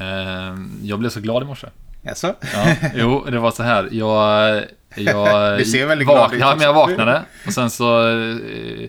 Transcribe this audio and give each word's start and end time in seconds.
Eh, 0.00 0.54
jag 0.82 0.98
blev 0.98 1.10
så 1.10 1.20
glad 1.20 1.42
i 1.42 1.46
morse. 1.46 1.66
Jaså? 2.02 2.34
Ja, 2.54 2.74
jo, 2.94 3.24
det 3.30 3.38
var 3.38 3.50
så 3.50 3.62
här. 3.62 3.88
Jag, 3.92 4.62
jag, 4.96 5.58
Du 5.58 5.64
ser 5.64 5.86
väldigt 5.86 6.08
glad 6.08 6.34
ut 6.34 6.40
Ja, 6.40 6.54
men 6.56 6.64
jag 6.64 6.74
vaknade 6.74 7.22
och 7.46 7.52
sen 7.52 7.70
så 7.70 8.08
eh, 8.08 8.88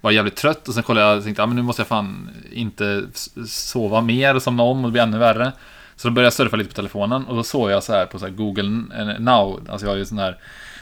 var 0.00 0.10
jag 0.10 0.14
jävligt 0.14 0.36
trött 0.36 0.68
och 0.68 0.74
sen 0.74 0.82
kollade 0.82 1.06
jag 1.06 1.16
och 1.18 1.24
tänkte, 1.24 1.42
ja 1.42 1.46
men 1.46 1.56
nu 1.56 1.62
måste 1.62 1.80
jag 1.80 1.86
fan 1.86 2.30
inte 2.52 3.02
sova 3.46 4.00
mer 4.00 4.34
och 4.34 4.42
somna 4.42 4.62
om 4.62 4.78
och 4.84 4.90
det 4.90 4.92
blir 4.92 5.02
ännu 5.02 5.18
värre. 5.18 5.52
Så 5.96 6.08
då 6.08 6.14
började 6.14 6.26
jag 6.26 6.32
surfa 6.32 6.56
lite 6.56 6.70
på 6.70 6.76
telefonen 6.76 7.24
och 7.26 7.36
då 7.36 7.42
såg 7.42 7.70
jag 7.70 7.82
så 7.82 7.92
här 7.92 8.06
på 8.06 8.18
så 8.18 8.24
här 8.24 8.32
Google 8.32 8.82
eh, 8.98 9.20
Now, 9.20 9.66
alltså 9.70 9.86
jag 9.86 9.92
har 9.92 9.96
ju 9.96 10.04
sån 10.04 10.18
här 10.18 10.38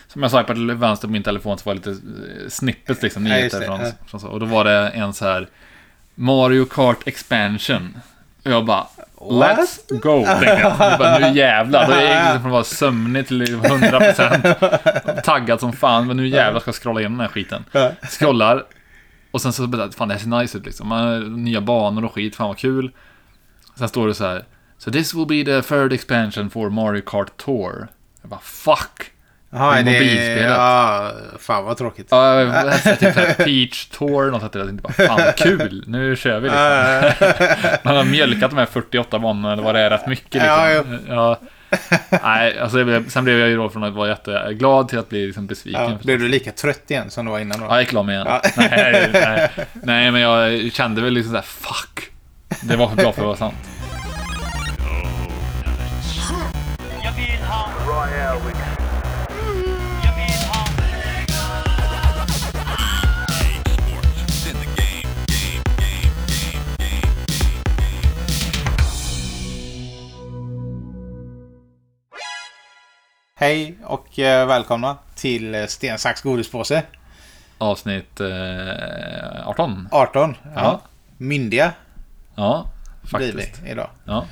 som 0.09 0.23
jag 0.23 0.30
swipade 0.30 0.54
till 0.54 0.70
vänster 0.73 1.09
på 1.09 1.12
min 1.12 1.23
telefon 1.23 1.59
så 1.59 1.70
var 1.70 1.75
det 1.75 1.91
lite 1.91 1.91
eh, 1.91 2.48
snippets 2.48 3.02
liksom, 3.02 3.27
Ja, 3.27 3.34
nyheter 3.34 3.61
det, 3.61 3.66
från, 3.66 3.80
ja. 3.80 3.86
från 4.07 4.20
så. 4.20 4.29
Och 4.29 4.41
då 4.41 4.46
var 4.46 4.64
det 4.64 4.89
en 4.89 5.12
så 5.12 5.25
här 5.25 5.48
Mario 6.14 6.64
Kart 6.64 6.98
Expansion. 7.09 7.96
Och 8.45 8.50
jag 8.50 8.64
bara 8.64 8.86
What? 9.30 9.59
Let's 9.59 10.00
go! 10.00 10.24
tänkte 10.24 10.46
jag. 10.46 10.59
Jag 10.80 10.98
bara, 10.98 11.18
nu 11.18 11.38
jävlar. 11.38 11.87
Då 11.87 11.92
är 11.92 12.30
jag 12.30 12.41
från 12.41 12.46
att 12.46 12.52
vara 12.52 12.64
sömnig 12.64 13.28
till 13.28 13.42
100% 13.42 15.20
taggad 15.20 15.60
som 15.60 15.73
fan. 15.73 16.06
Men 16.06 16.16
nu 16.16 16.28
jävlar 16.28 16.60
ska 16.60 16.69
jag 16.69 16.74
scrolla 16.74 17.00
igenom 17.00 17.19
den 17.19 17.27
här 17.27 17.33
skiten. 17.33 17.64
Scrollar. 18.10 18.64
Och 19.30 19.42
sen 19.42 19.52
så 19.52 19.66
bara, 19.66 19.92
fan 19.92 20.09
det 20.09 20.14
här 20.14 20.20
ser 20.20 20.28
nice 20.28 20.59
ut 20.59 20.66
liksom. 20.66 20.88
Man 20.88 21.45
Nya 21.45 21.60
banor 21.60 22.05
och 22.05 22.14
skit, 22.14 22.36
fan 22.36 22.48
vad 22.48 22.59
kul. 22.59 22.91
Sen 23.78 23.88
står 23.88 24.09
det 24.09 24.14
så 24.14 24.24
här. 24.24 24.45
So 24.78 24.91
this 24.91 25.14
will 25.14 25.27
be 25.27 25.45
the 25.45 25.69
third 25.69 25.92
expansion 25.92 26.50
for 26.50 26.70
Mario 26.70 27.02
Kart 27.06 27.36
Tour. 27.36 27.88
Jag 28.22 28.30
bara 28.30 28.41
fuck! 28.41 29.12
Jaha, 29.55 29.77
Det 29.77 29.84
mobilspelet. 29.84 30.51
Ja, 30.51 31.12
fan 31.38 31.65
vad 31.65 31.77
tråkigt. 31.77 32.06
Ja, 32.11 32.41
jag 32.41 32.51
hette 32.52 32.97
typ 32.97 33.15
såhär 33.15 33.34
Peach 33.45 33.87
Tour, 33.87 34.30
något 34.30 34.42
hette 34.42 34.59
det. 34.59 34.65
Jag 34.65 34.69
tänkte 34.69 35.05
bara, 35.05 35.16
fan 35.16 35.33
kul, 35.37 35.84
nu 35.87 36.16
kör 36.16 36.41
vi 36.41 36.48
liksom. 36.48 37.78
Man 37.83 37.97
har 37.97 38.05
mjölkat 38.05 38.51
de 38.51 38.59
här 38.59 38.66
48 38.66 39.19
banorna 39.19 39.52
eller 39.52 39.62
vad 39.62 39.75
det 39.75 39.80
är 39.80 39.91
rätt 39.91 40.06
mycket 40.06 40.45
Ja, 40.47 40.69
liksom. 40.69 40.98
Ja, 41.09 41.38
Nej, 42.23 42.59
alltså 42.59 42.84
blev, 42.84 43.09
sen 43.09 43.25
blev 43.25 43.38
jag 43.38 43.48
ju 43.48 43.56
då 43.56 43.69
från 43.69 43.84
att 43.84 43.95
vara 43.95 44.08
jätteglad 44.08 44.89
till 44.89 44.98
att 44.98 45.08
bli 45.08 45.27
liksom 45.27 45.47
besviken. 45.47 45.83
Ja, 45.83 45.98
blev 46.03 46.19
du 46.19 46.28
lika 46.28 46.53
trött 46.53 46.91
igen 46.91 47.11
som 47.11 47.25
du 47.27 47.33
var 47.33 47.39
innan 47.39 47.61
då? 47.61 47.67
Ja, 47.67 47.70
jag 47.75 47.80
gick 47.83 47.92
mig 47.92 48.14
igen. 48.14 48.27
Ja. 48.28 48.42
Nej, 48.56 49.11
nej, 49.12 49.50
nej, 49.73 50.11
men 50.11 50.20
jag 50.20 50.73
kände 50.73 51.03
väl 51.03 51.12
liksom 51.12 51.30
såhär, 51.30 51.45
fuck. 51.45 52.11
Det 52.62 52.77
var 52.77 52.89
för 52.89 52.97
bra 52.97 53.12
för 53.12 53.20
att 53.20 53.27
vara 53.27 53.36
sant. 53.36 53.55
Jag 57.03 57.12
vill 57.12 57.42
ha 57.48 57.69
Hej 73.43 73.75
och 73.85 74.19
eh, 74.19 74.47
välkomna 74.47 74.97
till 75.15 75.55
eh, 75.55 75.67
Sten, 75.67 75.98
sax, 75.98 76.23
godispåse. 76.23 76.83
Avsnitt 77.59 78.21
eh, 78.21 79.48
18. 79.48 79.89
18. 79.93 80.35
Ja. 80.45 80.51
Ja. 80.55 80.81
Myndiga 81.17 81.73
Ja, 82.35 82.67
blir 83.01 83.33
faktiskt. 83.33 83.61
vi 83.65 83.70
idag. 83.70 83.91
Ja, 84.05 84.27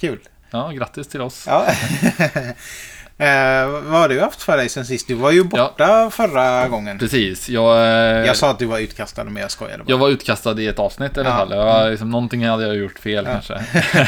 Kul. 0.00 0.18
ja, 0.50 0.68
grattis 0.70 1.08
till 1.08 1.20
oss. 1.20 1.44
Ja. 1.46 1.66
eh, 3.24 3.68
vad 3.90 4.00
har 4.00 4.08
du 4.08 4.20
haft 4.20 4.42
för 4.42 4.56
dig 4.56 4.68
sen 4.68 4.86
sist? 4.86 5.08
Du 5.08 5.14
var 5.14 5.30
ju 5.30 5.44
borta 5.44 6.10
förra 6.10 6.68
gången. 6.68 6.98
Precis, 6.98 7.48
jag... 7.48 7.76
eh, 7.76 8.26
Jag 8.26 8.36
sa 8.36 8.50
att 8.50 8.58
du 8.58 8.66
var 8.66 8.78
utkastad 8.78 9.24
men 9.24 9.36
jag 9.36 9.50
skojade 9.50 9.78
bara. 9.78 9.90
Jag 9.90 9.98
var 9.98 10.08
utkastad 10.08 10.60
i 10.60 10.66
ett 10.66 10.78
avsnitt 10.78 11.16
i 11.16 11.20
alla 11.20 11.28
Ja. 11.30 11.36
fall. 11.36 11.50
Jag 11.50 11.64
var, 11.64 11.90
liksom, 11.90 12.10
någonting 12.10 12.46
hade 12.46 12.66
jag 12.66 12.76
gjort 12.76 12.98
fel 12.98 13.24
kanske. 13.26 13.64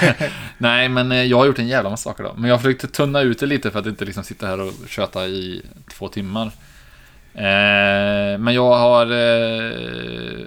Nej, 0.59 0.89
men 0.89 1.13
eh, 1.13 1.23
jag 1.23 1.37
har 1.37 1.47
gjort 1.47 1.59
en 1.59 1.69
jävla 1.69 1.91
massa 1.91 2.11
saker 2.11 2.25
då. 2.25 2.35
Men 2.37 2.51
jag 2.51 2.61
försökte 2.63 2.89
tunna 2.89 3.21
ut 3.21 3.39
det 3.39 3.47
lite 3.47 3.71
för 3.71 3.79
att 3.79 3.87
inte 3.87 4.05
liksom 4.05 4.25
sitta 4.25 4.47
här 4.47 4.61
och 4.61 4.73
köta 4.89 5.27
i 5.27 5.63
två 5.95 6.09
timmar. 6.09 6.47
Eh, 7.35 8.39
men 8.39 8.55
jag 8.55 8.77
har... 8.77 9.07
Eh, 9.13 10.47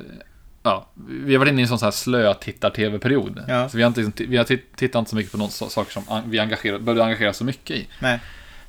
ja, 0.63 0.89
vi 1.09 1.33
har 1.33 1.39
varit 1.39 1.51
inne 1.51 1.61
i 1.61 1.63
en 1.63 1.67
sån 1.67 1.79
här 1.81 1.91
slö-tittar-tv-period. 1.91 3.43
Ja. 3.47 3.69
Så 3.69 3.77
vi 3.77 3.83
har, 3.83 3.87
inte, 3.87 4.01
liksom, 4.01 4.25
vi 4.29 4.37
har 4.37 4.43
titt- 4.43 4.75
tittat 4.75 4.99
inte 4.99 5.09
så 5.09 5.15
mycket 5.15 5.31
på 5.31 5.37
någon 5.37 5.49
saker 5.51 5.91
som 5.91 6.03
vi 6.25 6.39
engagerar, 6.39 6.79
började 6.79 7.03
engagera 7.03 7.33
så 7.33 7.43
mycket 7.43 7.77
i. 7.77 7.87
Nej. 7.99 8.19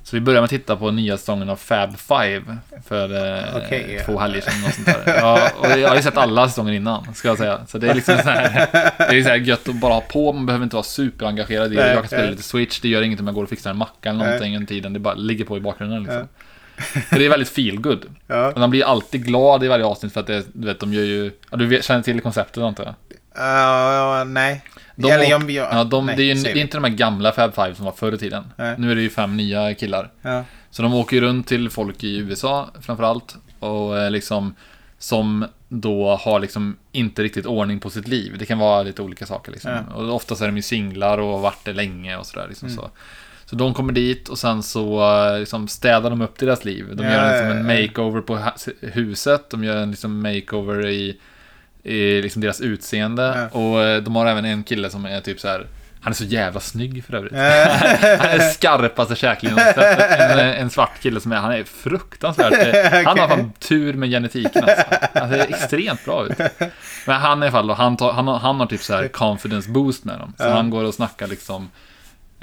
Så 0.03 0.15
vi 0.15 0.21
började 0.21 0.41
med 0.41 0.45
att 0.45 0.49
titta 0.49 0.75
på 0.75 0.91
nya 0.91 1.17
säsongen 1.17 1.49
av 1.49 1.55
Fab 1.55 1.97
Five 1.97 2.57
för 2.87 3.13
eh, 3.13 3.95
ja. 3.95 4.03
två 4.05 4.19
helger 4.19 4.41
sedan. 4.41 4.53
Och 4.67 4.73
sånt 4.73 4.87
där. 4.87 5.03
Ja, 5.05 5.49
och 5.57 5.79
jag 5.79 5.89
har 5.89 5.95
ju 5.95 6.01
sett 6.01 6.17
alla 6.17 6.49
säsonger 6.49 6.73
innan, 6.73 7.13
ska 7.13 7.27
jag 7.27 7.37
säga. 7.37 7.65
Så 7.67 7.77
det 7.77 7.89
är 7.89 7.95
liksom 7.95 8.17
så 8.17 8.29
här, 8.29 8.69
det 8.97 9.17
är 9.17 9.23
så 9.23 9.29
här 9.29 9.35
gött 9.35 9.69
att 9.69 9.75
bara 9.75 9.93
ha 9.93 10.01
på, 10.01 10.33
man 10.33 10.45
behöver 10.45 10.63
inte 10.63 10.75
vara 10.75 10.83
superengagerad 10.83 11.73
i 11.73 11.75
det. 11.75 11.87
Jag 11.87 11.97
kan 11.97 12.07
spela 12.07 12.29
lite 12.29 12.43
Switch, 12.43 12.79
det 12.79 12.87
gör 12.87 13.01
inget 13.01 13.19
om 13.19 13.27
jag 13.27 13.35
går 13.35 13.43
och 13.43 13.49
fixar 13.49 13.69
en 13.69 13.77
macka 13.77 14.09
eller 14.09 14.25
någonting 14.25 14.55
under 14.55 14.67
tiden. 14.67 14.93
Det 14.93 14.99
bara 14.99 15.13
ligger 15.13 15.45
på 15.45 15.57
i 15.57 15.59
bakgrunden 15.59 16.03
liksom. 16.03 16.27
För 17.09 17.19
det 17.19 17.25
är 17.25 17.29
väldigt 17.29 17.49
feel 17.49 17.79
good. 17.79 18.05
Ja. 18.27 18.51
Och 18.51 18.59
man 18.59 18.69
blir 18.69 18.85
alltid 18.85 19.25
glad 19.25 19.63
i 19.63 19.67
varje 19.67 19.85
avsnitt 19.85 20.13
för 20.13 20.19
att 20.19 20.27
det, 20.27 20.45
du 20.53 20.67
vet, 20.67 20.79
de 20.79 20.93
gör 20.93 21.03
ju... 21.03 21.31
Ja, 21.51 21.57
du 21.57 21.67
vet, 21.67 21.85
känner 21.85 22.01
till 22.01 22.21
konceptet 22.21 22.63
antar 22.63 22.83
jag? 22.83 22.93
Uh, 23.37 24.25
nej. 24.25 24.63
De, 24.95 25.11
Eller 25.11 25.29
jag- 25.29 25.51
jag- 25.51 25.67
ja, 25.71 25.83
de, 25.83 26.05
nej, 26.05 26.15
det 26.15 26.23
är 26.23 26.35
ju 26.35 26.43
det 26.43 26.49
är 26.51 26.55
inte 26.57 26.77
de 26.77 26.83
här 26.83 26.91
gamla 26.91 27.31
Fab 27.31 27.55
Five 27.55 27.75
som 27.75 27.85
var 27.85 27.91
förr 27.91 28.11
i 28.13 28.17
tiden. 28.17 28.43
Nej. 28.55 28.75
Nu 28.77 28.91
är 28.91 28.95
det 28.95 29.01
ju 29.01 29.09
fem 29.09 29.37
nya 29.37 29.73
killar. 29.73 30.11
Ja. 30.21 30.43
Så 30.69 30.81
de 30.81 30.93
åker 30.93 31.15
ju 31.15 31.21
runt 31.21 31.47
till 31.47 31.69
folk 31.69 32.03
i 32.03 32.17
USA 32.17 32.69
framförallt. 32.81 33.35
Och 33.59 33.99
eh, 33.99 34.11
liksom 34.11 34.55
som 34.97 35.45
då 35.69 36.15
har 36.15 36.39
liksom 36.39 36.77
inte 36.91 37.23
riktigt 37.23 37.45
ordning 37.45 37.79
på 37.79 37.89
sitt 37.89 38.07
liv. 38.07 38.35
Det 38.39 38.45
kan 38.45 38.59
vara 38.59 38.83
lite 38.83 39.01
olika 39.01 39.25
saker 39.25 39.51
liksom. 39.51 39.71
Ja. 39.71 39.93
Och 39.95 40.15
oftast 40.15 40.41
är 40.41 40.45
de 40.45 40.55
ju 40.55 40.61
singlar 40.61 41.17
och 41.17 41.27
har 41.33 41.39
varit 41.39 41.65
det 41.65 41.73
länge 41.73 42.17
och 42.17 42.25
sådär 42.25 42.45
liksom 42.49 42.69
så. 42.69 42.89
Så 43.45 43.55
de 43.55 43.73
kommer 43.73 43.93
dit 43.93 44.29
och 44.29 44.37
sen 44.39 44.63
så 44.63 45.13
eh, 45.33 45.39
liksom 45.39 45.67
städar 45.67 46.09
de 46.09 46.21
upp 46.21 46.37
deras 46.39 46.65
liv. 46.65 46.95
De 46.95 47.03
Ja, 47.05 47.11
gör 47.13 47.31
liksom 47.31 47.57
en 47.57 47.65
makeover 47.87 48.21
på 48.21 48.39
huset. 48.81 49.49
De 49.49 49.63
gör 49.63 49.75
en 49.77 49.89
liksom 49.91 50.21
makeover 50.21 50.87
i, 50.87 51.17
i 51.83 52.21
liksom 52.21 52.41
deras 52.41 52.61
utseende. 52.61 53.47
Ja. 53.53 53.59
Och 53.59 53.83
eh, 53.83 54.01
de 54.03 54.15
har 54.15 54.25
även 54.25 54.45
en 54.45 54.63
kille 54.63 54.89
som 54.89 55.05
är 55.05 55.21
typ 55.21 55.39
så 55.39 55.47
här. 55.47 55.67
Han 56.03 56.11
är 56.11 56.15
så 56.15 56.23
jävla 56.23 56.59
snygg 56.59 57.03
för 57.05 57.15
övrigt. 57.15 57.33
Eh, 57.33 57.39
Han 58.19 58.29
är 58.29 58.39
skarpaste 58.53 59.15
jag 59.21 59.63
har 59.63 59.73
sett. 59.73 60.39
en, 60.39 60.39
en 60.39 60.69
svart 60.69 60.99
kille 61.01 61.19
som 61.21 61.31
är, 61.31 61.35
han 61.35 61.51
är 61.51 61.63
fruktansvärt, 61.63 63.03
han 63.05 63.19
har 63.19 63.27
fan 63.27 63.51
tur 63.59 63.93
med 63.93 64.09
genetiken 64.09 64.63
alltså. 64.63 64.83
Han 65.13 65.29
ser 65.29 65.39
extremt 65.49 66.05
bra 66.05 66.25
ut. 66.25 66.37
Men 67.07 67.21
han 67.21 67.43
i 67.43 67.45
alla 67.45 67.51
fall 67.51 67.69
han, 67.69 67.97
tar, 67.97 68.11
han, 68.13 68.27
har, 68.27 68.39
han 68.39 68.59
har 68.59 68.67
typ 68.67 68.81
så 68.81 68.93
här 68.93 69.07
confidence 69.07 69.69
boost 69.69 70.05
med 70.05 70.19
dem. 70.19 70.33
Så 70.37 70.43
Ja. 70.43 70.49
han 70.53 70.69
går 70.69 70.83
och 70.83 70.93
snackar 70.93 71.27
liksom 71.27 71.69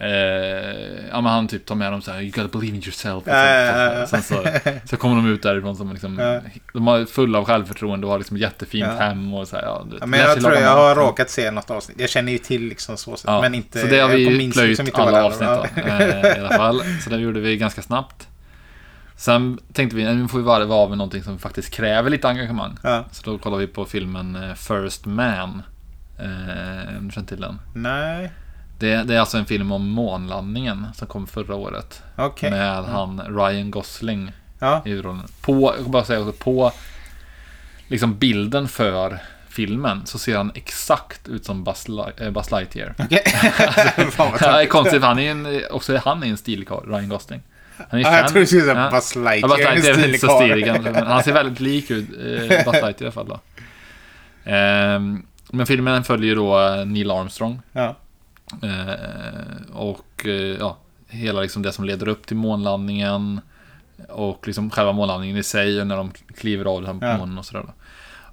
Eh, 0.01 1.09
ja 1.11 1.21
men 1.21 1.27
han 1.27 1.49
typ 1.49 1.67
tar 1.67 1.75
med 1.75 1.93
dem 1.93 2.03
så 2.03 2.11
här, 2.11 2.21
you 2.21 2.31
gotta 2.31 2.59
believe 2.59 2.77
in 2.77 2.83
yourself. 2.83 3.23
Och 3.23 3.29
Ja, 3.29 3.45
ja, 3.45 3.95
ja. 3.95 4.07
Sen 4.07 4.23
så, 4.23 4.45
så 4.85 4.97
kommer 4.97 5.17
de 5.17 5.27
ut 5.27 5.43
därifrån 5.43 5.77
som 5.77 5.93
liksom, 5.93 6.41
de 6.73 6.87
har 6.87 7.05
fulla 7.05 7.39
av 7.39 7.45
självförtroende 7.45 8.07
och 8.07 8.13
har 8.13 8.19
liksom 8.19 8.37
jättefint 8.37 8.99
hem 8.99 9.35
och 9.35 9.49
så 9.49 9.57
här, 9.57 9.63
ja, 9.63 9.87
ja, 10.01 10.07
men 10.07 10.21
jag 10.21 10.41
tror 10.41 10.55
jag 10.55 10.77
har 10.77 10.95
råkat 10.95 11.31
se 11.31 11.51
något 11.51 11.71
avsnitt. 11.71 12.01
Jag 12.01 12.11
känner 12.11 12.33
ju 12.33 12.39
till 12.39 12.63
liksom 12.63 12.97
så 12.97 13.17
sätt. 13.17 13.31
Men 13.41 13.55
inte... 13.55 13.81
så 13.81 13.87
det 13.87 13.99
har 13.99 14.09
vi 14.09 14.53
plöjt 14.53 14.79
liksom 14.79 15.03
alla 15.03 15.19
det 15.19 15.25
avsnitt 15.25 15.49
då, 15.49 15.81
eh, 15.81 16.37
i 16.37 16.41
alla 16.41 16.57
fall. 16.57 16.83
Så 17.05 17.11
det 17.11 17.17
gjorde 17.17 17.41
vi 17.41 17.57
ganska 17.57 17.83
snabbt. 17.83 18.29
Sen 19.17 19.59
tänkte 19.73 19.97
vi, 19.97 20.15
nu 20.15 20.29
får 20.29 20.39
vi 20.39 20.45
varva 20.45 20.75
av 20.75 20.89
med 20.89 20.99
någonting 20.99 21.23
som 21.23 21.39
faktiskt 21.39 21.71
kräver 21.71 22.11
lite 22.11 22.29
engagemang. 22.29 22.79
Så 23.13 23.31
då 23.31 23.39
kollade 23.39 23.67
vi 23.67 23.73
på 23.73 23.85
filmen 23.85 24.37
eh, 24.37 24.55
First 24.55 25.07
Man. 25.07 25.63
Eh, 26.19 26.99
om 26.99 27.09
du 27.09 27.13
känner 27.13 27.29
till 27.29 27.41
den? 27.41 27.61
Nej, 27.75 28.31
Det, 28.79 29.03
det 29.03 29.15
är 29.15 29.21
alltså 29.21 29.39
en 29.39 29.47
film 29.47 29.73
om 29.73 29.89
månlandningen 29.89 30.87
som 30.95 31.07
kom 31.07 31.27
förra 31.27 31.55
året. 31.55 32.03
okej. 32.17 32.51
Med 32.51 32.85
han 32.85 33.21
Ryan 33.21 33.71
Gosling 33.71 34.33
Ja, 34.59 34.83
i 34.85 34.89
huvudrollen. 34.89 35.23
På, 35.41 35.75
jag 35.77 35.83
kan 35.85 35.91
bara 35.93 36.05
säga 36.05 36.21
också, 36.21 36.33
på 36.33 36.73
liksom 37.89 38.19
bilden 38.19 38.69
för 38.69 39.19
filmen 39.49 40.07
så 40.07 40.19
ser 40.19 40.37
han 40.37 40.53
exakt 40.55 41.29
ut 41.29 41.45
som 41.45 41.65
Buzz, 41.65 41.87
eh, 42.19 42.31
Buzz 42.31 42.51
Lightyear. 42.51 42.95
okej. 42.99 43.23
Ja, 44.19 44.25
är 44.35 44.39
tråkigt. 44.39 44.71
konstigt, 44.71 45.03
han 45.03 45.19
är 45.19 45.31
en, 45.31 45.63
också 45.71 45.97
han 46.05 46.23
är 46.23 46.27
en 46.27 46.37
stilkarl, 46.37 46.89
Ryan 46.89 47.09
Gosling. 47.09 47.43
Han 47.91 48.01
är 48.01 48.05
Ja, 48.05 48.17
jag 48.17 48.29
tror 48.29 48.41
du 48.41 48.47
skulle 48.47 48.63
säga 48.63 48.75
Ja. 48.85 48.91
Buzz 48.91 49.17
Ja, 49.17 49.21
Lightyear. 49.23 49.49
Buzz 49.49 49.59
Lightyear 49.59 49.95
är 49.99 50.03
en 50.03 50.05
inte 50.15 50.19
så 50.27 50.41
stilig 50.41 50.65
kanske, 50.67 50.93
men 50.93 51.07
han 51.07 51.23
ser 51.23 51.33
väldigt 51.33 51.61
lik 51.61 51.91
ut, 51.91 52.09
eh, 52.11 52.49
Buzz 52.65 52.83
Lightyear 52.83 53.01
i 53.01 53.05
alla 53.05 53.13
fall 53.13 53.29
då. 53.29 53.41
Ehm, 54.45 55.23
men 55.51 55.67
filmen 55.67 56.05
följer 56.05 56.35
då 56.37 56.61
eh, 56.61 56.87
Neil 56.87 57.11
Armstrong. 57.11 57.61
Ja, 57.73 57.83
Eh, 57.85 57.95
och 59.73 60.27
eh, 60.27 60.33
ja, 60.33 60.77
hela 61.09 61.41
liksom 61.41 61.63
det 61.63 61.73
som 61.73 61.85
leder 61.85 62.09
upp 62.09 62.27
till 62.27 62.37
månlandningen. 62.37 63.41
Och 64.09 64.47
liksom 64.47 64.71
själva 64.71 64.93
månlandningen 64.93 65.37
i 65.37 65.43
sig, 65.43 65.81
och 65.81 65.87
när 65.87 65.97
de 65.97 66.11
kliver 66.37 66.65
av 66.65 66.83
den 66.83 67.01
här 67.03 67.09
Ja. 67.13 67.19
månen 67.19 67.39
och 67.39 67.45
sådär. 67.45 67.65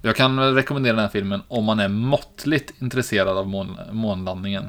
Jag 0.02 0.16
kan 0.16 0.54
rekommendera 0.54 0.92
den 0.92 1.02
här 1.02 1.08
filmen 1.10 1.42
om 1.48 1.64
man 1.64 1.80
är 1.80 1.88
måttligt 1.88 2.82
intresserad 2.82 3.38
av 3.38 3.48
mån, 3.48 3.78
månlandningen. 3.92 4.64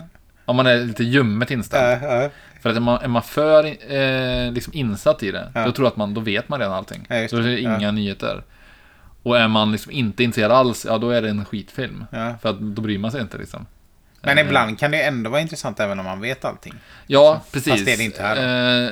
Om 0.46 0.56
man 0.56 0.68
är 0.68 0.78
lite 0.86 1.04
ljummet 1.04 1.52
inställd. 1.52 2.04
ja, 2.04 2.22
ja. 2.24 2.30
För 2.62 2.70
att 2.70 2.76
är 2.76 2.80
man, 2.80 3.00
är 3.02 3.08
man 3.08 3.22
för 3.22 3.64
eh, 3.94 4.52
liksom 4.52 4.74
insatt 4.74 5.24
i 5.24 5.32
det, 5.32 5.52
Ja. 5.56 5.66
då 5.66 5.72
tror 5.72 5.86
jag 5.86 5.92
att 5.92 5.98
man, 5.98 6.14
då 6.14 6.22
vet 6.22 6.50
man 6.50 6.60
redan 6.60 6.74
allting. 6.74 7.06
Så 7.30 7.36
det 7.36 7.52
är 7.52 7.58
inga 7.58 7.92
nyheter. 7.92 8.44
Och 9.24 9.38
är 9.38 9.48
man 9.48 9.72
liksom 9.72 9.92
inte 9.92 10.24
intresserad 10.24 10.52
alls, 10.52 10.86
ja 10.90 10.98
då 10.98 11.10
är 11.10 11.22
det 11.22 11.30
en 11.30 11.46
skitfilm. 11.46 12.06
För 12.42 12.50
att 12.50 12.60
då 12.60 12.82
bryr 12.82 12.98
man 12.98 13.12
sig 13.12 13.22
inte 13.22 13.38
liksom. 13.38 13.66
Men 14.22 14.38
Eh, 14.38 14.46
ibland 14.46 14.80
kan 14.80 14.92
det 14.92 15.02
ändå 15.04 15.30
vara 15.30 15.42
intressant 15.42 15.80
även 15.80 16.00
om 16.00 16.06
man 16.06 16.22
vet 16.22 16.46
allting. 16.46 16.74
Ja, 17.08 17.42
precis. 17.52 17.74
fast 17.74 17.86
det 17.86 17.94
är 17.94 17.98
det 17.98 18.04
inte 18.04 18.22
här 18.24 18.86
Eh, 18.88 18.92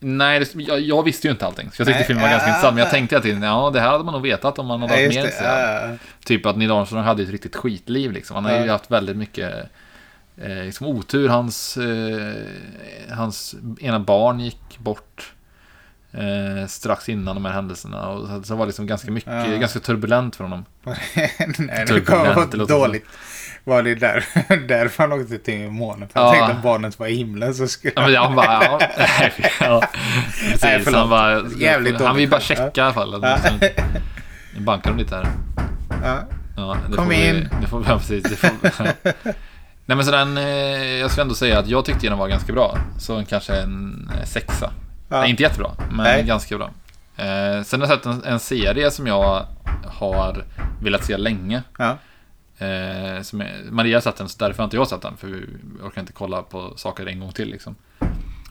nej, 0.00 0.44
jag, 0.54 0.80
jag 0.80 1.02
visste 1.02 1.26
ju 1.26 1.30
inte 1.32 1.46
allting. 1.46 1.70
Så 1.72 1.80
jag 1.80 1.86
tyckte 1.86 1.98
Nej, 1.98 2.06
filmen 2.06 2.22
var 2.22 2.30
ganska 2.30 2.48
ja, 2.48 2.52
intressant. 2.54 2.74
Men 2.74 2.78
jag 2.78 2.86
ja. 2.86 2.90
tänkte 2.90 3.16
att 3.18 3.24
ja, 3.24 3.70
det 3.72 3.80
här 3.80 3.88
hade 3.90 4.04
man 4.04 4.14
nog 4.14 4.22
vetat 4.22 4.58
om 4.58 4.66
man 4.66 4.80
hade 4.80 4.92
mer 5.08 5.22
det. 5.22 5.30
sig. 5.30 5.46
Ja, 5.46 5.96
Typ 6.24 6.46
att 6.46 6.56
Neil 6.56 6.70
Armstrong 6.72 7.02
hade 7.04 7.22
ett 7.22 7.30
riktigt 7.30 7.56
skitliv 7.56 8.12
liksom. 8.12 8.34
Han 8.34 8.44
har 8.44 8.52
ju 8.60 8.66
Ja. 8.66 8.72
haft 8.72 8.90
väldigt 8.90 9.16
mycket 9.16 9.52
eh, 10.42 10.64
liksom 10.64 10.86
otur. 10.86 11.28
Hans, 11.28 11.76
eh, 11.76 12.34
hans 13.16 13.54
ena 13.80 14.00
barn 14.00 14.40
gick 14.40 14.78
bort 14.78 15.32
eh, 16.14 16.66
strax 16.66 17.08
innan 17.08 17.34
de 17.36 17.44
här 17.44 17.52
händelserna. 17.52 18.08
Och 18.08 18.28
så, 18.28 18.42
så 18.42 18.54
var 18.56 18.64
det 18.64 18.68
liksom 18.68 18.86
ganska 18.86 19.10
mycket, 19.10 19.32
Ja. 19.50 19.56
ganska 19.56 19.80
turbulent 19.80 20.36
för 20.36 20.44
honom. 20.44 20.64
Nej, 21.58 21.84
det 21.86 21.92
låter 22.34 22.66
dåligt. 22.66 23.04
Var 23.64 23.82
det 23.82 23.94
där, 23.94 24.24
därför 24.68 25.02
han 25.08 25.12
åkte 25.20 25.38
till 25.38 25.70
månen? 25.70 26.08
För 26.08 26.20
han 26.20 26.28
Ja. 26.28 26.34
tänkte 26.34 26.56
att 26.56 26.62
barnet 26.62 26.98
var 26.98 27.06
i 27.06 27.14
himlen 27.14 27.54
så 27.54 27.68
skulle 27.68 27.92
Ja, 27.96 28.02
men 28.06 28.16
han 28.16 28.34
bara, 28.34 28.64
ja, 28.64 28.78
nej, 28.98 29.32
ja, 29.60 29.82
precis, 30.40 30.62
Nej, 30.62 30.80
förlåt. 30.84 31.00
han 31.00 31.10
bara, 31.10 31.42
Jävligt 31.58 32.00
han 32.00 32.16
vill 32.16 32.30
bara 32.30 32.40
checka 32.40 32.70
i 32.76 32.80
alla 32.80 32.92
fall. 32.92 33.18
Ja. 33.22 33.38
Nu 34.54 34.60
bankar 34.60 34.90
de 34.90 34.98
lite 34.98 35.16
här. 35.16 35.26
Ja. 36.04 36.18
Ja, 36.56 36.76
Kom 36.96 37.08
vi, 37.08 37.28
in. 37.28 37.48
Det 37.60 37.66
får, 37.66 37.84
ja, 37.88 37.98
precis. 37.98 38.22
Det 38.22 38.36
får, 38.36 38.50
Nej 39.86 39.96
men 39.96 40.04
så 40.04 40.10
den, 40.10 40.38
eh, 40.38 40.44
jag 41.00 41.10
ska 41.10 41.20
ändå 41.20 41.34
säga 41.34 41.58
att 41.58 41.68
jag 41.68 41.84
tyckte 41.84 42.08
den 42.08 42.18
var 42.18 42.28
ganska 42.28 42.52
bra. 42.52 42.78
Så 42.98 43.24
kanske 43.28 43.54
en 43.54 44.10
eh, 44.18 44.24
sexa. 44.26 44.70
Ja. 45.12 45.26
Inte 45.26 45.42
jättebra, 45.42 45.70
men 45.90 46.04
Nej. 46.04 46.22
ganska 46.24 46.58
bra. 46.58 46.70
Eh, 47.16 47.62
sen 47.62 47.80
har 47.80 47.88
jag 47.88 47.96
sett 47.98 48.06
en, 48.06 48.24
en 48.24 48.38
serie 48.40 48.90
som 48.90 49.06
jag 49.06 49.46
har 49.86 50.44
velat 50.82 51.04
se 51.04 51.16
länge. 51.16 51.62
Ja. 51.78 51.96
Eh, 52.66 53.22
som 53.22 53.40
är, 53.40 53.70
Maria 53.70 53.96
har 53.96 54.00
sett 54.00 54.16
den, 54.16 54.28
så 54.28 54.44
därför 54.44 54.58
har 54.58 54.64
inte 54.64 54.76
jag 54.76 54.88
sett 54.88 55.02
den. 55.02 55.16
För 55.16 55.26
vi 55.28 55.46
orkar 55.86 56.00
inte 56.00 56.12
kolla 56.12 56.42
på 56.42 56.72
saker 56.76 57.06
en 57.06 57.20
gång 57.20 57.32
till 57.32 57.50
liksom. 57.50 57.74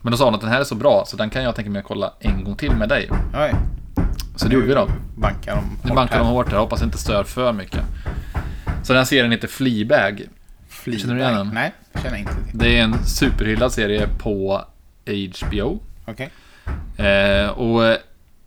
Men 0.02 0.10
då 0.10 0.16
sa 0.16 0.24
hon 0.24 0.34
att 0.34 0.40
den 0.40 0.50
här 0.50 0.60
är 0.60 0.64
så 0.64 0.74
bra, 0.74 1.04
så 1.06 1.16
den 1.16 1.30
kan 1.30 1.42
jag 1.42 1.54
tänka 1.54 1.70
mig 1.70 1.80
att 1.80 1.86
kolla 1.86 2.12
en 2.20 2.44
gång 2.44 2.56
till 2.56 2.72
med 2.76 2.88
dig. 2.88 3.10
Oj. 3.34 3.54
Så 4.36 4.48
det 4.48 4.54
gjorde 4.54 4.66
vi 4.66 4.74
då. 4.74 4.88
Bankar 5.16 5.54
de 5.56 5.88
Nu 5.88 5.94
bankar 5.94 6.18
de 6.18 6.24
här. 6.26 6.32
hårt 6.32 6.50
här, 6.50 6.58
hoppas 6.58 6.80
det 6.80 6.84
inte 6.84 6.98
stör 6.98 7.24
för 7.24 7.52
mycket. 7.52 7.80
Så 8.82 8.92
den 8.92 9.06
serien 9.06 9.32
heter 9.32 9.48
Fleabag. 9.48 10.22
Fleabag. 10.68 11.00
Känner 11.00 11.14
du 11.14 11.20
igen 11.20 11.34
den? 11.34 11.50
Nej, 11.54 11.72
känner 12.02 12.16
inte 12.16 12.34
till. 12.34 12.58
Det 12.58 12.78
är 12.78 12.82
en 12.82 13.04
superhyllad 13.04 13.72
serie 13.72 14.08
på 14.18 14.64
HBO. 15.06 15.80
Okej. 16.06 16.30
Eh, 16.96 17.48
och 17.48 17.96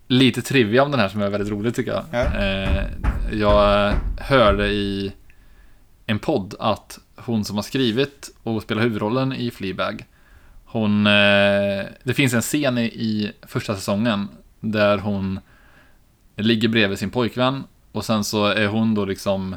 lite 0.07 0.41
trivia 0.41 0.83
om 0.83 0.91
den 0.91 0.99
här 0.99 1.09
som 1.09 1.21
är 1.21 1.29
väldigt 1.29 1.51
rolig 1.51 1.75
tycker 1.75 1.91
jag. 1.91 2.03
Ja. 2.11 2.39
Eh, 2.39 2.83
jag 3.31 3.93
hörde 4.17 4.67
i 4.67 5.13
en 6.05 6.19
podd 6.19 6.55
att 6.59 6.99
hon 7.15 7.45
som 7.45 7.55
har 7.55 7.63
skrivit 7.63 8.29
och 8.43 8.63
spelar 8.63 8.81
huvudrollen 8.81 9.33
i 9.33 9.51
Fleabag. 9.51 10.05
Hon, 10.65 11.07
eh, 11.07 11.85
det 12.03 12.13
finns 12.13 12.33
en 12.33 12.41
scen 12.41 12.77
i, 12.77 12.85
i 12.85 13.31
första 13.41 13.75
säsongen 13.75 14.27
där 14.59 14.97
hon 14.97 15.39
ligger 16.35 16.67
bredvid 16.67 16.99
sin 16.99 17.09
pojkvän 17.09 17.63
och 17.91 18.05
sen 18.05 18.23
så 18.23 18.45
är 18.45 18.67
hon 18.67 18.95
då 18.95 19.05
liksom 19.05 19.55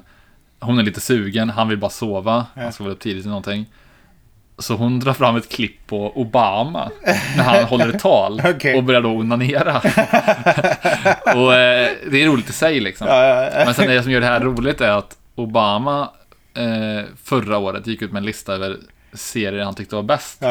hon 0.61 0.79
är 0.79 0.83
lite 0.83 1.01
sugen, 1.01 1.51
han 1.51 1.69
vill 1.69 1.79
bara 1.79 1.91
sova. 1.91 2.47
Ja. 2.55 2.63
Han 2.63 2.73
ska 2.73 2.85
vara 2.85 2.95
upp 2.95 3.01
tidigt 3.01 3.23
eller 3.23 3.31
någonting. 3.31 3.67
Så 4.59 4.75
hon 4.75 5.01
drar 5.01 5.13
fram 5.13 5.37
ett 5.37 5.49
klipp 5.49 5.87
på 5.87 6.21
Obama 6.21 6.91
när 7.37 7.45
han 7.45 7.65
håller 7.65 7.89
ett 7.89 8.01
tal 8.01 8.43
Okej. 8.55 8.77
och 8.77 8.85
börjar 8.85 9.01
då 9.01 9.11
onanera. 9.11 9.77
och 11.35 11.55
eh, 11.55 11.89
det 12.11 12.23
är 12.23 12.27
roligt 12.27 12.51
i 12.51 12.53
sig 12.53 12.81
liksom. 12.81 13.07
Men 13.55 13.75
sen 13.75 13.89
det 13.89 14.03
som 14.03 14.13
gör 14.13 14.21
det 14.21 14.27
här 14.27 14.41
roligt 14.41 14.81
är 14.81 14.91
att 14.91 15.17
Obama 15.35 16.11
eh, 16.57 17.05
förra 17.25 17.59
året 17.59 17.87
gick 17.87 18.03
ut 18.03 18.13
med 18.13 18.21
en 18.21 18.27
lista 18.27 18.53
över 18.55 18.77
serier 19.13 19.65
han 19.65 19.75
tyckte 19.75 19.95
var 19.97 20.03
bäst. 20.03 20.43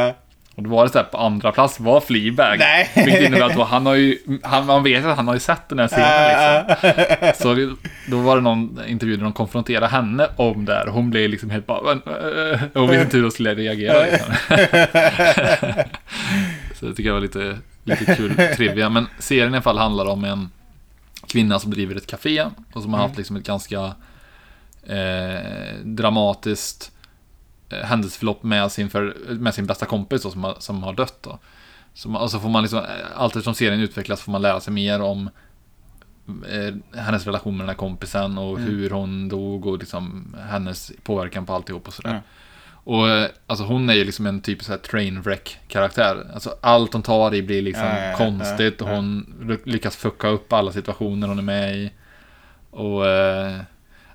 Och 0.58 0.64
då 0.64 0.70
var 0.70 0.84
det 0.86 0.92
så 0.92 0.98
här 0.98 1.06
på 1.06 1.18
andra 1.18 1.52
plats 1.52 1.80
var 1.80 2.02
Fleabag. 2.02 2.60
Nej. 2.60 2.90
Vilket 2.96 3.22
innebär 3.22 3.46
att 3.46 3.56
då, 3.56 3.64
han 3.64 3.86
har 3.86 3.96
ju, 3.96 4.18
han, 4.44 4.66
man 4.66 4.84
vet 4.84 5.06
att 5.06 5.16
han 5.16 5.28
har 5.28 5.34
ju 5.34 5.40
sett 5.40 5.70
den 5.70 5.80
här 5.80 5.88
scenen 5.88 6.66
liksom. 7.22 7.44
Så 7.44 7.54
det- 7.54 7.76
då 8.12 8.18
var 8.18 8.36
det 8.36 8.42
någon 8.42 8.80
intervju 8.88 9.16
där 9.18 9.24
de 9.24 9.34
konfronterade 9.34 9.88
henne 9.88 10.28
om 10.36 10.66
det 10.66 10.74
här. 10.74 10.88
Hon 10.88 11.10
blev 11.10 11.30
liksom 11.30 11.50
helt 11.50 11.66
bara... 11.68 12.00
Hon 12.74 12.88
visste 12.90 13.04
inte 13.04 13.18
hur 13.18 13.22
hon 13.24 13.32
skulle 13.32 13.56
reagera 13.56 14.06
liksom. 14.06 14.34
Så 16.80 16.86
det 16.86 16.94
tycker 16.94 17.10
jag 17.10 17.14
var 17.14 17.22
lite, 17.22 17.58
lite 17.84 18.16
kul 18.16 18.36
trivia. 18.56 18.90
Men 18.90 19.08
serien 19.20 19.54
i 19.54 19.56
alla 19.56 19.62
fall 19.62 19.78
handlar 19.78 20.06
om 20.06 20.24
en 20.24 20.50
kvinna 21.28 21.60
som 21.60 21.72
driver 21.72 21.96
ett 21.96 22.08
café 22.08 22.46
och 22.74 22.82
som 22.82 22.94
har 22.94 23.02
haft 23.02 23.18
liksom 23.18 23.36
ett 23.36 23.44
ganska 23.48 23.80
eh, 24.88 25.76
dramatiskt 25.84 26.92
eh, 26.92 26.97
händelseförlopp 27.70 28.44
med 28.44 28.72
sin, 28.72 28.90
för, 28.90 29.16
med 29.30 29.54
sin 29.54 29.66
bästa 29.66 29.86
kompis 29.86 30.24
då, 30.24 30.32
som, 30.32 30.44
har, 30.44 30.56
som 30.60 30.84
har 30.84 30.94
dött. 30.94 31.18
Då. 31.22 31.40
Så 31.94 32.10
man, 32.10 32.22
och 32.22 32.32
så 32.32 32.40
får 32.40 32.50
man 32.50 32.64
liksom, 32.64 32.80
eh, 32.80 32.86
allt 33.16 33.36
eftersom 33.36 33.54
serien 33.54 33.80
utvecklas 33.80 34.22
får 34.22 34.32
man 34.32 34.42
lära 34.42 34.60
sig 34.60 34.74
mer 34.74 35.02
om 35.02 35.30
eh, 36.50 37.00
hennes 37.00 37.26
relation 37.26 37.58
med 37.58 37.64
den 37.64 37.70
här 37.70 37.76
kompisen 37.76 38.38
och 38.38 38.60
hur 38.60 38.90
hon 38.90 39.30
dog 39.30 39.66
och 39.66 39.78
liksom 39.80 40.36
hennes 40.50 40.92
påverkan 41.04 41.46
på 41.46 41.54
alltihop 41.54 41.88
och 41.88 41.94
sådär. 41.94 42.10
Mm. 42.10 42.22
Och 42.90 43.10
eh, 43.10 43.30
alltså 43.48 43.66
hon 43.66 43.90
är 43.90 43.94
ju 43.94 44.04
liksom 44.06 44.26
en 44.26 44.42
typisk 44.42 44.82
trainwreck 44.82 45.58
karaktär. 45.68 46.32
Alltså 46.34 46.56
allt 46.62 46.94
hon 46.94 47.02
tar 47.02 47.36
i 47.36 47.42
blir 47.42 47.62
liksom 47.62 47.86
Ja, 47.86 48.00
ja, 48.00 48.10
ja, 48.12 48.18
konstigt 48.18 48.82
och 48.82 48.90
hon 48.90 49.36
ly- 49.42 49.72
lyckas 49.72 49.96
fucka 49.96 50.28
upp 50.28 50.54
alla 50.54 50.72
situationer 50.72 51.28
hon 51.28 51.40
är 51.40 51.44
med 51.44 51.78
i. 51.78 51.92
Och 52.72 53.08
eh, 53.08 53.58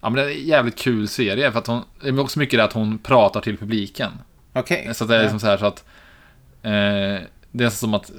ja 0.03 0.11
men 0.11 0.13
det 0.15 0.23
är 0.33 0.39
en 0.39 0.45
jävligt 0.47 0.79
kul 0.79 1.09
serie 1.09 1.53
för 1.53 1.59
att 1.59 1.67
hon, 1.67 1.83
det 2.03 2.09
är 2.09 2.21
också 2.21 2.39
mycket 2.39 2.59
det 2.59 2.65
att 2.65 2.73
hon 2.73 2.99
pratar 2.99 3.41
till 3.41 3.57
publiken. 3.59 4.11
Okej. 4.53 4.91
Så 4.95 5.05
att 5.05 5.11
det 5.11 5.17
är 5.17 5.23
liksom 5.23 5.41
så 5.41 5.47
här 5.47 5.57
så 5.59 5.67
att 5.67 5.85
eh, 6.63 7.27
det 7.53 7.65
är 7.65 7.71
som 7.71 7.95
att 7.95 8.11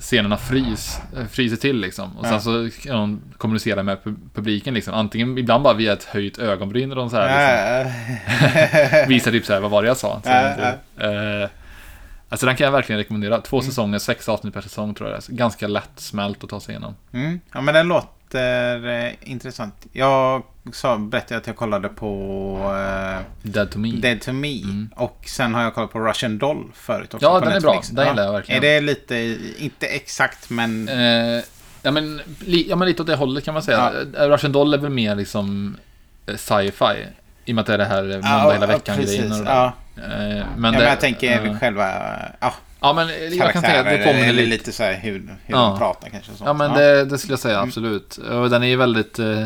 scenerna 0.00 0.36
frys, 0.36 0.98
fryser 1.30 1.56
till 1.56 1.80
liksom. 1.80 2.16
Och 2.18 2.26
sen 2.26 2.40
så 2.40 2.68
kan 2.82 2.98
hon 2.98 3.22
kommunicera 3.36 3.82
med 3.82 3.98
pu- 3.98 4.16
publiken 4.34 4.74
liksom. 4.74 4.94
Antingen 4.94 5.38
ibland 5.38 5.62
bara 5.64 5.74
via 5.74 5.92
ett 5.92 6.04
höjt 6.04 6.38
ögonbryn 6.38 6.92
eller 6.92 7.08
så 7.08 7.16
här 7.16 7.84
liksom, 7.84 9.08
visar 9.08 9.30
typ 9.30 9.46
så 9.46 9.52
här, 9.52 9.60
vad 9.60 9.70
var 9.70 9.82
det 9.82 9.88
jag 9.88 9.96
sa? 9.96 10.20
Så, 10.24 10.28
Ja, 10.28 10.48
eh, 11.42 11.48
alltså 12.28 12.46
den 12.46 12.56
kan 12.56 12.64
jag 12.64 12.72
verkligen 12.72 12.98
rekommendera. 12.98 13.40
Två 13.40 13.56
Mm. 13.56 13.66
säsonger, 13.70 13.98
sex 13.98 14.28
avsnitt 14.28 14.54
per 14.54 14.60
säsong 14.60 14.94
tror 14.94 15.10
jag 15.10 15.18
det 15.20 15.32
är. 15.32 15.36
Ganska 15.36 15.66
lätt 15.68 15.90
smält 15.96 16.44
att 16.44 16.50
ta 16.50 16.60
sig 16.60 16.72
igenom. 16.72 16.94
mm. 17.12 17.40
ja, 17.52 17.60
men 17.60 17.74
den 17.74 17.88
låter 17.88 18.86
eh, 19.06 19.12
intressant. 19.20 19.86
Jag 19.92 20.42
sa, 20.72 20.98
berättade 20.98 21.38
att 21.40 21.46
jag 21.46 21.56
kollade 21.56 21.88
på 21.88 22.56
eh, 22.76 23.20
Dead 23.42 23.70
to 23.70 23.78
me. 23.78 23.90
Dead 23.92 24.20
to 24.20 24.32
Me. 24.32 24.60
Och 24.96 25.24
sen 25.28 25.54
har 25.54 25.62
jag 25.62 25.74
kollat 25.74 25.92
på 25.92 26.00
Russian 26.00 26.38
Doll 26.38 26.70
förut 26.74 27.14
också 27.14 27.26
Ja, 27.26 27.40
den 27.40 27.52
är 27.52 27.60
bra. 27.60 27.72
Netflix. 27.72 27.88
Den 27.88 28.08
gillar 28.08 28.24
jag 28.24 28.32
verkligen. 28.32 28.64
Är 28.64 28.68
det 28.74 28.80
lite, 28.80 29.38
inte 29.58 29.86
exakt 29.86 30.50
men... 30.50 30.88
Eh, 30.88 31.42
ja, 31.82 31.90
men, 31.90 32.20
li, 32.40 32.66
ja, 32.68 32.76
men 32.76 32.88
lite 32.88 33.02
åt 33.02 33.08
det 33.08 33.16
hållet 33.16 33.44
kan 33.44 33.54
man 33.54 33.62
säga. 33.62 33.92
Ja. 34.14 34.28
Russian 34.28 34.52
Doll 34.52 34.74
är 34.74 34.78
väl 34.78 34.90
mer 34.90 35.14
liksom 35.16 35.76
eh, 36.26 36.36
sci-fi. 36.36 37.06
I 37.44 37.52
och 37.52 37.54
med 37.54 37.60
att 37.62 37.66
det 37.66 37.74
är 37.74 37.78
det 37.78 37.84
här 37.84 38.02
måndag 38.02 38.20
Ja, 38.28 38.52
hela 38.52 38.66
ja, 38.66 38.66
veckan-grejen. 38.66 39.44
Ja. 39.46 39.72
Eh, 39.96 40.36
Ja, 40.38 40.44
men, 40.56 40.60
men 40.60 40.72
det, 40.72 40.84
jag 40.88 41.00
tänker 41.00 41.46
eh, 41.46 41.58
själva 41.58 41.92
ja, 42.40 42.54
Ja, 42.80 42.92
men 42.92 43.08
jag 43.38 43.52
kan 43.52 43.62
tänka 43.62 43.80
att 43.80 43.86
det 43.86 43.98
påminner 44.04 44.28
eller 44.28 44.32
lite. 44.42 44.50
lite 44.50 44.72
så 44.72 44.82
här 44.82 44.94
hur, 44.94 45.12
hur 45.18 45.28
Ja. 45.46 45.58
de 45.68 45.78
pratar 45.78 46.08
kanske. 46.08 46.28
sånt. 46.30 46.42
Ja, 46.44 46.52
men 46.52 46.72
Det, 46.72 47.04
det 47.04 47.18
skulle 47.18 47.32
jag 47.32 47.40
säga 47.40 47.60
absolut. 47.60 48.16
Och 48.16 48.50
den 48.50 48.62
är 48.62 48.66
ju 48.66 48.76
väldigt... 48.76 49.18
Eh, 49.18 49.44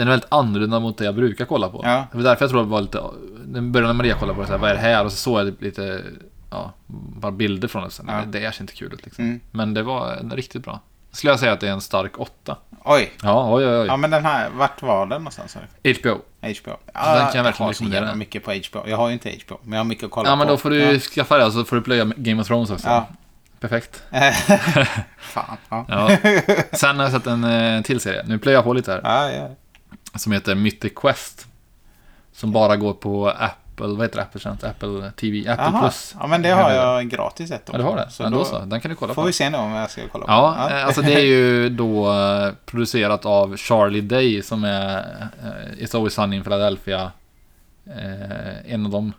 den 0.00 0.08
är 0.08 0.10
väldigt 0.12 0.32
annorlunda 0.32 0.80
mot 0.80 0.98
det 0.98 1.04
jag 1.04 1.14
brukar 1.14 1.44
kolla 1.44 1.68
på. 1.68 1.80
Ja. 1.84 2.06
Det 2.10 2.16
var 2.16 2.24
därför 2.24 2.44
jag 2.44 2.50
tror 2.50 2.60
det 2.62 2.68
var 2.68 2.80
lite... 2.80 3.02
Den 3.44 3.72
började 3.72 3.92
när 3.92 3.94
Maria 3.96 4.14
kollade 4.14 4.34
på 4.34 4.40
det, 4.40 4.46
så 4.46 4.52
här, 4.52 4.60
vad 4.60 4.70
är 4.70 4.74
det 4.74 4.80
här? 4.80 5.04
Och 5.04 5.10
så 5.12 5.16
såg 5.16 5.40
jag 5.40 5.54
lite... 5.62 6.02
Ja, 6.50 6.72
bara 7.20 7.32
bilder 7.32 7.68
från 7.68 7.82
det. 7.84 7.90
Sen, 7.90 8.06
Ja. 8.08 8.22
Det 8.26 8.44
är 8.44 8.60
inte 8.60 8.72
kul 8.74 8.92
ut 8.92 9.04
liksom. 9.04 9.24
Mm. 9.24 9.40
Men 9.50 9.74
det 9.74 9.82
var 9.82 10.12
en 10.16 10.30
riktigt 10.30 10.64
bra. 10.64 10.80
Skulle 11.12 11.32
jag 11.32 11.40
säga 11.40 11.52
att 11.52 11.60
det 11.60 11.68
är 11.68 11.72
en 11.72 11.80
stark 11.80 12.18
åtta. 12.20 12.56
Oj. 12.84 13.12
Ja, 13.22 13.54
oj, 13.54 13.66
oj, 13.66 13.76
oj. 13.80 13.86
Ja, 13.86 13.96
men 13.96 14.10
den 14.10 14.24
här, 14.24 14.48
vart 14.50 14.82
var 14.82 15.06
den 15.06 15.20
någonstans? 15.22 15.54
här? 15.54 15.94
HBO. 16.02 16.10
HBO. 16.40 16.76
kan 16.92 17.04
jag 17.04 17.14
verkligen 17.14 17.44
har 17.44 17.52
så 17.52 17.62
rekommendera. 17.68 18.00
jävla 18.00 18.14
mycket 18.14 18.44
på 18.44 18.50
HBO. 18.52 18.88
Jag 18.88 18.96
har 18.96 19.06
ju 19.08 19.12
inte 19.12 19.30
HBO, 19.46 19.58
men 19.62 19.72
jag 19.72 19.78
har 19.80 19.84
mycket 19.84 20.04
att 20.04 20.10
kolla 20.10 20.28
Ja, 20.28 20.36
men 20.36 20.46
på. 20.46 20.52
då 20.52 20.56
får 20.56 20.70
du 20.70 20.78
Ja. 20.92 20.98
skaffa 20.98 21.38
det 21.38 21.52
så 21.52 21.64
får 21.64 21.76
du 21.76 21.82
plöja 21.82 22.04
Game 22.04 22.40
of 22.42 22.46
Thrones 22.46 22.70
också. 22.70 22.88
Ja. 22.88 23.06
Perfekt. 23.60 24.02
Fan. 25.18 25.56
Ja. 25.68 25.84
Ja. 25.88 26.10
Sen 26.72 26.96
har 26.96 27.04
jag 27.04 27.12
sett 27.12 27.26
en 27.26 27.44
eh, 27.44 27.82
till 27.82 28.00
serie. 28.00 28.22
Nu 28.26 28.38
plöjer 28.38 28.56
jag 28.58 28.64
på 28.64 28.72
lite 28.72 28.92
här. 28.92 29.00
Ja, 29.04 29.30
ja. 29.32 29.48
Som 30.14 30.32
heter 30.32 30.54
Mythic 30.54 30.92
Quest. 30.96 31.46
Som 32.32 32.52
bara 32.52 32.76
går 32.76 32.92
på 32.92 33.28
Apple, 33.28 33.86
vad 33.86 34.02
heter 34.02 34.16
det? 34.16 34.22
Apple 34.22 34.40
tjänst? 34.40 34.64
Apple 34.64 35.12
TV, 35.20 35.48
Apple 35.48 35.64
Aha. 35.64 35.80
Plus. 35.80 36.14
Ja, 36.20 36.26
men 36.26 36.42
det 36.42 36.48
har 36.50 36.70
jag 36.70 37.08
gratis 37.08 37.50
ett 37.50 37.70
år. 37.70 37.74
Ja, 37.74 37.78
du 37.78 37.84
har 37.84 37.96
det? 37.96 38.10
Så 38.10 38.22
men 38.22 38.32
då, 38.32 38.38
då 38.38 38.44
så. 38.44 38.58
Den 38.58 38.80
kan 38.80 38.88
du 38.88 38.94
kolla 38.94 39.14
får 39.14 39.22
på. 39.22 39.26
vi 39.26 39.32
se 39.32 39.50
nu 39.50 39.58
om 39.58 39.70
jag 39.72 39.90
ska 39.90 40.08
kolla 40.12 40.26
på 40.26 40.32
Ja, 40.32 40.70
eh, 40.70 40.86
alltså 40.86 41.02
det 41.02 41.12
är 41.12 41.24
ju 41.24 41.68
då 41.82 42.12
eh, 42.12 42.52
producerat 42.66 43.26
av 43.26 43.56
Charlie 43.56 44.00
Day 44.00 44.42
som 44.42 44.64
är 44.64 44.98
eh, 45.42 45.84
It's 45.84 45.96
Always 45.96 46.14
Sunny 46.14 46.36
in 46.36 46.42
Philadelphia. 46.42 47.12
Eh, 47.86 48.72
en 48.72 48.86
av 48.86 48.92
dem. 48.92 49.12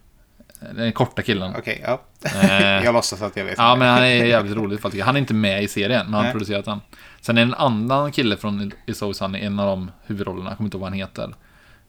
Den 0.76 0.92
korta 0.92 1.22
killen. 1.22 1.56
Okej, 1.58 1.82
ja. 1.86 2.02
Eh, 2.26 2.84
jag 2.86 2.94
låtsas 2.94 3.22
att 3.22 3.38
jag 3.38 3.46
vet. 3.46 3.58
Ja, 3.58 3.76
men 3.76 3.88
han 3.88 4.04
är 4.04 4.26
jävligt 4.26 4.56
rolig 4.56 4.80
att 4.84 5.00
Han 5.00 5.16
är 5.16 5.20
inte 5.20 5.34
med 5.34 5.64
i 5.64 5.68
serien, 5.68 6.06
men 6.06 6.14
han 6.14 6.26
har 6.26 6.32
producerat 6.32 6.66
den. 6.66 6.82
Sen 7.22 7.38
är 7.38 7.46
det 7.46 7.48
en 7.48 7.54
annan 7.54 8.12
kille 8.12 8.38
från 8.38 8.72
It's 8.86 9.04
Always 9.04 9.18
Sunny, 9.18 9.40
en 9.40 9.60
av 9.60 9.68
de 9.68 9.92
huvudrollerna, 10.06 10.50
jag 10.50 10.58
kommer 10.58 10.68
inte 10.68 10.78
ihåg 10.78 10.82
vad 10.82 10.90
han 10.90 11.00
heter, 11.00 11.36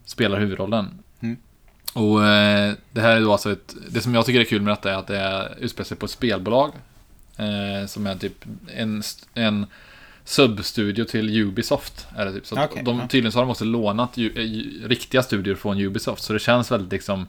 spelar 0.04 0.40
huvudrollen. 0.40 0.98
Mm. 1.20 1.36
Och 1.92 2.26
eh, 2.26 2.72
det 2.92 3.00
här 3.00 3.16
är 3.16 3.20
då 3.20 3.32
alltså 3.32 3.52
ett, 3.52 3.74
det 3.90 4.00
som 4.00 4.14
jag 4.14 4.26
tycker 4.26 4.40
är 4.40 4.44
kul 4.44 4.62
med 4.62 4.72
detta 4.72 4.92
är 4.92 4.96
att 4.96 5.06
det 5.06 5.18
är 5.18 5.58
utspelar 5.60 5.84
sig 5.84 5.96
på 5.96 6.06
ett 6.06 6.12
spelbolag. 6.12 6.72
Eh, 7.36 7.86
som 7.86 8.06
är 8.06 8.14
typ 8.14 8.44
en, 8.74 9.02
en 9.34 9.66
substudio 10.24 11.04
till 11.04 11.42
Ubisoft. 11.42 12.06
Är 12.16 12.24
det 12.24 12.32
typ. 12.32 12.46
Så 12.46 12.64
Okej, 12.64 12.82
de, 12.84 12.98
ja. 12.98 13.08
tydligen 13.08 13.32
så 13.32 13.38
har 13.38 13.44
de 13.44 13.50
också 13.50 13.64
lånat 13.64 14.16
ju, 14.16 14.28
eh, 14.30 14.88
riktiga 14.88 15.22
studior 15.22 15.54
från 15.54 15.80
Ubisoft. 15.80 16.22
Så 16.22 16.32
det 16.32 16.38
känns 16.38 16.70
väldigt 16.70 16.92
liksom 16.92 17.26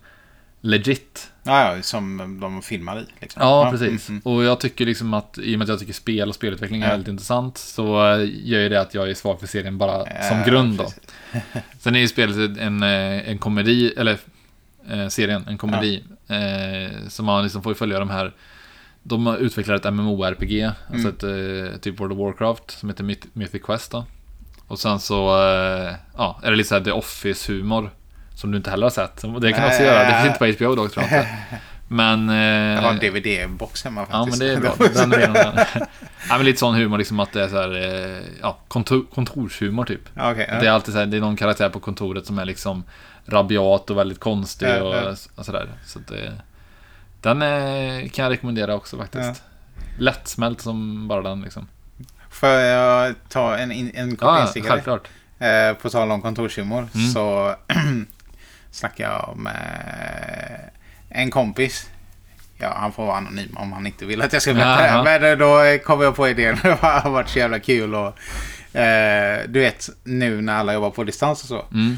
legit. 0.65 1.29
Ja, 1.43 1.75
ja, 1.75 1.81
som 1.81 2.37
de 2.41 2.61
filmar 2.61 2.99
i. 2.99 3.05
Liksom. 3.19 3.41
Ja, 3.41 3.67
precis. 3.71 4.09
mm, 4.09 4.21
Och 4.25 4.43
jag 4.43 4.59
tycker 4.59 4.85
liksom 4.85 5.13
att, 5.13 5.37
i 5.37 5.55
och 5.55 5.59
med 5.59 5.65
att 5.65 5.69
jag 5.69 5.79
tycker 5.79 5.93
spel 5.93 6.29
och 6.29 6.35
spelutveckling 6.35 6.81
är 6.81 6.85
Ja. 6.85 6.91
väldigt 6.91 7.07
intressant, 7.07 7.57
så 7.57 8.11
eh, 8.13 8.17
gör 8.43 8.59
ju 8.59 8.69
det 8.69 8.81
att 8.81 8.93
jag 8.93 9.09
är 9.09 9.13
svag 9.13 9.39
för 9.39 9.47
serien 9.47 9.77
bara 9.77 10.03
som 10.29 10.37
Ja, 10.37 10.43
grund 10.45 10.77
då. 10.77 10.87
Sen 11.79 11.95
är 11.95 11.99
ju 11.99 12.07
spelet 12.07 12.57
en, 12.57 12.83
eh, 12.83 13.29
en 13.29 13.37
komedi, 13.37 13.93
eller 13.97 14.17
eh, 14.89 15.07
serien, 15.07 15.45
en 15.47 15.57
komedi. 15.57 16.03
Eh, 16.27 17.07
som 17.07 17.25
man 17.25 17.43
liksom 17.43 17.63
får 17.63 17.73
följa 17.73 17.99
de 17.99 18.09
här 18.09 18.33
de 19.05 19.25
har 19.25 19.37
utvecklat 19.37 19.85
ett 19.85 19.93
MMORPG, 19.93 20.69
alltså 20.93 21.09
ett 21.09 21.23
eh, 21.23 21.77
typ 21.81 21.99
World 21.99 22.11
of 22.13 22.19
Warcraft, 22.19 22.71
som 22.71 22.89
heter 22.89 23.03
Myth- 23.03 23.27
Mythic 23.33 23.61
Quest 23.63 23.91
då. 23.91 24.05
Och 24.67 24.79
sen 24.79 24.99
så, 24.99 25.27
eh, 25.29 25.93
ja, 26.17 26.39
är 26.43 26.51
det 26.51 26.57
lite 26.57 26.69
såhär 26.69 26.81
The 26.83 26.91
Office-humor. 26.91 27.89
Som 28.35 28.51
du 28.51 28.57
inte 28.57 28.69
heller 28.69 28.85
har 28.85 28.91
sett. 28.91 29.15
Det 29.41 29.51
kan 29.51 29.61
man 29.61 29.69
också 29.69 29.83
göra, 29.83 29.99
det 30.09 30.13
finns 30.23 30.25
inte 30.41 30.57
på 30.57 30.65
HBO 30.65 30.75
dock 30.75 30.93
tror 30.93 31.05
jag 31.11 31.19
inte. 31.19 31.27
Men... 31.87 32.29
Eh, 32.29 32.35
Jag 32.75 32.81
har 32.81 32.89
en 32.89 32.99
DVD-box 32.99 33.83
hemma 33.83 34.05
Ja, 34.11 34.17
men 34.17 34.25
faktiskt. 34.25 34.39
det 34.39 34.53
är 34.53 34.59
bra. 34.59 34.75
Den 34.93 35.13
är 35.13 35.17
redan 35.17 35.33
där. 35.55 35.67
ja, 36.29 36.37
men 36.37 36.45
lite 36.45 36.59
sån 36.59 36.75
humor, 36.75 36.97
liksom 36.97 37.19
att 37.19 37.31
det 37.33 37.43
är 37.43 37.47
så 37.47 37.55
här, 37.61 37.75
eh, 38.15 38.23
ja, 38.41 38.57
kontor, 38.67 39.05
kontorshumor 39.13 39.85
typ. 39.85 40.01
Okej, 40.17 40.47
ja. 40.51 40.59
Det 40.59 40.67
är 40.67 40.71
alltid 40.71 40.93
så 40.93 40.99
här, 40.99 41.05
det 41.05 41.17
är 41.17 41.21
någon 41.21 41.35
karaktär 41.35 41.69
på 41.69 41.79
kontoret 41.79 42.25
som 42.25 42.39
är 42.39 42.45
liksom 42.45 42.83
rabiat 43.25 43.89
och 43.89 43.97
väldigt 43.97 44.19
konstig 44.19 44.67
Ja, 44.67 44.81
och, 44.81 45.17
och 45.35 45.45
sådär. 45.45 45.67
Så 45.85 45.99
det, 45.99 46.31
den 47.21 47.41
eh, 47.41 48.09
kan 48.09 48.23
jag 48.23 48.31
rekommendera 48.31 48.75
också 48.75 48.97
faktiskt. 48.97 49.43
Lättsmält 49.99 50.61
som 50.61 51.07
bara 51.07 51.21
den 51.21 51.41
liksom. 51.41 51.67
Får 52.29 52.49
jag 52.49 53.15
ta 53.29 53.57
en, 53.57 53.71
en 53.95 54.15
kort 54.15 54.27
Ja, 54.29 54.41
instickare? 54.41 54.71
självklart. 54.71 55.07
Eh, 55.39 55.73
på 55.81 55.89
tal 55.89 56.11
om 56.11 56.21
kontorshumor 56.21 56.87
Mm. 56.95 57.07
så 57.11 57.55
snackade 58.73 59.09
jag 59.13 59.37
med 59.37 60.69
en 61.09 61.31
kompis. 61.31 61.89
Ja, 62.57 62.73
han 62.75 62.91
får 62.91 63.05
vara 63.05 63.17
anonym 63.17 63.57
om 63.57 63.73
han 63.73 63.87
inte 63.87 64.05
vill 64.05 64.21
att 64.21 64.33
jag 64.33 64.41
ska 64.41 64.53
berätta 64.53 64.97
det. 64.97 65.03
Men 65.03 65.31
eh, 65.31 65.37
då 65.37 65.77
kom 65.85 66.01
jag 66.01 66.15
på 66.15 66.27
idén. 66.27 66.57
Det 66.63 66.69
har 66.81 67.09
varit 67.09 67.29
så 67.29 67.39
jävla 67.39 67.59
kul. 67.59 67.95
Och, 67.95 68.17
eh, 68.79 69.41
du 69.47 69.59
vet, 69.59 69.89
nu 70.03 70.41
när 70.41 70.53
alla 70.53 70.73
jobbar 70.73 70.89
på 70.89 71.03
distans 71.03 71.41
och 71.41 71.47
så. 71.47 71.65
Mm. 71.73 71.97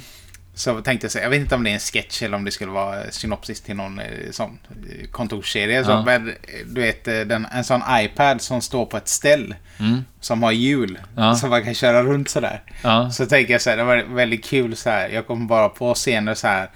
Så 0.57 0.81
tänkte 0.81 1.05
jag 1.05 1.11
säga, 1.11 1.23
jag 1.23 1.29
vet 1.29 1.39
inte 1.41 1.55
om 1.55 1.63
det 1.63 1.69
är 1.69 1.73
en 1.73 1.79
sketch 1.79 2.21
eller 2.23 2.37
om 2.37 2.45
det 2.45 2.51
skulle 2.51 2.71
vara 2.71 3.11
synopsis 3.11 3.61
till 3.61 3.75
någon 3.75 3.99
eh, 3.99 4.05
sån 4.31 4.59
eh, 4.69 5.07
kontorsserie. 5.11 5.83
Så, 5.83 5.91
Ja. 5.91 6.03
men, 6.05 6.27
eh, 6.29 6.33
du 6.65 6.81
vet, 6.81 7.05
den, 7.05 7.45
en 7.53 7.63
sån 7.63 7.81
iPad 7.91 8.41
som 8.41 8.61
står 8.61 8.85
på 8.85 8.97
ett 8.97 9.07
ställ. 9.07 9.55
Mm. 9.79 10.05
Som 10.19 10.43
har 10.43 10.51
hjul. 10.51 10.99
Ja. 11.15 11.35
Som 11.35 11.49
man 11.49 11.63
kan 11.63 11.73
köra 11.73 12.03
runt 12.03 12.29
sådär. 12.29 12.61
Ja. 12.83 13.11
Så 13.11 13.25
tänker 13.25 13.53
jag 13.53 13.61
så 13.61 13.69
här, 13.69 13.77
det 13.77 13.83
var 13.83 14.03
väldigt 14.15 14.45
kul 14.45 14.75
så 14.75 14.89
här. 14.89 15.09
Jag 15.09 15.27
kommer 15.27 15.45
bara 15.45 15.69
på 15.69 15.93
scener 15.93 16.33
så 16.33 16.47
här. 16.47 16.69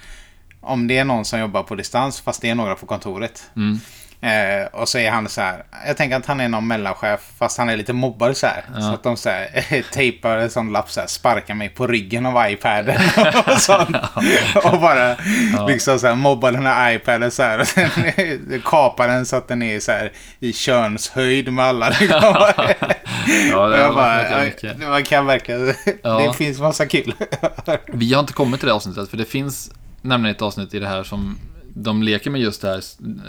Om 0.60 0.86
det 0.86 0.98
är 0.98 1.04
någon 1.04 1.24
som 1.24 1.40
jobbar 1.40 1.62
på 1.62 1.74
distans 1.74 2.20
fast 2.20 2.42
det 2.42 2.50
är 2.50 2.54
några 2.54 2.74
på 2.74 2.86
kontoret. 2.86 3.50
Mm. 3.56 3.80
Eh, 4.22 4.66
och 4.72 4.88
så 4.88 4.98
är 4.98 5.10
han 5.10 5.28
så 5.28 5.40
här. 5.40 5.64
Jag 5.86 5.96
tänker 5.96 6.16
att 6.16 6.26
han 6.26 6.40
är 6.40 6.48
någon 6.48 6.66
mellanchef 6.66 7.20
fast 7.38 7.58
han 7.58 7.68
är 7.68 7.76
lite 7.76 7.92
mobbad 7.92 8.36
så 8.36 8.46
här. 8.46 8.64
Ja. 8.74 8.80
Så 8.80 8.88
att 8.88 9.02
de 9.02 9.16
så 9.16 9.28
här, 9.28 9.82
tejpar 9.92 10.36
en 10.36 10.50
sån 10.50 10.72
lapp 10.72 10.90
så 10.90 11.00
här. 11.00 11.06
Sparkar 11.06 11.54
mig 11.54 11.68
på 11.68 11.86
ryggen 11.86 12.26
av 12.26 12.50
iPaden. 12.50 13.00
och 13.46 13.60
sånt. 13.60 13.96
och 14.64 14.80
bara 14.80 15.16
liksom 15.68 15.98
så 15.98 16.06
här 16.06 16.14
mobbar 16.14 16.52
den 16.52 16.66
här 16.66 16.92
iPaden 16.92 17.30
så 17.30 17.42
här. 17.42 17.60
Och 17.60 17.66
sen 17.66 17.90
kapar 18.64 19.08
den 19.08 19.26
så 19.26 19.36
att 19.36 19.48
den 19.48 19.62
är 19.62 19.80
så 19.80 19.92
här 19.92 20.12
i 20.40 20.52
könshöjd 20.52 21.52
med 21.52 21.64
alla. 21.64 21.88
Liksom. 21.88 22.08
Ja, 22.10 22.54
det 22.56 23.78
jag 23.78 23.88
var 23.88 23.94
bara, 23.94 24.30
ja, 24.30 24.44
mycket. 24.44 24.78
man 24.88 25.04
kan 25.04 25.26
verkligen... 25.26 25.74
Ja. 26.02 26.18
Det 26.18 26.32
finns 26.32 26.60
massa 26.60 26.86
kul. 26.86 27.14
Vi 27.86 28.12
har 28.12 28.20
inte 28.20 28.32
kommit 28.32 28.60
till 28.60 28.68
det 28.68 28.74
avsnittet, 28.74 29.10
för 29.10 29.16
det 29.16 29.24
finns 29.24 29.70
nämligen 30.02 30.36
ett 30.36 30.42
avsnitt 30.42 30.74
i 30.74 30.78
det 30.78 30.88
här 30.88 31.02
som 31.02 31.38
de 31.74 32.02
leker 32.02 32.30
med 32.30 32.40
just 32.40 32.62
det 32.62 32.68
här 32.68 32.82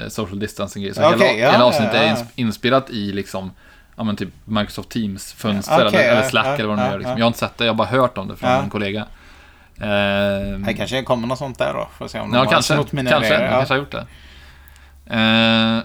eh, 0.04 0.08
social 0.10 0.40
distancing. 0.40 0.94
Så 0.94 1.06
Okej, 1.14 1.28
hela, 1.28 1.40
ja, 1.40 1.52
hela 1.52 1.66
avsnittet 1.66 1.94
ja, 1.94 2.00
är 2.02 2.08
ja. 2.08 2.16
ins- 2.16 2.26
inspelat 2.36 2.90
i 2.90 3.12
liksom 3.12 3.52
Ja 3.96 4.04
men 4.04 4.16
typ 4.16 4.30
Microsoft 4.46 4.90
Teams-fönster 4.90 5.88
Okej, 5.88 6.00
eller, 6.04 6.12
eller 6.18 6.30
Slack 6.30 6.60
eller 6.60 6.70
vad 6.70 6.78
de 6.78 6.86
gör. 6.86 6.98
Liksom. 6.98 7.12
ja. 7.12 7.18
Jag 7.18 7.26
har 7.26 7.28
inte 7.28 7.40
sett 7.40 7.58
det, 7.58 7.66
jag 7.66 7.74
har 7.74 7.78
bara 7.78 7.88
hört 7.88 8.18
om 8.18 8.28
det 8.28 8.36
från 8.36 8.50
en 8.50 8.70
kollega. 8.70 9.02
Eh, 9.78 10.60
Det 10.66 10.74
kanske 10.78 11.04
kommer 11.04 11.28
något 11.28 11.38
sånt 11.38 11.58
där 11.58 11.74
då. 11.74 11.90
Får 11.98 12.08
se 12.08 12.20
om 12.20 12.32
de 12.32 12.38
ja, 12.38 12.44
har 12.44 12.52
kanske. 12.52 12.74
snott 12.74 12.92
mina 12.92 13.10
Kanske, 13.10 13.28
idéer. 13.36 13.46
Ja. 13.46 13.52
kanske 13.52 13.74
har 13.74 13.80
gjort 13.80 13.92
det. 13.92 14.06
Eh, 15.16 15.84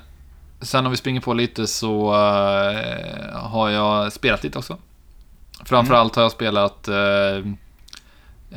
sen 0.61 0.85
om 0.87 0.91
vi 0.91 0.97
springer 0.97 1.21
på 1.21 1.35
lite 1.35 1.67
så 1.67 2.15
eh, 2.15 3.39
har 3.39 3.71
jag 3.71 4.13
spelat 4.13 4.45
lite 4.45 4.59
också. 4.59 4.79
Framförallt 5.65 6.17
har 6.17 6.23
jag 6.23 6.33
spelat 6.33 6.89
eh, 6.89 7.37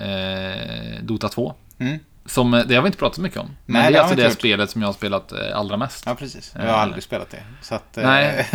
eh, 0.04 1.02
Dota 1.02 1.30
2. 1.30 1.54
Mm. 1.80 2.00
Som, 2.30 2.54
eh, 2.54 2.66
det 2.66 2.76
har 2.76 2.82
vi 2.82 2.88
inte 2.88 2.98
pratat 2.98 3.16
så 3.16 3.22
mycket 3.22 3.40
om. 3.40 3.50
Men 3.66 3.82
Nej, 3.82 3.92
det 3.92 3.98
är 3.98 4.02
alltså 4.02 4.16
det 4.16 4.24
gjort. 4.24 4.34
spelet 4.34 4.70
som 4.70 4.82
jag 4.82 4.88
har 4.88 4.94
spelat 4.94 5.32
eh, 5.32 5.38
allra 5.58 5.78
mest. 5.78 6.04
ja, 6.06 6.16
precis. 6.16 6.52
Jag 6.56 6.62
har 6.62 6.68
Eh, 6.70 6.80
aldrig 6.80 7.04
spelat 7.04 7.30
det. 7.30 7.44
Så 7.62 7.76
att, 7.76 7.96
Nej. 7.96 8.48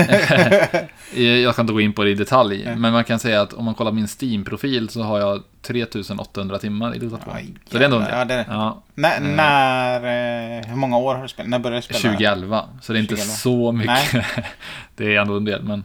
Jag 1.42 1.52
ska 1.54 1.60
inte 1.62 1.72
gå 1.72 1.80
in 1.80 1.92
på 1.92 2.04
det 2.04 2.10
i 2.10 2.14
detalj. 2.14 2.62
Nej. 2.64 2.76
Men 2.76 2.92
man 2.92 3.04
kan 3.04 3.18
säga 3.18 3.42
att 3.42 3.52
om 3.52 3.64
man 3.64 3.74
kollar 3.74 3.92
min 3.92 4.06
Steam-profil 4.08 4.88
så 4.88 5.02
har 5.02 5.18
jag 5.18 5.42
3800 5.62 6.58
timmar 6.58 6.96
i 6.96 6.98
Dota 6.98 7.16
2. 7.24 7.30
Aj, 7.34 7.54
så 7.70 7.78
det 7.78 7.82
är 7.82 7.84
ändå 7.84 7.96
en. 7.98 8.06
Ja, 8.18 8.24
det 8.24 8.34
är. 8.34 8.44
Ja, 8.48 8.82
när, 8.94 9.16
Mm. 9.16 9.36
när, 9.36 10.62
hur 10.68 10.76
många 10.76 10.96
år 10.98 11.14
har 11.14 11.22
du 11.22 11.28
spelat? 11.28 11.50
När 11.50 11.58
började 11.58 11.78
du 11.78 11.82
spela? 11.82 11.98
2011. 12.00 12.64
Så 12.82 12.92
det 12.92 12.98
är 12.98 13.00
inte 13.00 13.16
2011. 13.16 13.34
så 13.36 13.72
mycket. 13.72 14.26
det 14.96 15.16
är 15.16 15.20
ändå 15.20 15.36
en 15.36 15.44
del. 15.44 15.62
Men, 15.62 15.84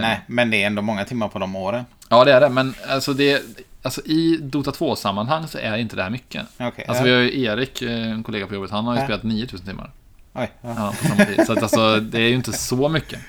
Nej, 0.00 0.20
men 0.26 0.50
det 0.50 0.62
är 0.62 0.66
ändå 0.66 0.82
många 0.82 1.04
timmar 1.04 1.28
på 1.28 1.38
de 1.38 1.56
åren. 1.56 1.84
Ja, 2.08 2.24
det 2.24 2.32
är 2.32 2.40
det. 2.40 2.48
Men 2.48 2.74
alltså, 2.88 3.12
det, 3.12 3.42
alltså 3.82 4.00
i 4.00 4.38
Dota 4.42 4.70
2-sammanhang 4.70 5.46
så 5.48 5.58
är 5.58 5.76
inte 5.76 5.96
det 5.96 6.02
här 6.02 6.10
mycket. 6.10 6.46
Okej. 6.60 6.84
Alltså 6.88 7.02
ja. 7.02 7.04
vi 7.06 7.12
har 7.12 7.20
ju 7.20 7.42
Erik, 7.42 7.82
eh, 7.82 8.10
en 8.12 8.22
kollega 8.22 8.46
på 8.46 8.54
jobbet, 8.54 8.70
han 8.70 8.84
har 8.84 8.94
ju 8.94 9.00
Ja. 9.00 9.04
spelat 9.06 9.22
9000 9.22 9.66
timmar. 9.66 9.90
Oj, 10.34 10.52
ja. 10.60 10.74
Ja, 10.76 10.94
på 11.00 11.08
samma 11.08 11.24
tid. 11.24 11.46
Så 11.46 11.52
att 11.52 11.62
alltså, 11.62 12.00
det 12.00 12.18
är 12.18 12.28
ju 12.28 12.34
inte 12.34 12.52
så 12.52 12.88
mycket. 12.88 13.20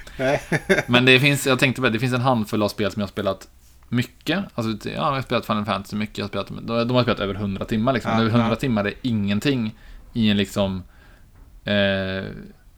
Men 0.88 1.05
det 1.05 1.19
finns, 1.19 1.48
jag 1.48 1.60
tänkte 1.60 1.81
på 1.81 1.88
det, 1.88 1.93
det 1.93 2.00
finns 2.00 2.13
en 2.13 2.22
handfull 2.22 2.63
av 2.63 2.67
spel 2.69 2.91
som 2.91 3.00
jag 3.00 3.07
har 3.07 3.12
spelat 3.12 3.48
mycket. 3.89 4.43
Alltså, 4.55 4.89
ja, 4.89 4.95
jag 4.95 5.01
har 5.12 5.22
spelat 5.22 5.45
Final 5.45 5.65
Fantasy 5.65 5.95
mycket, 5.95 6.17
jag 6.17 6.25
har 6.25 6.29
spelat, 6.29 6.48
de 6.88 6.95
har 6.95 7.03
spelat 7.03 7.19
över 7.19 7.33
100 7.36 7.65
timmar 7.65 7.93
liksom. 7.93 8.12
Ja, 8.12 8.19
över 8.19 8.29
100 8.29 8.48
ja. 8.50 8.55
timmar 8.55 8.86
är 8.86 8.93
ingenting 9.01 9.75
i 10.13 10.29
en 10.29 10.38
liksom, 10.38 10.83
eh, 11.65 12.24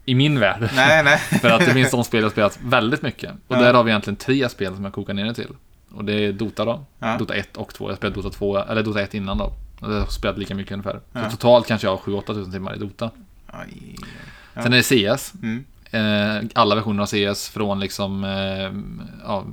i 0.05 0.15
min 0.15 0.39
värld. 0.39 0.69
nej, 0.75 1.03
nej. 1.03 1.17
För 1.41 1.49
att 1.49 1.65
det 1.65 1.73
finns 1.73 1.91
de 1.91 2.03
spel 2.03 2.19
jag 2.19 2.25
har 2.25 2.31
spelat 2.31 2.59
väldigt 2.61 3.01
mycket. 3.01 3.31
Och 3.47 3.55
där 3.55 3.73
har 3.73 3.83
vi 3.83 3.91
egentligen 3.91 4.17
tre 4.17 4.49
spel 4.49 4.75
som 4.75 4.83
jag 4.83 4.93
kokar 4.93 5.13
ner 5.13 5.25
det 5.25 5.33
till. 5.33 5.49
Och 5.95 6.05
det 6.05 6.13
är 6.13 6.33
Dota 6.33 6.65
då. 6.65 6.85
Ja. 6.99 7.17
Dota 7.17 7.35
1 7.35 7.57
och 7.57 7.73
2. 7.73 7.89
Jag 7.89 7.97
spelade 7.97 8.21
Dota 8.21 8.29
2, 8.29 8.57
eller 8.57 8.83
Dota 8.83 9.01
1 9.01 9.13
innan 9.13 9.37
då. 9.37 9.53
Jag 9.81 9.87
har 9.87 10.05
spelat 10.05 10.37
lika 10.37 10.55
mycket 10.55 10.71
ungefär. 10.71 10.99
Ja. 11.11 11.29
Så 11.29 11.37
totalt 11.37 11.67
kanske 11.67 11.87
jag 11.87 11.91
har 11.91 11.97
7-8 11.97 12.27
tusen 12.27 12.51
timmar 12.51 12.75
i 12.75 12.79
Dota. 12.79 13.11
Oj. 13.53 13.95
Ja. 14.53 14.63
Sen 14.63 14.73
är 14.73 14.77
det 14.77 15.17
CS. 15.17 15.33
Mm. 15.43 15.65
Eh, 15.91 16.43
alla 16.53 16.75
versioner 16.75 17.03
av 17.03 17.07
CS 17.07 17.49
från 17.49 17.79
liksom 17.79 18.23
eh, 18.23 18.71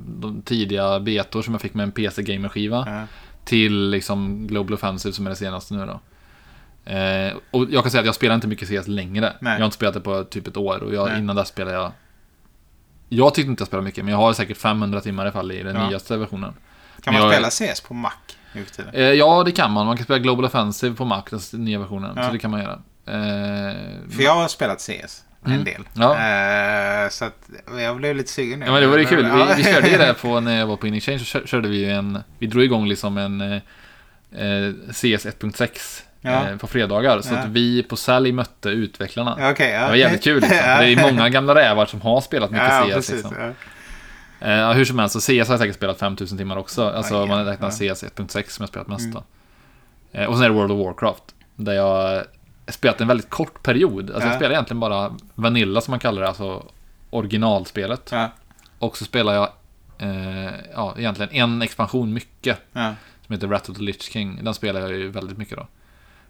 de 0.07 0.43
tidiga 0.45 1.01
betor 1.01 1.43
som 1.43 1.55
jag 1.55 1.61
fick 1.61 1.75
med 1.75 1.85
en 1.85 1.93
PC 1.93 2.23
Gamer-skiva. 2.23 2.85
Ja. 2.87 3.07
Till 3.45 3.91
liksom 3.91 4.47
Global 4.47 4.75
Offensive 4.75 5.13
som 5.13 5.27
är 5.27 5.31
det 5.31 5.37
senaste 5.37 5.75
nu 5.75 5.87
då. 5.87 6.01
Eh, 6.93 7.33
och 7.51 7.67
jag 7.71 7.85
kan 7.85 7.91
säga 7.91 8.01
att 8.01 8.07
jag 8.07 8.15
spelar 8.15 8.35
inte 8.35 8.49
mycket 8.49 8.69
CS 8.69 8.89
längre. 8.89 9.33
Nej. 9.41 9.53
Jag 9.53 9.59
har 9.59 9.65
inte 9.65 9.77
spelat 9.77 9.95
det 9.95 10.01
på 10.01 10.25
typ 10.25 10.47
ett 10.47 10.57
år 10.57 10.83
och 10.83 10.95
jag, 10.95 11.19
innan 11.19 11.37
dess 11.37 11.49
spelade 11.49 11.77
jag 11.77 11.93
Jag 13.16 13.35
tyckte 13.35 13.50
inte 13.50 13.61
jag 13.62 13.66
spelade 13.66 13.85
mycket, 13.85 14.04
men 14.04 14.12
jag 14.12 14.19
har 14.19 14.33
säkert 14.33 14.57
500 14.57 15.00
timmar 15.00 15.28
i 15.28 15.31
fall 15.31 15.52
i 15.52 15.62
den 15.62 15.76
Ja. 15.76 15.88
nyaste 15.88 16.16
versionen. 16.16 16.52
Kan 17.02 17.14
Men 17.14 17.23
man 17.23 17.33
jag- 17.33 17.52
spela 17.52 17.73
CS 17.75 17.81
på 17.81 17.95
Mac 17.95 18.12
nu 18.52 18.64
för 18.64 18.75
tiden? 18.75 18.95
Eh, 18.95 19.02
ja, 19.02 19.42
det 19.45 19.52
kan 19.52 19.71
man. 19.71 19.87
Man 19.87 19.97
kan 19.97 20.04
spela 20.04 20.19
Global 20.19 20.45
Offensive 20.45 20.97
på 20.97 21.04
Mac, 21.04 21.23
den 21.52 21.64
nya 21.64 21.78
versionen. 21.78 22.12
Ja. 22.16 22.23
Så 22.26 22.33
det 22.33 22.38
kan 22.38 22.50
man 22.50 22.61
göra. 22.61 22.73
Eh, 23.07 23.76
För 24.11 24.23
jag 24.23 24.35
har 24.35 24.49
spelat 24.49 24.81
CS 24.81 25.25
en 25.45 25.52
Mm. 25.52 25.64
del. 25.64 25.83
Ja. 25.95 26.12
Eh, 27.04 27.09
så 27.11 27.25
att 27.25 27.50
jag 27.81 27.97
blev 27.97 28.16
lite 28.16 28.33
sugen 28.33 28.59
nu. 28.61 28.66
Ja 28.66 28.73
men 28.73 28.81
det 28.81 28.87
var 28.88 28.99
ju 28.99 29.04
kul. 29.04 29.25
Vi, 29.57 29.62
vi 29.62 29.64
körde 29.64 29.88
ju 29.88 29.99
det 29.99 30.14
på 30.14 30.40
när 30.40 30.59
jag 30.59 30.66
var 30.66 30.76
på 30.76 30.87
InXchange 30.87 31.19
så 31.19 31.25
kör- 31.25 31.47
körde 31.47 31.69
vi 31.69 31.85
en 31.90 32.19
Vi 32.38 32.47
drog 32.47 32.64
igång 32.64 32.87
liksom 32.88 33.19
en 33.19 33.40
eh, 33.40 33.52
eh, 34.47 34.73
CS 34.92 35.26
1.6 35.26 36.02
Ja. 36.25 36.49
eh, 36.50 36.57
på 36.57 36.67
fredagar. 36.67 37.21
Så 37.21 37.35
Ja. 37.35 37.38
att 37.38 37.49
vi 37.49 37.83
på 37.83 37.97
sälj 37.97 38.33
mötte 38.33 38.69
utvecklarna. 38.69 39.50
Okej, 39.50 39.71
ja. 39.71 39.81
Det 39.81 39.88
var 39.88 39.95
jävligt 39.95 40.25
kul 40.25 40.35
liksom. 40.41 40.57
Det 40.79 40.93
är 40.93 41.12
många 41.12 41.29
gamla 41.29 41.55
rävar 41.55 41.87
som 41.87 42.00
har 42.00 42.21
spelat 42.21 42.50
mycket 42.50 42.69
CS. 42.88 42.95
precis. 42.95 43.14
Liksom. 43.14 43.55
Eh, 44.41 44.71
hur 44.73 44.85
som 44.85 44.99
helst, 44.99 45.12
så 45.12 45.21
CS 45.21 45.29
har 45.29 45.35
jag 45.55 45.59
säkert 45.61 45.75
spelat 45.76 45.99
5000 45.99 46.38
timmar 46.38 46.57
också. 46.57 46.88
Alltså 46.91 47.23
om 47.23 47.29
man 47.29 47.45
räknar. 47.45 47.71
CS 47.71 48.02
1.6 48.05 48.49
som 48.57 48.62
jag 48.62 48.69
spelat 48.69 48.88
mest 48.88 49.05
Mm. 49.05 49.23
Eh, 50.12 50.25
och 50.26 50.35
sen 50.35 50.45
är 50.45 50.49
det 50.49 50.55
World 50.55 50.73
of 50.73 50.87
Warcraft. 50.87 51.23
Där 51.57 51.73
jag 51.73 52.25
spelat 52.69 53.00
en 53.00 53.09
väldigt 53.09 53.31
kort 53.31 53.62
period. 53.62 54.11
Alltså 54.11 54.21
jag 54.29 54.33
Ja. 54.35 54.38
spelar 54.38 54.52
egentligen 54.52 54.81
bara 54.81 55.17
Vanilla 55.35 55.81
som 55.81 55.93
man 55.93 55.99
kallar 56.00 56.23
det, 56.23 56.29
alltså 56.29 56.67
originalspelet. 57.11 58.12
Och 58.79 58.97
så 58.97 59.05
spelar 59.05 59.35
jag 59.35 59.49
eh, 59.99 60.52
ja, 60.75 60.95
egentligen 60.99 61.33
en 61.33 61.62
expansion 61.62 62.12
mycket. 62.12 62.59
Som 63.26 63.35
heter 63.35 63.47
Wrath 63.47 63.71
of 63.71 63.76
the 63.76 63.83
Lich 63.83 64.02
King. 64.12 64.41
Den 64.45 64.55
spelar 64.55 64.81
jag 64.81 64.91
ju 64.91 65.09
väldigt 65.09 65.38
mycket 65.38 65.57
då. 65.57 65.67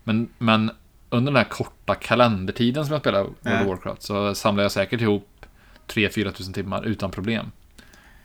Men, 0.04 0.28
men 0.38 0.71
under 1.11 1.32
den 1.32 1.37
här 1.37 1.49
korta 1.50 1.94
kalendertiden 1.94 2.85
som 2.87 2.92
jag 2.92 3.00
spelade 3.02 3.25
World 3.25 3.62
of 3.62 3.68
Warcraft 3.68 4.02
så 4.02 4.35
samlade 4.35 4.64
jag 4.64 4.73
säkert 4.73 5.00
ihop 5.00 5.47
3-4 5.88 6.30
tusen 6.32 6.52
timmar 6.52 6.82
utan 6.85 7.11
problem. 7.11 7.50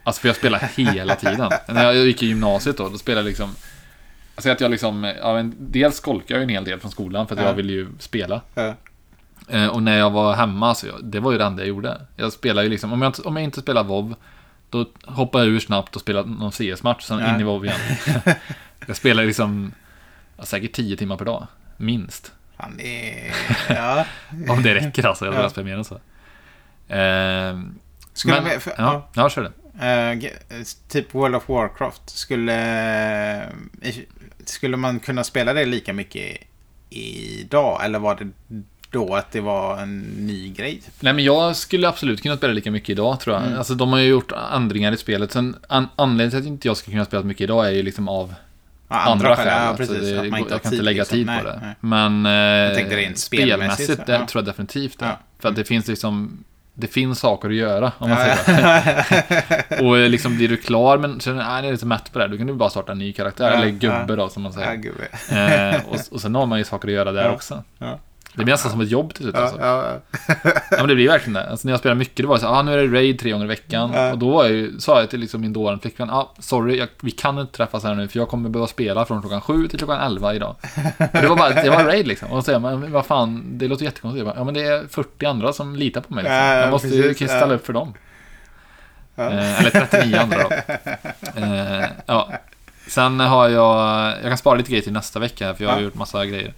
Alltså 0.04 0.22
för 0.22 0.28
jag 0.30 0.36
spelade 0.36 0.66
hela 0.76 1.16
tiden. 1.16 1.52
När 1.68 1.84
jag 1.86 1.96
gick 1.96 2.24
i 2.24 2.28
gymnasiet 2.28 2.78
då, 2.78 2.90
då 2.90 2.98
spelade 2.98 3.22
jag 3.22 3.28
liksom 3.28 3.50
Alltså 4.36 4.50
att 4.50 4.62
jag 4.62 4.72
liksom, 4.72 5.14
ja, 5.22 5.34
men 5.34 5.56
dels 5.60 5.96
skolkade 5.98 6.34
jag 6.34 6.40
ju 6.40 6.44
en 6.44 6.50
hel 6.50 6.64
del 6.66 6.80
från 6.80 6.92
skolan 6.92 7.28
för 7.28 7.36
att 7.36 7.42
Ja. 7.42 7.48
jag 7.48 7.54
ville 7.54 7.74
ju 7.74 7.88
spela. 8.00 8.42
Eh, 9.48 9.68
och 9.68 9.84
när 9.84 9.98
jag 9.98 10.10
var 10.10 10.34
hemma, 10.36 10.76
så 10.76 10.88
jag, 10.88 11.06
det 11.06 11.20
var 11.20 11.32
ju 11.32 11.38
det 11.38 11.44
enda 11.44 11.62
jag 11.62 11.68
gjorde. 11.68 12.02
Jag 12.16 12.34
spelade 12.34 12.64
ju 12.64 12.70
liksom, 12.70 12.94
om 12.94 13.02
jag, 13.02 13.10
inte- 13.10 13.22
om 13.22 13.36
jag 13.36 13.44
inte 13.44 13.62
spelar 13.62 13.84
WoW 13.84 14.16
då 14.70 14.86
hoppade 15.06 15.44
jag 15.46 15.54
ur 15.54 15.60
snabbt 15.60 15.96
och 15.96 16.02
spelade 16.02 16.30
någon 16.30 16.52
CS-match, 16.52 17.04
sen 17.04 17.20
Ja. 17.20 17.36
in 17.36 17.42
i 17.42 17.44
WoW 17.44 17.66
igen. 17.66 17.80
jag 18.88 18.96
spelar 18.96 19.26
liksom 19.26 19.72
säkert 20.44 20.72
10 20.74 20.98
timmar 20.98 21.18
per 21.18 21.26
dag, 21.26 21.48
minst. 21.78 22.32
Fan, 22.58 22.74
det 22.78 23.20
är... 23.22 23.36
Ja. 23.76 24.06
Om 24.50 24.64
det 24.64 24.76
räcker 24.76 25.06
alltså, 25.06 25.26
jag 25.26 25.34
Ja. 25.34 25.42
ja. 25.42 25.50
spelar 25.50 25.66
mer 25.70 25.78
än 25.78 25.86
så. 25.86 25.96
Eh, 26.94 27.60
Skulle 28.14 28.42
men, 28.42 28.60
för- 28.62 28.74
ja, 28.78 29.10
ja, 29.14 29.30
kör 29.30 29.42
det. 29.44 29.52
Eh, 29.86 30.20
ge- 30.20 30.64
typ 30.90 31.14
World 31.16 31.36
of 31.36 31.50
Warcraft. 31.50 32.02
Skulle, 32.10 32.54
eh, 33.82 33.96
skulle 34.46 34.78
man 34.78 35.00
kunna 35.00 35.24
spela 35.24 35.54
det 35.54 35.66
lika 35.66 35.94
mycket 35.94 36.38
idag? 36.90 37.86
Eller 37.86 38.00
var 38.00 38.16
det 38.16 38.28
då 38.92 39.16
att 39.16 39.32
det 39.32 39.42
var 39.42 39.78
en 39.82 40.00
ny 40.00 40.50
grej? 40.54 40.82
Nej 41.00 41.14
men 41.14 41.24
jag 41.24 41.56
skulle 41.56 41.88
absolut 41.90 42.22
kunna 42.22 42.38
spela 42.38 42.54
lika 42.54 42.72
mycket 42.72 42.90
idag 42.90 43.20
tror 43.20 43.36
jag. 43.36 43.46
Mm. 43.46 43.58
Alltså 43.58 43.76
de 43.76 43.90
har 43.92 44.00
ju 44.00 44.08
gjort 44.08 44.32
ändringar 44.54 44.92
i 44.92 44.98
spelet. 44.98 45.32
Sen 45.32 45.56
an, 45.70 45.88
anledningen 45.96 46.32
till 46.32 46.40
att 46.40 46.46
inte 46.54 46.68
jag 46.68 46.78
ska 46.78 46.92
kunna 46.92 47.06
spela 47.06 47.24
mycket 47.24 47.42
idag 47.42 47.68
är 47.68 47.72
ju 47.72 47.84
liksom 47.84 48.08
av 48.10 48.34
Ja, 48.90 48.96
andra, 48.96 49.36
skäl. 49.36 49.48
Ja, 49.48 49.74
precis. 49.78 50.00
det, 50.00 50.20
att 50.20 50.30
man 50.30 50.40
inte 50.40 50.54
jag 50.54 50.64
kan 50.64 50.74
inte 50.74 50.84
lägga 50.84 51.02
liksom. 51.02 51.18
tid 51.18 51.26
Nej, 51.26 51.44
på 51.44 51.48
det. 51.48 51.60
nej. 51.62 51.76
Men 51.80 52.26
eh, 52.70 52.76
tänkte 52.76 52.96
rent 52.96 53.18
spelmässigt, 53.18 53.84
spelmässigt, 53.84 54.06
det 54.06 54.14
ja. 54.14 54.28
tror 54.28 54.42
jag 54.42 54.46
definitivt 54.46 55.00
det. 55.00 55.06
Ja. 55.06 55.20
För 55.40 55.50
att 55.50 55.56
det 55.56 55.64
finns 55.64 55.88
liksom 55.88 56.44
det 56.80 56.88
finns 56.88 57.20
saker 57.20 57.50
att 57.50 57.56
göra 57.56 57.92
om 57.98 58.10
man 58.10 58.18
säger. 58.18 59.84
Och 59.84 59.98
eh, 59.98 60.10
liksom 60.10 60.38
blir 60.38 60.48
du 60.48 60.58
klar 60.58 60.98
men 60.98 61.20
sen 61.20 61.40
är 61.40 61.62
du 61.62 61.72
lite 61.72 61.86
mätt 61.86 62.12
på 62.12 62.20
det 62.20 62.26
här, 62.26 62.32
då 62.32 62.38
kan 62.38 62.48
du 62.48 62.54
bara 62.54 62.70
starta 62.70 62.92
en 62.92 62.98
ny 62.98 63.14
karaktär. 63.14 63.52
Eller 63.52 63.70
gubbe 63.70 64.16
då 64.16 64.30
som 64.30 64.44
man 64.44 64.54
säger. 64.54 64.92
Eh, 65.30 65.82
och, 65.88 66.00
och 66.12 66.22
sen 66.22 66.36
har 66.36 66.46
man 66.46 66.58
ju 66.58 66.64
saker 66.64 66.88
att 66.88 66.94
göra 66.94 67.12
där 67.12 67.32
också. 67.32 67.64
Ja. 68.34 68.40
Det 68.40 68.44
blir 68.44 68.54
nästan 68.54 68.72
som 68.72 68.82
ett 68.82 68.90
jobb 68.92 69.14
till 69.14 69.24
slut 69.24 69.36
Ja, 69.38 69.42
alltså. 69.42 69.60
ja, 69.62 69.94
Ja 70.54 70.54
men 70.78 70.88
det 70.88 70.96
blir 70.96 71.08
verkligen 71.08 71.34
det. 71.34 71.50
Alltså 71.50 71.68
när 71.68 71.74
jag 71.74 71.80
spelar 71.80 71.96
mycket, 71.96 72.18
då 72.24 72.28
var 72.28 72.36
det 72.36 72.42
så 72.42 72.48
ah, 72.48 72.62
nu 72.62 72.74
är 72.74 72.78
det 72.88 72.98
raid 72.98 73.20
tre 73.20 73.32
gånger 73.32 73.46
i 73.46 73.48
veckan. 73.48 73.92
Ja. 73.94 74.12
Och 74.12 74.18
då 74.18 74.30
var 74.30 74.44
jag 74.44 74.54
ju, 74.54 74.80
sa 74.80 75.00
jag 75.00 75.10
till 75.10 75.20
liksom 75.20 75.42
min 75.42 75.54
dåvarande 75.54 75.82
flickvän, 75.82 76.10
ah, 76.10 76.34
sorry, 76.40 76.78
jag, 76.78 76.88
vi 77.02 77.12
kan 77.12 77.40
inte 77.40 77.54
träffas 77.58 77.84
här 77.84 77.96
nu 77.96 78.08
för 78.08 78.20
jag 78.20 78.30
kommer 78.30 78.50
behöva 78.50 78.68
spela 78.68 79.06
från 79.06 79.22
klockan 79.22 79.42
sju 79.42 79.68
till 79.68 79.80
klockan 79.80 80.00
elva 80.02 80.34
idag. 80.36 80.56
Och 80.98 81.22
det 81.22 81.28
var 81.28 81.36
bara, 81.36 81.50
det 81.50 81.70
var 81.70 81.84
raid 81.84 82.08
liksom. 82.08 82.30
Och 82.30 82.36
då 82.36 82.42
säger 82.42 82.60
man, 82.60 82.92
vad 82.92 83.06
fan, 83.06 83.44
det 83.58 83.68
låter 83.68 83.86
jättekonstigt. 83.86 84.26
Bara, 84.26 84.36
Ja 84.38 84.44
men 84.44 84.54
det 84.54 84.64
är 84.64 84.88
40 84.90 85.26
andra 85.26 85.54
som 85.54 85.76
litar 85.76 86.02
på 86.02 86.14
mig 86.14 86.24
liksom. 86.24 86.38
Ja, 86.38 86.54
Jag 86.56 86.70
måste 86.72 86.88
ju 86.88 87.14
ställa 87.14 87.48
ja. 87.48 87.54
upp 87.54 87.66
för 87.66 87.74
dem. 87.74 87.94
Ja. 89.16 89.30
Eh, 89.30 89.60
eller 89.60 89.70
39 89.72 90.18
andra 90.20 90.38
då. 90.44 90.50
Eh, 91.42 91.86
ja. 92.06 92.32
Sen 92.90 93.20
har 93.20 93.50
jag, 93.50 94.08
jag 94.12 94.24
kan 94.24 94.38
spara 94.38 94.56
lite 94.56 94.70
grejer 94.70 94.84
till 94.84 94.94
nästa 94.94 95.20
vecka 95.20 95.54
för 95.54 95.64
jag 95.64 95.72
har 95.72 95.78
Ja. 95.78 95.84
gjort 95.84 95.96
massa 95.96 96.26
grejer. 96.26 96.54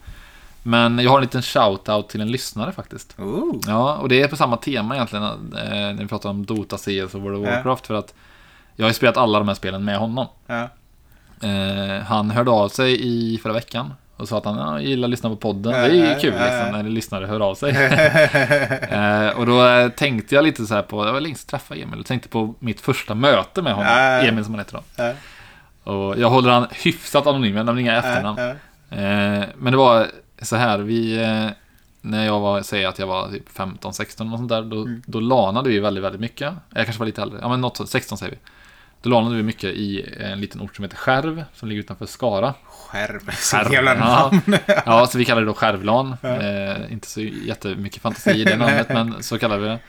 Men 0.64 1.00
jag 1.00 1.10
har 1.10 1.18
en 1.18 1.24
liten 1.24 1.42
shout-out 1.42 2.08
till 2.08 2.22
en 2.22 2.32
lyssnare 2.32 2.72
faktiskt. 2.72 3.16
Ooh. 3.20 3.60
Ja, 3.68 3.96
och 3.96 4.10
det 4.10 4.22
är 4.22 4.28
på 4.28 4.36
samma 4.36 4.58
tema 4.58 4.96
egentligen 4.96 5.24
eh, 5.24 5.70
när 5.70 5.94
vi 5.94 6.08
pratar 6.08 6.30
om 6.30 6.46
Dota, 6.46 6.78
CS 6.78 7.16
och 7.16 7.22
World 7.22 7.38
of 7.38 7.46
Ja. 7.46 7.56
Warcraft. 7.56 7.88
För 7.88 7.94
att 7.94 8.14
jag 8.76 8.86
har 8.86 8.90
ju 8.90 8.94
spelat 8.94 9.18
alla 9.18 9.40
de 9.40 9.48
här 9.48 9.56
spelen 9.56 9.86
med 9.86 9.98
honom. 9.98 10.28
Ja. 10.48 10.70
Eh, 11.48 12.04
han 12.04 12.32
hörde 12.32 12.52
av 12.52 12.70
sig 12.70 13.08
i 13.08 13.38
förra 13.38 13.54
veckan 13.54 13.94
och 14.18 14.28
sa 14.28 14.38
att 14.38 14.46
han 14.46 14.58
ja, 14.58 14.82
gillar 14.82 15.06
att 15.06 15.10
lyssna 15.10 15.30
på 15.30 15.36
podden. 15.36 15.74
Ja, 15.74 15.82
det 15.82 15.88
är 15.88 15.94
ju 15.94 16.12
ja, 16.12 16.20
kul 16.20 16.34
ja, 16.38 16.46
liksom 16.46 16.66
ja. 16.66 16.72
när 16.72 16.84
lyssnare 16.84 17.26
hör 17.26 17.40
av 17.40 17.56
sig. 17.56 17.70
eh, 18.90 19.40
och 19.40 19.46
då 19.46 19.68
eh, 19.68 19.90
tänkte 19.90 20.36
jag 20.36 20.44
lite 20.44 20.66
så 20.66 20.74
här 20.74 20.82
på, 20.82 21.06
det 21.06 21.12
var 21.12 21.22
länge 21.22 21.36
sedan 21.36 21.44
jag 21.52 21.60
träffade 21.62 21.82
Emil. 21.82 22.00
Jag 22.00 22.06
tänkte 22.06 22.30
på 22.30 22.56
mitt 22.60 22.82
första 22.82 23.16
möte 23.16 23.62
med 23.62 23.74
honom. 23.74 23.92
Ja, 23.92 24.02
ja, 24.02 24.18
ja. 24.18 24.22
Emil 24.22 24.46
som 24.46 24.54
han 24.54 24.60
heter 24.60 24.74
då. 24.74 25.04
Ja. 25.04 25.14
Och 25.92 26.20
jag 26.20 26.30
håller 26.30 26.52
han 26.52 26.68
hyfsat 26.72 27.28
anonym, 27.28 27.56
jag 27.56 27.66
nämner 27.66 27.82
inga 27.82 27.98
efternamn. 27.98 28.40
Ja, 28.40 28.54
ja. 28.90 28.98
Eh, 28.98 29.44
men 29.58 29.72
det 29.74 29.78
var 29.78 30.08
så 30.42 30.56
här, 30.56 30.80
vi... 30.80 31.22
Eh, 31.24 31.48
när 32.02 32.26
jag 32.26 32.40
var, 32.40 32.62
säger 32.62 32.88
att 32.88 33.00
jag 33.00 33.08
var 33.08 33.30
typ 33.30 33.50
15, 33.50 33.94
16 33.94 34.34
och 34.34 34.40
sånt 34.40 34.50
där, 34.50 34.62
då, 34.62 34.82
Mm. 34.82 35.02
då 35.06 35.20
lanade 35.20 35.70
vi 35.70 35.80
väldigt, 35.80 36.04
väldigt 36.04 36.22
mycket. 36.22 36.54
Jag 36.74 36.86
kanske 36.86 37.00
var 37.00 37.06
lite 37.06 37.22
äldre, 37.22 37.40
ja 37.42 37.50
men 37.50 37.62
något 37.62 37.78
sånt, 37.78 37.90
16 37.90 38.18
säger 38.18 38.32
vi. 38.32 38.38
Då 39.02 39.10
lanade 39.10 39.36
vi 39.36 39.44
mycket 39.44 39.64
i 39.74 40.16
en 40.20 40.42
liten 40.42 40.62
ort 40.62 40.76
som 40.76 40.84
heter 40.84 40.98
Skärv, 40.98 41.44
som 41.54 41.70
ligger 41.70 41.80
utanför 41.82 42.06
Skara. 42.06 42.54
Skärv. 42.66 43.30
Skärv, 43.32 43.74
jävla 43.74 43.96
ja. 43.96 44.32
namn. 44.32 44.58
ja, 44.86 45.08
så 45.08 45.18
vi 45.18 45.26
kallar 45.26 45.42
det 45.42 45.48
då 45.48 45.54
Skärvlan. 45.54 46.16
Eh, 46.22 46.92
inte 46.94 47.08
så 47.08 47.22
jättemycket 47.22 48.02
fantasi 48.02 48.32
i 48.32 48.44
det 48.44 48.58
namnet, 48.58 48.90
men 48.94 49.24
så 49.24 49.40
kallar 49.40 49.58
vi 49.58 49.68
det. 49.68 49.80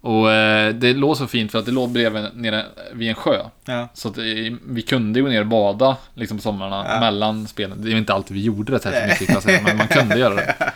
Och 0.00 0.32
eh, 0.32 0.74
det 0.74 0.94
låg 0.94 1.16
så 1.16 1.26
fint 1.26 1.52
för 1.52 1.58
att 1.58 1.66
det 1.66 1.72
låg 1.72 1.90
bredvid 1.90 2.24
nere 2.34 2.64
vid 2.92 3.08
en 3.08 3.14
sjö. 3.14 3.38
Ja. 3.64 3.88
Så 3.94 4.08
att 4.08 4.14
det, 4.14 4.56
vi 4.66 4.82
kunde 4.82 5.20
gå 5.20 5.28
ner 5.28 5.40
och 5.40 5.46
bada 5.46 5.96
liksom 6.14 6.36
på 6.38 6.42
somrarna 6.42 6.86
Ja. 6.88 7.00
mellan 7.00 7.46
spelen. 7.46 7.82
Det 7.82 7.92
är 7.92 7.96
inte 7.96 8.14
alltid 8.14 8.36
vi 8.36 8.42
gjorde 8.42 8.72
det 8.72 8.78
särskilt 8.78 9.20
mycket 9.20 9.42
säga, 9.42 9.60
men 9.64 9.76
man 9.76 9.88
kunde 9.88 10.18
göra 10.18 10.34
det. 10.34 10.54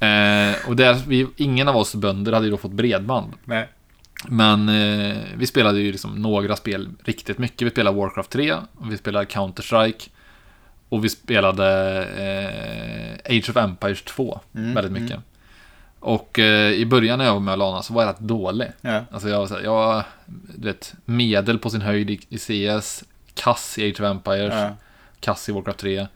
Eh, 0.00 0.68
och 0.68 0.76
där, 0.76 0.96
vi, 1.06 1.26
ingen 1.36 1.68
av 1.68 1.76
oss 1.76 1.94
bönder 1.94 2.32
hade 2.32 2.44
ju 2.44 2.50
då 2.50 2.56
fått 2.56 2.72
bredband. 2.72 3.32
Nej. 3.44 3.68
Men 4.28 4.68
eh, 4.68 5.16
vi 5.36 5.46
spelade 5.46 5.80
ju 5.80 5.92
liksom 5.92 6.14
några 6.14 6.56
spel 6.56 6.88
riktigt 7.04 7.38
mycket. 7.38 7.62
Vi 7.66 7.70
spelade 7.70 7.96
Warcraft 7.98 8.30
3, 8.30 8.52
och 8.52 8.92
vi 8.92 8.96
spelade 8.96 9.24
Counter-Strike 9.26 10.08
och 10.88 11.04
vi 11.04 11.08
spelade 11.08 11.66
eh, 13.26 13.36
Age 13.36 13.50
of 13.50 13.56
Empires 13.56 14.02
2 14.02 14.40
Mm, 14.54 14.74
väldigt 14.74 15.02
mycket. 15.02 15.20
Och 16.04 16.38
eh, 16.38 16.72
i 16.72 16.86
början 16.86 17.18
när 17.18 17.24
jag 17.26 17.32
var 17.32 17.40
med 17.40 17.52
och 17.52 17.58
lana 17.58 17.82
så 17.82 17.94
var 17.94 18.02
jag 18.02 18.08
rätt 18.08 18.18
dålig. 18.18 18.68
Ja. 18.80 19.00
Alltså 19.10 19.28
jag 19.28 19.38
var 19.38 19.46
så 19.46 19.54
här, 19.54 19.62
jag 19.62 20.04
du 20.56 20.68
vet, 20.68 20.94
medel 21.04 21.58
på 21.58 21.70
sin 21.70 21.80
höjd 21.80 22.10
i, 22.10 22.20
i 22.28 22.38
CS, 22.38 23.04
kass 23.34 23.78
i 23.78 23.90
Age 23.90 24.00
of 24.00 24.06
Empires, 24.06 24.54
Ja. 24.54 24.70
kass 25.20 25.48
i 25.48 25.52
Warcraft 25.52 25.78
3. 25.78 26.06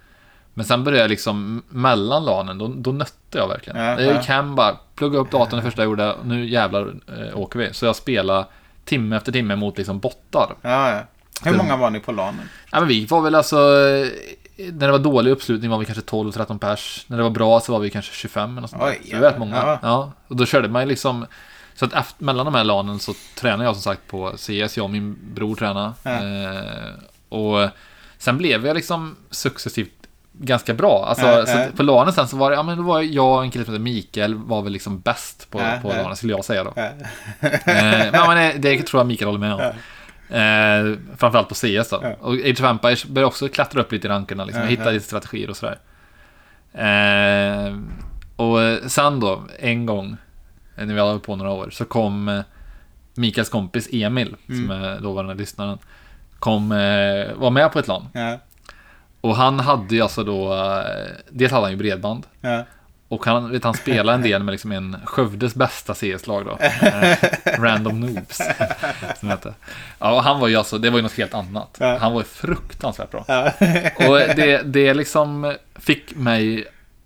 Men 0.55 0.64
sen 0.66 0.85
började 0.85 1.03
jag 1.03 1.11
liksom 1.11 1.62
mellan 1.68 2.24
lanen, 2.24 2.59
då, 2.59 2.68
då 2.77 2.92
nötte 2.92 3.38
jag 3.38 3.48
verkligen. 3.48 3.81
Ja, 3.81 4.01
jag 4.01 4.03
ja. 4.03 4.18
gick 4.18 4.29
hem 4.29 4.55
bara, 4.55 4.77
plugga 4.94 5.18
upp 5.18 5.31
datorn 5.31 5.57
det 5.57 5.62
första 5.64 5.83
jag 5.83 5.88
gjorde, 5.88 6.14
nu 6.24 6.48
jävlar 6.48 6.94
eh, 7.18 7.38
åker 7.38 7.59
vi. 7.59 7.72
Så 7.74 7.87
jag 7.87 7.96
spelade 7.96 8.46
timme 8.85 9.16
efter 9.16 9.33
timme 9.33 9.57
mot 9.57 9.79
liksom 9.79 9.98
bottar. 9.98 10.55
Hur 11.44 11.57
många 11.57 11.77
var 11.77 11.90
ni 11.90 12.01
på 12.01 12.12
LANen? 12.12 12.48
Ja, 12.72 12.81
men 12.81 12.88
vi 12.88 13.05
var 13.07 13.20
väl 13.20 13.35
alltså, 13.35 13.57
eh, 13.57 14.09
när 14.59 14.87
det 14.87 14.92
var 14.92 14.99
dålig 14.99 15.31
uppslutning 15.31 15.71
var 15.71 15.79
vi 15.79 15.85
kanske 15.85 16.05
12-13 16.05 16.59
pers. 16.59 17.05
När 17.07 17.16
det 17.16 17.23
var 17.23 17.31
bra 17.31 17.61
så 17.61 17.73
var 17.73 17.79
vi 17.79 17.90
kanske 17.90 18.14
25 18.14 18.51
eller 18.51 18.61
något 18.61 18.71
sånt. 18.71 18.83
Oj, 18.83 19.01
Så 19.05 19.16
vi 19.16 19.23
var 19.23 19.31
rätt 19.31 19.38
många. 19.38 19.57
Ja. 19.57 19.79
Ja. 19.83 20.12
och 20.29 20.37
då 20.37 20.47
körde 20.47 20.68
man 20.68 20.88
liksom, 20.88 21.27
så 21.75 21.85
att 21.85 21.92
efter, 21.92 22.25
mellan 22.25 22.47
de 22.47 22.55
här 22.55 22.64
lanen 22.64 22.99
så 22.99 23.14
tränade 23.35 23.64
jag 23.64 23.75
som 23.75 23.83
sagt 23.83 24.07
på 24.07 24.33
CS, 24.37 24.77
jag 24.77 24.85
och 24.85 24.90
min 24.90 25.18
bror 25.35 25.55
tränade. 25.55 25.92
Ja. 26.03 26.11
Eh, 26.11 26.92
och 27.29 27.68
sen 28.18 28.38
blev 28.38 28.66
jag 28.66 28.75
liksom 28.75 29.16
successivt 29.31 29.90
ganska 30.33 30.75
bra. 30.75 31.07
Alltså, 31.09 31.27
Ja, 31.27 31.66
på 31.77 31.83
lanen 31.83 32.12
sen 32.12 32.29
så 32.29 32.37
var 32.37 32.51
det, 32.51 32.57
ja 32.57 32.62
men 32.62 32.77
då 32.77 32.83
var 32.83 33.01
jag 33.01 33.37
och 33.37 33.42
en 33.42 33.51
kille 33.51 33.64
som 33.64 33.75
heter 33.75 33.85
Mikael 33.85 34.35
var 34.35 34.62
väl 34.62 34.73
liksom 34.73 35.01
bäst 35.01 35.51
på, 35.51 35.59
på 35.83 35.88
lanen, 35.88 36.16
skulle 36.16 36.33
jag 36.33 36.44
säga 36.44 36.64
då. 36.64 36.73
Eh, 36.77 36.90
men, 38.12 38.12
men 38.12 38.37
det, 38.61 38.77
det 38.77 38.83
tror 38.83 39.01
jag 39.01 39.07
Mikael 39.07 39.27
håller 39.29 39.40
med 39.40 39.55
om. 39.55 39.73
Eh, 40.31 40.99
framförallt 41.17 41.49
på 41.49 41.55
CS 41.55 41.91
då. 41.91 42.01
Ja. 42.03 42.14
Och 42.21 42.33
Age 42.35 42.51
of 42.61 42.64
Empires 42.64 43.05
börjar 43.05 43.27
också 43.27 43.49
klättra 43.49 43.81
upp 43.81 43.93
lite 43.93 44.07
i 44.07 44.11
rankerna. 44.11 44.45
Liksom. 44.45 44.61
Ja, 44.61 44.67
Jag 44.67 44.71
hittar 44.71 44.85
ja. 44.85 44.91
lite 44.91 45.07
strategier 45.07 45.51
och 45.51 45.57
sådär. 45.57 45.79
Eh, 46.73 47.75
och 48.37 48.59
sen 48.91 49.21
då, 49.21 49.43
en 49.59 49.87
gång, 49.87 50.17
eh, 50.77 50.87
när 50.87 50.95
vi 50.95 51.01
hade 51.01 51.11
hållit 51.12 51.23
på 51.27 51.37
några 51.37 51.51
år, 51.51 51.71
så 51.71 51.85
kom 51.85 52.29
eh, 52.29 52.41
Mikaels 53.14 53.49
kompis 53.49 53.88
Emil, 53.93 54.37
som 54.47 54.71
Mm. 54.71 54.83
är 54.83 55.01
dåvarande 55.01 55.35
lyssnaren, 55.35 55.79
kom, 56.38 56.73
eh, 56.73 57.35
var 57.37 57.51
med 57.51 57.73
på 57.73 57.79
ett 57.79 57.88
LAN. 57.88 58.09
Ja. 58.12 58.38
Och 59.21 59.37
han 59.37 59.61
hade 59.61 59.95
ju 59.95 60.01
alltså 60.03 60.25
då, 60.25 60.55
dels 61.31 61.53
hade 61.53 61.64
han 61.64 61.71
ju 61.71 61.77
bredband. 61.77 62.27
Ja. 62.41 62.64
Och 63.09 63.27
han, 63.27 63.51
vet, 63.51 63.64
han 63.64 63.75
spelade 63.75 64.16
en 64.16 64.23
del 64.23 64.42
med 64.42 64.53
liksom 64.53 64.73
en 64.73 64.97
Skövdes 65.05 65.55
bästa 65.55 65.94
CS-lag 65.94 66.44
då. 66.47 66.59
Random 67.59 68.01
Noobs. 68.01 68.40
Som 69.21 69.29
hette. 69.29 69.55
Ja, 69.99 70.12
och 70.12 70.23
han 70.23 70.40
var 70.40 70.49
ju 70.49 70.57
alltså, 70.57 70.79
det 70.79 70.90
var 70.90 70.99
ju 70.99 71.03
något 71.03 71.16
helt 71.16 71.35
annat. 71.35 71.77
Ja. 71.81 71.99
Han 72.01 72.12
var 72.12 72.21
ju 72.21 72.25
fruktansvärt 72.27 73.11
bra. 73.11 73.25
Ja. 73.29 73.53
Och 74.09 74.16
det, 74.37 74.62
det 74.64 74.94
liksom 74.94 75.55
fick 75.75 76.16
mig 76.16 76.64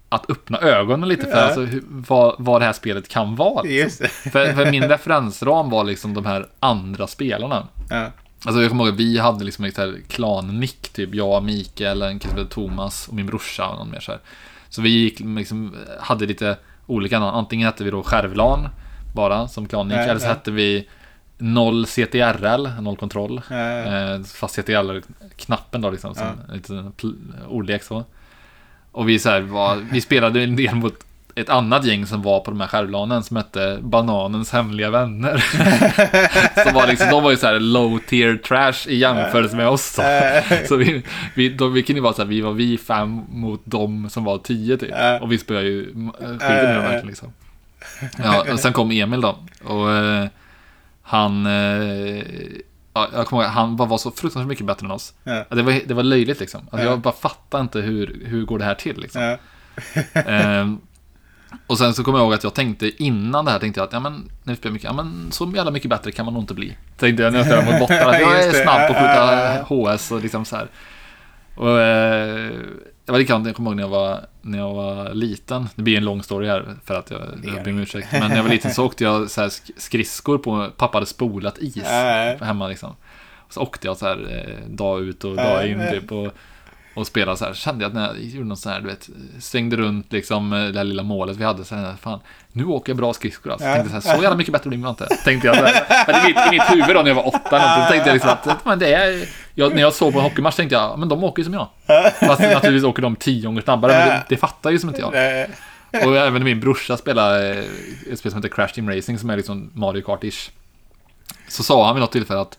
att 0.09 0.31
öppna 0.31 0.59
ögonen 0.59 1.09
lite 1.09 1.23
för 1.25 1.31
Ja. 1.31 1.37
alltså, 1.45 1.61
hur, 1.61 1.83
vad, 1.89 2.35
vad 2.39 2.61
det 2.61 2.65
här 2.65 2.73
spelet 2.73 3.09
kan 3.09 3.37
vara. 3.37 3.63
liksom. 3.63 4.07
För, 4.09 4.53
för 4.53 4.71
min 4.71 4.83
referensram 4.89 5.71
var 5.71 5.85
liksom 5.85 6.15
de 6.15 6.27
här 6.27 6.47
andra 6.61 7.07
spelarna. 7.07 7.69
Ja. 7.91 8.07
Alltså 8.45 8.61
jag 8.61 8.71
kommer 8.71 8.85
ihåg 8.85 8.93
att 8.95 9.01
vi 9.01 9.19
hade 9.19 9.45
liksom 9.45 9.65
ett 9.65 9.79
klan-nick, 10.09 10.89
typ 10.89 11.15
jag, 11.15 11.43
Mikael, 11.43 12.03
en 12.03 12.19
kille 12.19 12.45
Thomas 12.45 13.09
och 13.09 13.15
min 13.15 13.27
brorsa 13.27 13.69
och 13.69 13.77
någon 13.79 13.91
mer 13.91 14.01
så 14.01 14.13
här. 14.13 14.21
Så 14.73 14.83
vi 14.83 14.89
gick 14.89 15.21
liksom, 15.21 15.77
hade 16.01 16.27
lite 16.27 16.57
olika 16.87 17.19
namn. 17.19 17.37
Antingen 17.37 17.67
hette 17.67 17.85
vi 17.85 17.91
då 17.91 18.03
Skärvlan 18.03 18.69
bara 19.15 19.49
som 19.49 19.69
klan-nick, 19.69 19.97
Ja, 19.99 20.03
eller 20.03 20.19
så 20.19 20.27
ja. 20.27 20.31
hette 20.31 20.51
vi 20.51 20.89
Noll 21.39 21.87
CTRL, 21.87 22.69
noll 22.81 22.97
kontroll. 22.97 23.41
Ja, 23.51 23.57
ja. 23.57 24.15
Eh, 24.15 24.23
fast 24.23 24.55
CTRL-knappen 24.55 25.81
då 25.81 25.91
liksom, 25.91 26.15
som 26.15 26.27
Ja. 26.49 26.77
en 26.77 26.93
ordlek 27.49 27.83
så. 27.83 28.05
Och 28.93 29.09
vi, 29.09 29.19
så 29.19 29.29
här, 29.31 29.41
var, 29.41 29.77
vi 29.93 30.01
spelade 30.01 30.43
en 30.43 30.57
del 30.57 30.75
mot 30.75 30.95
ett 31.35 31.49
annat 31.49 31.85
gäng 31.85 32.07
som 32.07 32.23
var 32.23 32.41
på 32.41 32.51
de 32.51 32.61
här 32.61 32.69
skärvlanen 32.69 33.23
som 33.23 33.37
hette 33.37 33.79
Bananens 33.83 34.53
hemliga 34.53 34.91
vänner. 34.91 35.37
som 36.65 36.75
var 36.75 36.87
liksom, 36.87 37.11
de 37.11 37.23
var 37.23 37.31
ju 37.31 37.37
så 37.37 37.47
här 37.47 37.61
low 37.61 37.99
tier 37.99 38.37
trash 38.37 38.89
i 38.89 38.97
jämförelse 38.97 39.57
med 39.57 39.69
oss. 39.69 39.85
Så, 39.85 40.03
så 40.69 40.77
vi, 40.77 41.03
vi, 41.35 41.49
de, 41.49 41.73
vi 41.73 41.83
kunde 41.83 41.99
ju 41.99 42.03
vara 42.03 42.13
så 42.13 42.23
här, 42.23 42.29
vi 42.29 42.41
var 42.41 42.53
vi 42.53 42.79
fem 42.79 43.21
mot 43.29 43.61
dem 43.65 44.11
som 44.11 44.25
var 44.25 44.39
tio 44.39 44.77
typ. 44.77 44.95
Och 45.21 45.33
vi 45.33 45.39
spelade 45.39 45.67
ju 45.67 45.85
skiten 45.85 46.69
ur 46.69 46.75
dem 46.75 46.83
verkligen 46.83 47.07
liksom. 47.07 47.33
Ja, 48.23 48.53
och 48.53 48.61
sen 48.61 48.73
kom 48.73 48.91
Emil 48.91 49.21
då. 49.21 49.39
Och 49.65 49.93
eh, 49.93 50.27
han... 51.03 51.47
Eh, 51.47 52.23
ja, 52.95 53.09
jag 53.15 53.27
kommer 53.27 53.43
ihåg, 53.43 53.53
han 53.53 53.77
bara 53.77 53.89
var 53.89 53.99
så 53.99 54.11
fruktansvärt 54.11 54.49
mycket 54.49 54.67
bättre 54.67 54.87
än 54.87 54.91
oss. 54.91 55.15
Ja. 55.25 55.45
Det, 55.49 55.63
var, 55.63 55.81
det 55.87 55.95
var 55.95 56.03
löjligt 56.03 56.41
liksom. 56.41 56.61
Alltså, 56.61 56.87
Ja. 56.87 56.91
Jag 56.91 57.01
bara 57.01 57.15
fattar 57.15 57.61
inte 57.61 57.81
hur, 57.81 58.23
hur 58.27 58.45
går 58.45 58.59
det 58.59 58.65
här 58.65 58.75
till 58.75 59.01
liksom. 59.01 59.37
Ehm, 60.15 60.81
och 61.67 61.79
sen 61.79 61.95
så 61.95 62.05
kommer 62.05 62.19
jag 62.19 62.25
ihåg 62.25 62.35
att 62.35 62.45
jag 62.45 62.55
tänkte 62.55 63.03
innan 63.03 63.45
det 63.45 63.51
här 63.51 63.59
tänkte 63.59 63.81
jag 63.81 63.87
att 63.87 63.93
ja 63.93 64.01
men 64.01 64.31
när 64.43 64.53
vi 64.53 64.57
spelar 64.57 64.73
mycket, 64.73 64.85
ja 64.87 64.93
men 64.93 65.33
så 65.33 65.53
jävla 65.57 65.71
mycket 65.71 65.91
bättre 65.91 66.13
kan 66.13 66.25
man 66.25 66.35
nog 66.35 66.43
inte 66.43 66.55
bli. 66.55 66.77
Tänkte 66.97 67.23
jag 67.23 67.33
när 67.33 67.39
jag 67.39 67.47
spelade 67.47 67.71
mot 67.71 67.81
bottar, 67.81 68.09
att 68.09 68.21
jag 68.21 68.45
är 68.45 68.53
snabb 68.53 68.89
på 68.89 68.95
att 68.95 69.01
skjuta 69.01 69.95
HS 69.95 70.11
och 70.13 70.21
liksom 70.23 70.45
så 70.45 70.57
här. 70.57 70.69
Och 71.55 71.81
eh, 71.81 72.51
det 73.05 73.13
var 73.13 73.19
likadant, 73.19 73.47
jag 73.47 73.57
kommer 73.57 73.71
ihåg 73.71 73.77
när 73.77 73.83
jag 73.83 73.89
var, 73.91 74.21
när 74.43 74.59
jag 74.59 74.75
var 74.75 75.15
liten. 75.15 75.69
Det 75.75 75.83
blir 75.83 75.97
en 75.97 76.05
lång 76.05 76.23
story 76.23 76.49
här 76.49 76.65
för 76.85 76.95
att 76.95 77.11
jag, 77.11 77.21
jag 77.45 77.65
ber 77.65 77.71
om 77.71 77.79
ursäkt. 77.79 78.09
Men 78.13 78.29
när 78.29 78.37
jag 78.37 78.43
var 78.43 78.51
liten 78.51 78.71
så 78.71 78.85
åkte 78.87 79.05
jag 79.05 79.31
så 79.31 79.41
här 79.41 79.49
sk- 79.49 79.71
skridskor 79.77 80.39
på, 80.39 80.69
pappa 80.77 80.97
hade 80.97 81.07
spolat 81.07 81.59
is 81.59 81.77
hemma 82.47 82.69
liksom. 82.69 82.97
Så 83.51 83.61
åkte 83.61 83.87
jag 83.87 83.97
så 83.97 84.07
här 84.07 84.47
eh, 84.49 84.69
dag 84.75 85.01
ut 85.03 85.25
och 85.25 85.37
dag 85.37 85.67
in 85.67 85.83
typ. 85.91 86.13
Och, 86.13 86.33
och 86.95 87.07
spelade 87.07 87.37
så 87.37 87.45
här. 87.45 87.55
Kände 87.55 87.85
jag 87.85 87.89
att 87.89 87.95
när 87.95 88.07
jag 88.07 88.21
gjorde 88.21 88.49
något 88.49 88.59
så 88.59 88.71
här, 88.71 88.81
du 88.81 88.87
vet, 88.87 89.09
svängde 89.41 89.77
runt 89.77 90.13
liksom 90.13 90.53
eh, 90.53 90.65
det 90.65 90.79
här 90.79 90.85
lilla 90.85 91.03
målet 91.03 91.37
vi 91.37 91.45
hade. 91.45 91.65
Så 91.65 91.75
här, 91.75 91.95
fan, 92.01 92.21
nu 92.53 92.65
åker 92.65 92.91
jag 92.93 92.97
bra 92.97 93.13
skridskor 93.13 93.53
alltså. 93.53 93.67
Ja. 93.67 93.75
Tänkte 93.75 94.01
så, 94.01 94.09
här, 94.09 94.17
så 94.17 94.23
jävla 94.23 94.37
mycket 94.37 94.53
bättre 94.53 94.69
blir 94.69 94.79
man 94.79 94.91
inte. 94.91 95.07
Tänkte 95.25 95.47
jag 95.47 95.57
så 95.57 95.65
här. 95.65 96.05
Men 96.07 96.25
i 96.25 96.29
mitt, 96.29 96.47
i 96.47 96.51
mitt 96.51 96.71
huvud 96.71 96.97
då 96.97 97.03
när 97.03 97.09
jag 97.09 97.15
var 97.15 97.27
åtta 97.27 97.59
någonting, 97.59 97.89
tänkte 97.89 98.09
jag 98.09 98.15
liksom 98.15 98.31
att 98.31 98.65
men 98.65 98.79
det 98.79 98.95
är, 98.95 99.29
jag, 99.55 99.75
när 99.75 99.83
jag 99.83 99.93
såg 99.93 100.13
på 100.13 100.19
en 100.19 100.25
hockeymatch 100.25 100.57
tänkte 100.57 100.75
jag, 100.75 100.99
men 100.99 101.09
de 101.09 101.25
åker 101.25 101.41
ju 101.41 101.45
som 101.45 101.55
jag. 101.55 101.69
Fast 102.21 102.41
naturligtvis 102.41 102.85
åker 102.85 103.03
de 103.03 103.17
tio 103.17 103.47
gånger 103.47 103.63
snabbare, 103.63 103.93
men 103.93 104.09
det, 104.09 104.25
det 104.29 104.37
fattar 104.37 104.71
ju 104.71 104.79
som 104.79 104.89
inte 104.89 105.01
jag. 105.01 105.15
Och 106.07 106.17
även 106.17 106.45
min 106.45 106.61
brorsa 106.61 106.97
spelade 106.97 107.53
eh, 107.53 108.13
ett 108.13 108.19
spel 108.19 108.33
som 108.33 108.43
heter 108.43 108.55
Crash 108.55 108.69
Team 108.75 108.91
Racing 108.91 109.19
som 109.19 109.31
är 109.31 109.37
liksom 109.37 109.71
Mario 109.75 110.03
Kart-ish. 110.03 110.51
Så 111.49 111.63
sa 111.63 111.87
han 111.87 111.95
vid 111.95 112.01
något 112.01 112.13
tillfälle 112.13 112.41
att 112.41 112.59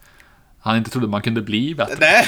han 0.64 0.78
inte 0.78 0.90
trodde 0.90 1.08
man 1.08 1.22
kunde 1.22 1.42
bli 1.42 1.76
bättre. 1.76 1.96
Nej. 2.00 2.26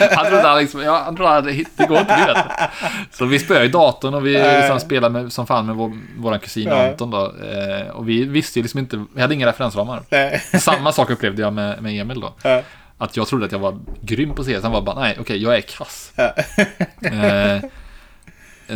Han 0.16 0.26
trodde 0.26 0.48
han 0.48 0.58
liksom, 0.58 0.80
ja, 0.82 1.02
han 1.04 1.16
trodde 1.16 1.36
att 1.36 1.44
det 1.76 1.86
går 1.86 1.98
inte 1.98 2.14
att 2.14 2.26
bli 2.26 2.34
bättre. 2.34 2.70
Så 3.10 3.24
vi 3.24 3.38
spöade 3.38 3.64
i 3.64 3.68
datorn 3.68 4.14
och 4.14 4.26
vi 4.26 4.32
liksom 4.32 4.80
spelade 4.80 5.22
med, 5.22 5.32
som 5.32 5.46
fan 5.46 5.66
med 5.66 5.74
vår, 5.74 5.92
vår 6.18 6.38
kusin 6.38 6.68
Ja. 6.68 6.88
Anton 6.88 7.10
då. 7.10 7.24
Eh, 7.24 7.90
och 7.90 8.08
vi 8.08 8.24
visste 8.24 8.58
ju 8.58 8.62
liksom 8.62 8.78
inte, 8.80 9.04
vi 9.14 9.20
hade 9.20 9.34
inga 9.34 9.46
referensramar. 9.46 10.02
Nej. 10.10 10.42
Samma 10.60 10.92
sak 10.92 11.10
upplevde 11.10 11.42
jag 11.42 11.52
med, 11.52 11.82
med 11.82 12.00
Emil 12.00 12.20
då. 12.20 12.34
Ja. 12.42 12.62
Att 12.98 13.16
jag 13.16 13.28
trodde 13.28 13.44
att 13.46 13.52
jag 13.52 13.58
var 13.58 13.78
grym 14.02 14.34
på 14.34 14.44
CS, 14.44 14.62
han 14.62 14.72
var 14.72 14.82
bara, 14.82 15.00
nej 15.00 15.16
okej, 15.20 15.42
jag 15.42 15.56
är 15.56 15.60
kass. 15.60 16.12
Ja. 16.16 16.32
Eh, 17.08 17.60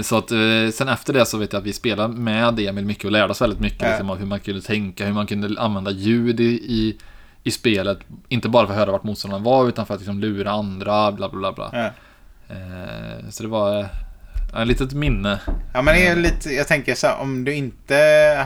så 0.02 0.16
att 0.18 0.30
eh, 0.30 0.38
sen 0.72 0.88
efter 0.88 1.12
det 1.12 1.26
så 1.26 1.38
vet 1.38 1.52
jag 1.52 1.60
att 1.60 1.66
vi 1.66 1.72
spelade 1.72 2.14
med 2.14 2.60
Emil 2.60 2.84
mycket 2.84 3.04
och 3.04 3.12
lärde 3.12 3.30
oss 3.30 3.42
väldigt 3.42 3.60
mycket 3.60 3.82
Ja. 3.82 3.88
liksom, 3.88 4.08
hur 4.08 4.26
man 4.26 4.40
kunde 4.40 4.62
tänka, 4.62 5.06
hur 5.06 5.12
man 5.12 5.26
kunde 5.26 5.60
använda 5.60 5.90
ljud 5.90 6.40
i, 6.40 6.44
i, 6.44 6.96
i 7.44 7.50
spelet. 7.50 7.98
Inte 8.28 8.48
bara 8.48 8.66
för 8.66 8.72
att 8.74 8.78
höra 8.78 8.92
vart 8.92 9.04
motståndaren 9.04 9.42
var, 9.44 9.68
utan 9.68 9.86
för 9.86 9.94
att 9.94 10.00
liksom 10.00 10.20
lura 10.20 10.50
andra, 10.50 11.12
bla 11.12 11.28
bla 11.28 11.38
bla. 11.38 11.52
bla. 11.52 11.70
Ja. 11.72 11.90
Eh, 12.54 13.28
så 13.30 13.42
det 13.42 13.48
var 13.48 13.78
eh, 13.80 14.60
ett 14.62 14.68
litet 14.68 14.92
minne. 14.92 15.38
Ja 15.74 15.82
men 15.82 15.94
det 15.94 16.06
är 16.06 16.16
lite, 16.16 16.50
jag 16.50 16.68
tänker 16.68 16.94
så 16.94 17.06
här, 17.06 17.20
om 17.20 17.44
du 17.44 17.54
inte 17.54 17.96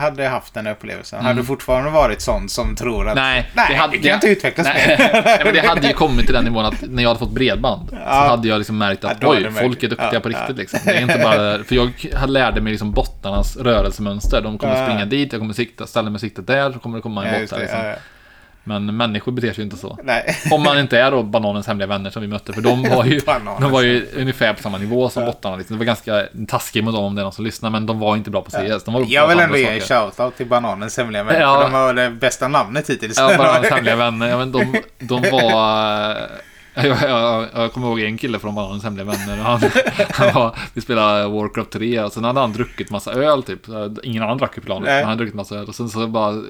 hade 0.01 0.27
haft 0.27 0.53
den 0.53 0.67
upplevelsen, 0.67 1.23
hade 1.25 1.39
du 1.39 1.45
fortfarande 1.45 1.89
varit 1.89 2.21
sån 2.21 2.49
som 2.49 2.75
tror 2.75 3.07
att 3.09 3.17
Mm. 3.17 3.23
Nej, 3.23 3.49
nej 3.53 3.65
det 3.69 3.75
hade- 3.75 3.97
det 3.97 4.03
kan 4.07 4.13
inte 4.15 4.27
utvecklas 4.27 4.67
Nej, 4.67 4.95
nej, 5.25 5.41
men 5.45 5.53
det 5.53 5.67
hade 5.67 5.87
ju 5.87 5.93
kommit 5.93 6.25
till 6.25 6.33
den 6.35 6.43
nivån 6.43 6.65
att 6.65 6.81
när 6.89 7.03
jag 7.03 7.09
hade 7.09 7.19
fått 7.19 7.31
bredband 7.31 7.89
så 7.89 7.95
Ja. 8.05 8.27
hade 8.27 8.47
jag 8.47 8.57
liksom 8.57 8.77
märkt 8.77 9.03
att 9.03 9.17
Ja, 9.21 9.27
oj, 9.29 9.43
det 9.43 9.51
folk 9.51 9.83
är 9.83 9.87
duktiga 9.89 10.09
ja, 10.13 10.19
på 10.19 10.29
riktigt 10.29 10.57
liksom. 10.57 10.79
Det 10.85 10.91
är 10.97 11.01
inte 11.01 11.19
bara, 11.23 11.63
för 11.63 11.75
jag 11.75 11.91
hade- 12.15 12.31
lärde 12.33 12.61
mig 12.61 12.71
liksom 12.71 12.91
bottarnas 12.91 13.57
rörelsemönster. 13.57 14.41
De 14.41 14.57
kommer 14.57 14.85
springa 14.85 15.05
dit, 15.05 15.31
jag 15.33 15.41
kommer 15.41 15.53
sikta, 15.53 15.87
ställa 15.87 16.09
mig 16.09 16.19
siktet 16.19 16.47
där, 16.47 16.71
så 16.71 16.79
kommer 16.79 16.97
det 16.97 17.01
komma 17.01 17.21
en 17.25 17.27
Ja, 17.27 17.33
bot 17.33 17.41
just 17.41 17.53
där 17.53 17.59
liksom. 17.59 17.79
Ja, 18.69 18.75
ja. 18.75 18.79
Men 18.79 18.97
människor 18.97 19.31
beter 19.31 19.53
sig 19.53 19.63
inte 19.63 19.77
så. 19.77 19.97
Nej. 20.03 20.37
Om 20.51 20.63
man 20.63 20.79
inte 20.79 20.99
är 20.99 21.11
då 21.11 21.23
Bananens 21.23 21.67
hemliga 21.67 21.87
vänner 21.87 22.09
som 22.09 22.21
vi 22.21 22.27
mötte, 22.27 22.53
för 22.53 22.61
de 22.61 22.83
var 22.89 23.05
ju, 23.05 23.19
de 23.59 23.71
var 23.71 23.81
ju 23.81 24.07
ungefär 24.15 24.53
på 24.53 24.61
samma 24.61 24.77
nivå 24.77 25.09
som 25.09 25.25
bottarna. 25.25 25.55
Liksom. 25.55 25.75
Det 25.75 25.77
var 25.79 25.85
ganska 25.85 26.23
taskigt 26.47 26.83
mot 26.83 26.93
dem 26.93 27.03
om 27.03 27.15
det 27.15 27.21
är 27.21 27.23
någon 27.23 27.33
som 27.33 27.45
lyssnar, 27.45 27.69
men 27.69 27.85
de 27.85 27.99
var 27.99 28.15
inte 28.15 28.29
bra 28.31 28.41
på 28.41 28.51
CS. 28.51 28.83
De 28.83 28.93
var 28.93 29.05
Jag 29.07 29.27
vill 29.27 29.39
ändå 29.39 29.57
ge 29.57 29.67
en 29.67 29.79
shoutout 29.81 30.37
till 30.37 30.45
Bananens 30.47 30.97
hemliga 30.97 31.23
vänner. 31.23 31.41
Ja. 31.41 31.55
För 31.57 31.63
de 31.63 31.73
har 31.73 31.93
det 31.93 32.09
bästa 32.09 32.47
namnet 32.47 32.89
hittills. 32.89 33.17
Ja, 33.17 33.33
Bananens 33.37 33.69
hemliga 33.71 33.95
vänner. 33.95 34.27
Ja, 34.29 34.37
men 34.37 34.51
de, 34.51 34.81
de 34.99 35.21
var... 35.31 36.11
eh, 36.11 36.17
Jag, 36.73 36.97
jag, 37.09 37.45
jag 37.55 37.73
kommer 37.73 37.87
ihåg 37.87 37.99
en 37.99 38.17
kille 38.17 38.39
från 38.39 38.55
Bananens 38.55 38.83
hemliga 38.83 39.05
vänner. 39.05 39.37
Han, 39.37 39.61
han 40.11 40.33
var, 40.33 40.55
vi 40.73 40.81
spelade 40.81 41.27
Warcraft 41.27 41.71
3 41.71 41.99
och 42.03 42.11
sen 42.13 42.23
hade 42.23 42.39
han 42.39 42.53
druckit 42.53 42.89
massa 42.89 43.11
öl 43.13 43.43
typ. 43.43 43.59
Ingen 44.03 44.23
annan 44.23 44.37
drack 44.37 44.57
i 44.57 44.61
planet. 44.61 44.83
Nej. 44.85 44.93
Men 44.95 45.03
han 45.03 45.09
hade 45.09 45.17
druckit 45.19 45.35
massa 45.35 45.55
öl 45.55 45.67
och 45.67 45.75
sen 45.75 45.89
så 45.89 46.07
bara... 46.07 46.41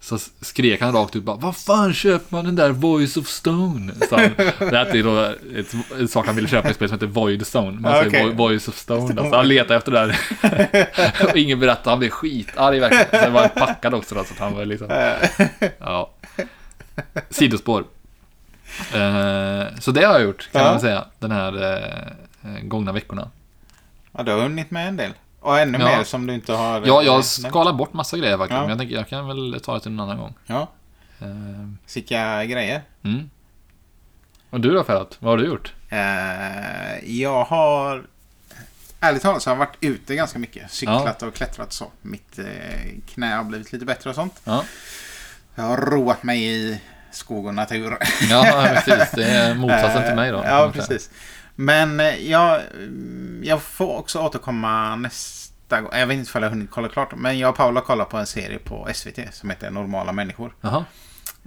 Så 0.00 0.18
skrek 0.40 0.80
han 0.80 0.92
rakt 0.92 1.16
ut 1.16 1.22
bara 1.22 1.36
Vad 1.36 1.56
fan 1.56 1.94
köper 1.94 2.36
man 2.36 2.44
den 2.44 2.56
där 2.56 2.70
Voice 2.70 3.16
of 3.16 3.26
Stone? 3.26 3.92
Så 4.08 4.16
han, 4.16 4.30
det 4.58 4.76
här 4.76 4.96
är 4.96 5.02
då 5.02 5.20
ett, 5.60 6.00
ett 6.02 6.10
sak 6.10 6.26
han 6.26 6.36
ville 6.36 6.48
köpa 6.48 6.68
i 6.68 6.70
ett 6.70 6.76
spel 6.76 6.88
som 6.88 6.94
heter 6.96 7.06
Void 7.06 7.46
Stone. 7.46 7.80
Man 7.80 7.92
säger. 8.04 8.24
Vo- 8.26 8.34
Voice 8.36 8.68
of 8.68 8.76
Stone. 8.76 9.14
Då. 9.14 9.22
Så 9.30 9.36
han 9.36 9.48
letade 9.48 9.76
efter 9.76 9.92
det 9.92 9.98
där. 10.06 11.26
och 11.30 11.36
ingen 11.36 11.60
berättade. 11.60 11.90
Han 11.90 11.98
blev 11.98 12.10
skitarg 12.10 12.80
verkligen. 12.80 13.22
Sen 13.24 13.32
var 13.32 13.40
han 13.40 13.50
packad 13.66 13.94
också 13.94 14.14
då, 14.14 14.24
så 14.24 14.32
att 14.34 14.40
han 14.40 14.54
var 14.54 14.64
liksom... 14.64 14.88
Ja. 15.78 16.10
Sidospår. 17.30 17.84
Eh, 18.94 19.64
så 19.80 19.90
det 19.90 20.04
har 20.04 20.12
jag 20.12 20.22
gjort, 20.22 20.48
kan 20.52 20.62
Ja. 20.62 20.70
man 20.70 20.80
säga, 20.80 21.04
den 21.18 21.30
här 21.30 21.76
eh, 22.42 22.60
gångna 22.62 22.92
veckorna. 22.92 23.30
Ja, 24.12 24.22
du 24.22 24.32
har 24.32 24.40
hunnit 24.42 24.70
med 24.70 24.88
en 24.88 24.96
del. 24.96 25.12
Och 25.46 25.58
ännu 25.58 25.78
Ja. 25.78 25.84
mer 25.84 26.04
som 26.04 26.26
du 26.26 26.34
inte 26.34 26.52
har... 26.52 26.80
Ja, 26.86 27.02
jag 27.02 27.12
nämnt. 27.12 27.26
skalar 27.26 27.72
bort 27.72 27.92
massa 27.92 28.16
grejer 28.18 28.38
faktiskt, 28.38 28.54
Ja. 28.54 28.60
men 28.60 28.68
jag 28.70 28.78
tänker 28.78 28.94
jag 28.94 29.08
kan 29.08 29.26
väl 29.26 29.60
ta 29.64 29.74
det 29.74 29.80
till 29.80 29.90
en 29.92 30.00
annan 30.00 30.18
gång. 30.18 30.34
Ja, 30.46 30.68
Eh, 31.20 31.26
vilka 31.94 32.44
grejer. 32.44 32.82
mm. 33.04 33.30
Och 34.50 34.60
du 34.60 34.70
då 34.74 34.84
Ferhat, 34.84 35.16
vad 35.18 35.32
har 35.32 35.38
du 35.38 35.44
gjort? 35.46 35.72
Eh, 35.88 37.10
jag 37.20 37.44
har... 37.44 38.04
Ärligt 39.00 39.22
talat 39.22 39.42
så 39.42 39.50
har 39.50 39.54
jag 39.54 39.58
varit 39.58 39.76
ute 39.80 40.14
ganska 40.14 40.38
mycket. 40.38 40.70
Cyklat 40.70 41.22
och 41.22 41.34
klättrat 41.34 41.66
och 41.66 41.72
så. 41.72 41.90
Mitt 42.02 42.38
eh, 42.38 42.44
knä 43.14 43.34
har 43.36 43.44
blivit 43.44 43.72
lite 43.72 43.84
bättre 43.84 44.10
och 44.10 44.16
sånt. 44.16 44.40
Ja, 44.44 44.64
Jag 45.54 45.64
har 45.64 45.76
roat 45.76 46.22
mig 46.22 46.44
i 46.44 46.80
skog 47.10 47.46
och 47.46 47.54
natur. 47.54 47.96
ja 48.30 48.68
precis. 48.74 49.10
Det 49.14 49.24
är 49.24 49.54
motsatsen 49.54 50.04
till 50.04 50.14
mig 50.14 50.30
då. 50.32 50.42
Ja, 50.44 50.72
man 50.76 50.86
säga. 50.86 50.98
Men 51.56 52.00
eh, 52.00 52.30
jag, 52.30 52.60
mm, 52.74 53.40
jag 53.44 53.62
får 53.62 53.96
också 53.98 54.18
återkomma 54.20 54.96
nästa 54.96 55.80
gång. 55.80 55.90
Jag 55.92 56.06
vet 56.06 56.16
inte 56.18 56.30
om 56.38 56.42
jag 56.42 56.50
har 56.50 56.54
hunnit 56.56 56.70
kolla 56.70 56.88
klart. 56.88 57.12
Men 57.16 57.38
jag 57.38 57.50
och 57.50 57.56
Paula 57.56 57.80
kollar 57.80 58.04
på 58.04 58.16
en 58.16 58.26
serie 58.26 58.58
på 58.58 58.88
SVT 58.94 59.18
som 59.34 59.50
heter 59.50 59.70
Normala 59.70 60.12
människor. 60.12 60.54
Jaha, 60.60 60.84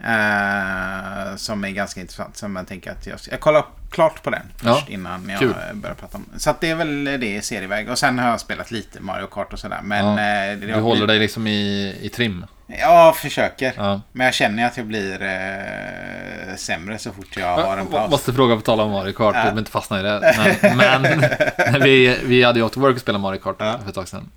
Eh, 0.03 1.35
som 1.35 1.63
är 1.63 1.69
ganska 1.69 2.01
intressant. 2.01 2.37
Så 2.37 2.47
man 2.47 2.65
tänker 2.65 2.91
att 2.91 3.07
jag, 3.07 3.19
jag 3.31 3.39
kollar 3.39 3.65
klart 3.91 4.23
på 4.23 4.29
den 4.29 4.41
Ja, 4.63 4.73
först 4.75 4.89
innan 4.89 5.29
jag 5.29 5.39
kul. 5.39 5.53
börjar 5.73 5.95
prata 5.95 6.17
om. 6.17 6.25
Så 6.37 6.55
det 6.59 6.69
är 6.69 6.75
väl 6.75 7.03
det 7.03 7.35
i 7.35 7.41
serieväg. 7.41 7.89
Och 7.89 7.99
sen 7.99 8.19
har 8.19 8.29
jag 8.29 8.39
spelat 8.39 8.71
lite 8.71 8.99
Mario 9.01 9.27
Kart 9.27 9.53
och 9.53 9.59
sådär. 9.59 9.79
Men 9.83 10.05
Ja, 10.05 10.11
eh, 10.11 10.59
det 10.59 10.65
du 10.67 10.73
har 10.73 10.81
håller 10.81 10.95
blivit- 10.95 11.07
dig 11.07 11.19
liksom 11.19 11.47
i, 11.47 11.97
i 12.01 12.09
trim. 12.09 12.45
Ja, 12.79 13.13
försöker. 13.17 13.73
Ja. 13.77 14.01
Men 14.11 14.25
jag 14.25 14.33
känner 14.33 14.65
att 14.65 14.77
jag 14.77 14.85
blir 14.85 15.21
eh, 15.21 16.55
sämre 16.55 16.97
så 16.97 17.11
fort 17.11 17.37
jag 17.37 17.55
har 17.57 17.73
en 17.73 17.79
Jag 17.79 17.91
paus. 17.91 18.11
måste 18.11 18.33
fråga 18.33 18.55
på 18.55 18.61
tal 18.61 18.79
om 18.79 18.91
Mario 18.91 19.13
Kart, 19.13 19.35
Ja. 19.35 19.41
jag 19.45 19.51
vill 19.51 19.59
inte 19.59 19.71
fastna 19.71 19.99
i 19.99 20.03
det. 20.03 20.35
Men, 20.77 21.01
men 21.71 21.81
vi, 21.83 22.17
vi 22.25 22.43
hade 22.43 22.59
ju 22.59 22.65
åkt 22.65 22.77
work 22.77 22.95
och 22.95 23.01
spelade 23.01 23.21
Mario 23.21 23.39
Kart 23.39 23.55
Ja. 23.59 23.79
för 23.83 23.89
ett 23.89 23.95
tag 23.95 24.07
sedan. 24.07 24.31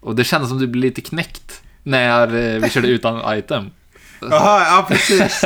Och 0.00 0.16
det 0.16 0.24
kändes 0.24 0.48
som 0.48 0.58
du 0.58 0.66
blev 0.66 0.84
lite 0.84 1.00
knäckt 1.00 1.62
när 1.82 2.26
eh, 2.26 2.60
vi 2.60 2.70
körde 2.70 2.88
utan 2.88 3.38
item. 3.38 3.70
Jaha, 4.20 4.64
ja 4.66 4.84
precis. 4.88 5.44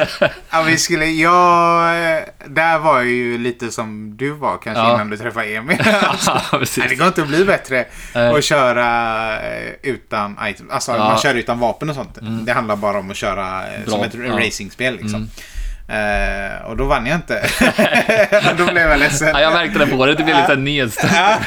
Ja, 0.51 0.63
vi 0.63 0.79
skulle, 0.79 1.07
ja, 1.07 1.95
eh, 1.95 2.23
där 2.47 2.79
var 2.79 2.97
jag 2.97 3.07
ju 3.07 3.39
lite 3.39 3.71
som 3.71 4.17
du 4.17 4.31
var 4.31 4.59
kanske 4.59 4.83
Ja. 4.83 4.95
innan 4.95 5.11
du 5.11 5.17
träffade 5.17 5.47
Emil. 5.47 5.77
Ja, 6.27 6.43
Nej, 6.77 6.89
det 6.89 6.95
går 6.95 7.07
inte 7.07 7.23
att 7.23 7.29
bli 7.29 7.45
bättre 7.45 7.85
att 8.37 8.45
köra 8.45 9.41
eh, 9.41 9.73
utan. 9.83 10.39
Alltså 10.71 10.93
Ja. 10.93 10.99
man 10.99 11.19
kör 11.19 11.35
utan 11.35 11.59
vapen 11.59 11.89
och 11.91 11.95
sånt. 11.97 12.19
Det 12.47 12.53
handlar 12.53 12.77
bara 12.77 12.99
om 12.99 13.11
att 13.11 13.17
köra 13.17 13.75
eh, 13.75 13.81
Bra. 13.87 13.91
som 13.91 14.03
ett 14.05 14.15
racingspel 14.45 14.97
liksom. 14.97 15.31
Eh, 15.91 16.65
och 16.65 16.77
då 16.77 16.85
vann 16.85 17.07
jag 17.07 17.17
inte. 17.17 17.49
då 18.59 18.65
blev 18.67 18.89
jag 18.89 18.99
ledsen. 18.99 19.29
Ja, 19.29 19.41
jag 19.41 19.53
märkte 19.53 19.79
det 19.79 19.87
på 19.87 20.07
det, 20.07 20.15
det 20.15 20.25
blev 20.25 20.37
lite 20.37 20.57
nedstött. 20.57 21.11
Ja, 21.15 21.39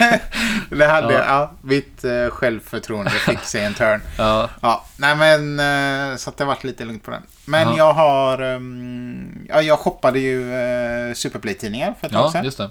det 0.69 0.85
hade 0.85 1.13
Ja. 1.13 1.19
jag. 1.19 1.27
Ja, 1.27 1.51
mitt 1.61 2.03
eh, 2.03 2.27
självförtroende 2.29 3.11
fick 3.11 3.39
sig 3.39 3.63
en 3.65 3.73
turn. 3.73 4.01
Ja, 4.17 4.49
Ja, 4.61 4.85
nej 4.97 5.15
men 5.15 5.59
eh, 6.11 6.15
så 6.17 6.29
att 6.29 6.37
det 6.37 6.45
varit 6.45 6.63
lite 6.63 6.85
lugnt 6.85 7.03
på 7.03 7.11
den. 7.11 7.21
Men 7.45 7.67
Ja. 7.67 7.77
jag 7.77 7.93
har... 7.93 8.39
ehm, 8.41 9.45
ja, 9.49 9.61
jag 9.61 9.79
shoppade 9.79 10.19
ju 10.19 10.39
uh, 10.51 11.13
Superplay-tidningar 11.13 11.93
för 11.99 12.07
ett 12.07 12.13
tag 12.13 12.31
sedan. 12.31 12.45
just 12.45 12.57
det. 12.57 12.69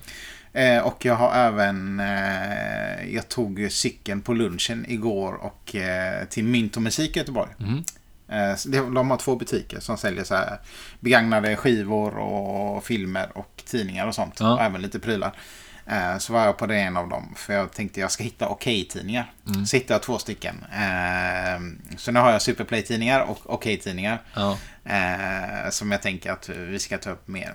Eh, 0.54 0.82
och 0.86 1.04
jag 1.04 1.14
har 1.14 1.34
även... 1.34 2.00
Eh, 2.00 3.14
jag 3.14 3.28
tog 3.28 3.66
cykeln 3.70 4.20
på 4.20 4.32
lunchen 4.32 4.84
igår 4.88 5.34
och 5.34 5.76
eh, 5.76 6.24
till 6.24 6.44
Mynt 6.44 6.76
och 6.76 6.82
Musik 6.82 7.16
i 7.16 7.18
Göteborg. 7.18 7.50
Mm. 7.60 7.84
Eh, 8.32 8.82
de 8.94 9.10
har 9.10 9.16
två 9.16 9.36
butiker 9.36 9.80
som 9.80 9.96
säljer 9.96 10.24
så 10.24 10.34
här 10.34 10.58
begagnade 11.00 11.56
skivor 11.56 12.16
och 12.18 12.84
filmer 12.84 13.30
och 13.38 13.62
tidningar 13.66 14.06
och 14.06 14.14
sånt. 14.14 14.40
Ja. 14.40 14.52
Och 14.54 14.60
även 14.62 14.82
lite 14.82 14.98
prylar. 15.00 15.32
Eh, 15.86 16.18
Så 16.18 16.32
var 16.32 16.44
jag 16.44 16.56
på 16.58 16.66
det 16.66 16.76
en 16.76 16.96
av 16.96 17.08
dem. 17.08 17.34
För 17.36 17.52
jag 17.54 17.72
tänkte 17.72 18.00
jag 18.00 18.10
ska 18.10 18.24
hitta 18.24 18.48
Okej-tidningar. 18.48 19.32
Mm. 19.46 19.66
Så 19.66 19.76
hittade 19.76 19.94
jag 19.94 20.02
två 20.02 20.18
stycken. 20.18 20.64
Eh, 20.72 21.60
Så 21.96 22.12
nu 22.12 22.20
har 22.20 22.32
jag 22.32 22.42
Superplay-tidningar 22.42 23.20
och 23.20 23.38
Okej-tidningar. 23.44 24.20
Ja. 24.34 24.58
Eh, 24.84 25.70
som 25.70 25.92
jag 25.92 26.02
tänker 26.02 26.32
att 26.32 26.48
vi 26.48 26.78
ska 26.78 26.98
ta 26.98 27.10
upp 27.10 27.28
mer. 27.28 27.54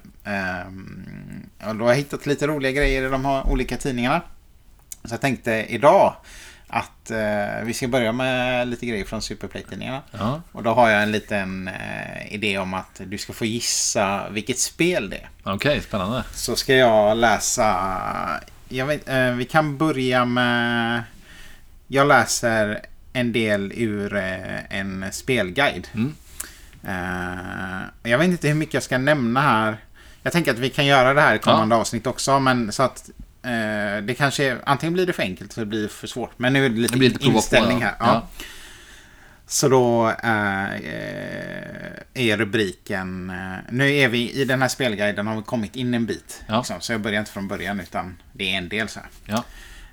Och 1.68 1.76
då 1.76 1.84
har 1.86 1.90
jag 1.92 1.98
hittat 1.98 2.26
lite 2.26 2.48
roliga 2.48 2.72
grejer 2.72 3.02
i 3.08 3.10
de 3.10 3.26
här 3.26 3.48
olika 3.50 3.78
tidningarna. 3.78 4.22
Så 5.04 5.14
jag 5.14 5.22
tänkte 5.22 5.52
idag 5.70 6.16
att 6.68 7.12
eh, 7.12 7.64
vi 7.64 7.74
ska 7.74 7.88
börja 7.88 8.12
med 8.12 8.68
lite 8.68 8.86
grejer 8.86 9.06
från 9.06 9.22
Superplay-tidningarna. 9.22 10.02
Ja. 10.12 10.42
Och 10.52 10.64
då 10.64 10.74
har 10.74 10.90
jag 10.90 11.04
en 11.04 11.12
liten 11.12 11.68
eh, 11.68 12.34
idé 12.34 12.58
om 12.58 12.74
att 12.74 13.02
du 13.06 13.18
ska 13.18 13.34
få 13.34 13.46
gissa 13.46 14.30
vilket 14.30 14.60
spel 14.60 15.10
det 15.10 15.18
är. 15.18 15.30
Okej, 15.44 15.82
spännande. 15.82 16.24
Så 16.34 16.56
ska 16.56 16.76
jag 16.76 17.18
läsa... 17.18 18.42
Jag 18.70 18.86
vet, 18.86 19.10
eh, 19.10 19.32
vi 19.32 19.46
kan 19.46 19.78
börja 19.78 20.26
med... 20.26 21.04
Jag 21.88 22.08
läser 22.08 22.82
en 23.14 23.32
del 23.32 23.74
ur 23.76 24.16
eh, 24.16 24.80
en 24.80 25.06
spelguide. 25.12 25.88
Mm. 25.94 26.16
Eh, 26.84 28.12
jag 28.12 28.18
vet 28.18 28.28
inte 28.28 28.48
hur 28.48 28.56
mycket 28.56 28.74
jag 28.74 28.84
ska 28.84 28.98
nämna 28.98 29.42
här. 29.42 29.78
Jag 30.24 30.34
tänker 30.34 30.52
att 30.52 30.60
vi 30.60 30.70
kan 30.70 30.86
göra 30.86 31.14
det 31.14 31.22
här 31.22 31.36
i 31.36 31.40
kommande 31.40 31.76
avsnitt 31.76 32.08
också. 32.08 32.40
Men 32.40 32.72
så 32.72 32.84
att 32.84 33.10
det 34.02 34.16
kanske 34.18 34.44
är, 34.44 34.58
Antingen 34.66 34.94
blir 34.94 35.06
det 35.06 35.14
för 35.14 35.24
enkelt 35.24 35.54
så 35.54 35.60
det 35.60 35.66
blir 35.66 35.88
för 35.88 36.08
svårt. 36.08 36.40
Men 36.40 36.54
nu 36.54 36.66
är 36.66 36.70
det 36.70 36.76
lite, 36.80 36.94
Det 36.94 37.00
lite 37.00 37.20
prova 37.20 37.32
på, 37.32 37.38
inställning 37.38 37.82
ja. 37.82 37.88
här. 37.88 37.96
Ja. 38.00 38.28
Så 39.48 39.70
då 39.70 40.10
eh, 40.24 40.76
eh, 40.76 41.92
är 42.14 42.38
rubriken... 42.38 43.30
Eh, 43.30 43.58
nu 43.72 43.96
är 43.96 44.08
vi 44.08 44.32
i 44.32 44.46
den 44.46 44.62
här 44.62 44.70
spelguiden 44.70 45.28
har 45.28 45.36
vi 45.36 45.42
kommit 45.42 45.76
in 45.76 45.94
en 45.94 46.06
bit. 46.06 46.44
Ja. 46.48 46.58
Liksom, 46.58 46.82
så 46.82 46.92
jag 46.92 47.02
börjar 47.02 47.20
inte 47.20 47.32
från 47.32 47.48
början 47.48 47.80
utan 47.80 48.18
det 48.34 48.54
är 48.54 48.58
en 48.58 48.70
del 48.70 48.88
så 48.90 49.00
här. 49.00 49.44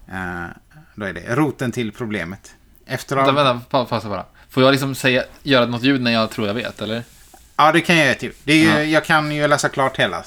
Eh, 0.08 0.48
då 0.94 1.06
är 1.06 1.12
det 1.12 1.34
roten 1.36 1.72
till 1.72 1.92
problemet. 1.92 2.54
Efter 2.86 3.16
att... 3.16 3.26
Vänta, 3.28 3.44
vänta, 3.44 3.64
pa- 3.70 3.84
pausa 3.84 4.08
bara. 4.08 4.26
Får 4.48 4.62
jag 4.62 4.72
liksom 4.72 4.94
säga, 4.94 5.24
göra 5.42 5.66
något 5.66 5.82
ljud 5.82 6.00
när 6.02 6.10
jag 6.12 6.30
tror 6.30 6.46
jag 6.46 6.54
vet, 6.54 6.82
eller? 6.82 7.02
Ja, 7.56 7.72
det 7.72 7.80
kan 7.80 7.96
jag 7.96 8.06
göra. 8.06 8.14
Typ. 8.14 8.36
Det 8.44 8.52
är 8.52 8.56
ju, 8.56 8.64
Ja. 8.68 8.82
Jag 8.82 9.04
kan 9.04 9.32
ju 9.32 9.48
läsa 9.48 9.68
klart 9.68 9.98
hela. 9.98 10.24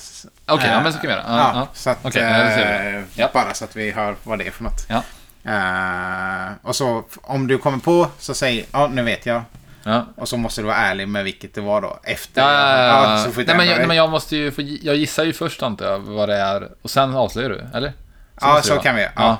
Okej, 0.47 0.67
ja, 0.69 0.77
Eh, 0.77 0.83
men 0.83 0.93
så 0.93 0.99
kan 0.99 1.07
vi 1.07 1.13
göra. 1.15 1.23
Ja, 1.27 1.37
Ja, 1.37 1.51
ja. 1.55 1.67
Så 1.73 1.89
att, 1.89 1.97
ja, 2.03 2.09
vi. 2.13 2.97
eh, 2.97 3.03
Ja. 3.15 3.29
Bara 3.33 3.53
så 3.53 3.63
att 3.65 3.75
vi 3.75 3.91
hör 3.91 4.15
vad 4.23 4.39
det 4.39 4.47
är 4.47 4.51
för 4.51 4.63
något. 4.63 4.85
Ja. 4.89 5.03
Eh, 5.51 6.51
och 6.61 6.75
så 6.75 7.03
om 7.21 7.47
du 7.47 7.57
kommer 7.57 7.77
på 7.77 8.07
så 8.19 8.33
säg 8.33 8.65
ja 8.71 8.87
nu 8.87 9.01
vet 9.03 9.25
jag. 9.25 9.41
Ja. 9.83 10.05
Och 10.15 10.27
så 10.29 10.37
måste 10.37 10.61
du 10.61 10.65
vara 10.67 10.77
ärlig 10.77 11.07
med 11.07 11.23
vilket 11.23 11.53
det 11.55 11.61
var 11.61 11.81
då. 11.81 11.99
Efter. 12.03 12.41
Ja, 12.41 12.51
ja, 12.51 12.83
ja, 12.85 13.11
ja. 13.17 13.23
så 13.23 13.31
får 13.31 13.43
nej, 13.43 13.57
men, 13.57 13.67
jag, 13.67 13.77
nej, 13.77 13.87
men 13.87 13.97
jag 13.97 14.09
måste 14.09 14.37
ju 14.37 14.51
få, 14.51 14.61
jag 14.61 14.95
gissar 14.95 15.23
ju 15.23 15.33
först 15.33 15.63
antar 15.63 15.85
jag 15.85 15.99
vad 15.99 16.29
det 16.29 16.35
är 16.37 16.69
och 16.81 16.89
sen 16.89 17.15
avslöjar 17.15 17.49
du, 17.49 17.65
eller? 17.73 17.93
Ja, 18.41 18.47
måste 18.53 18.69
det 18.71 18.75
så 18.77 18.81
kan 18.83 18.95
vi. 18.95 19.01
Ja. 19.01 19.09
Ja. 19.15 19.37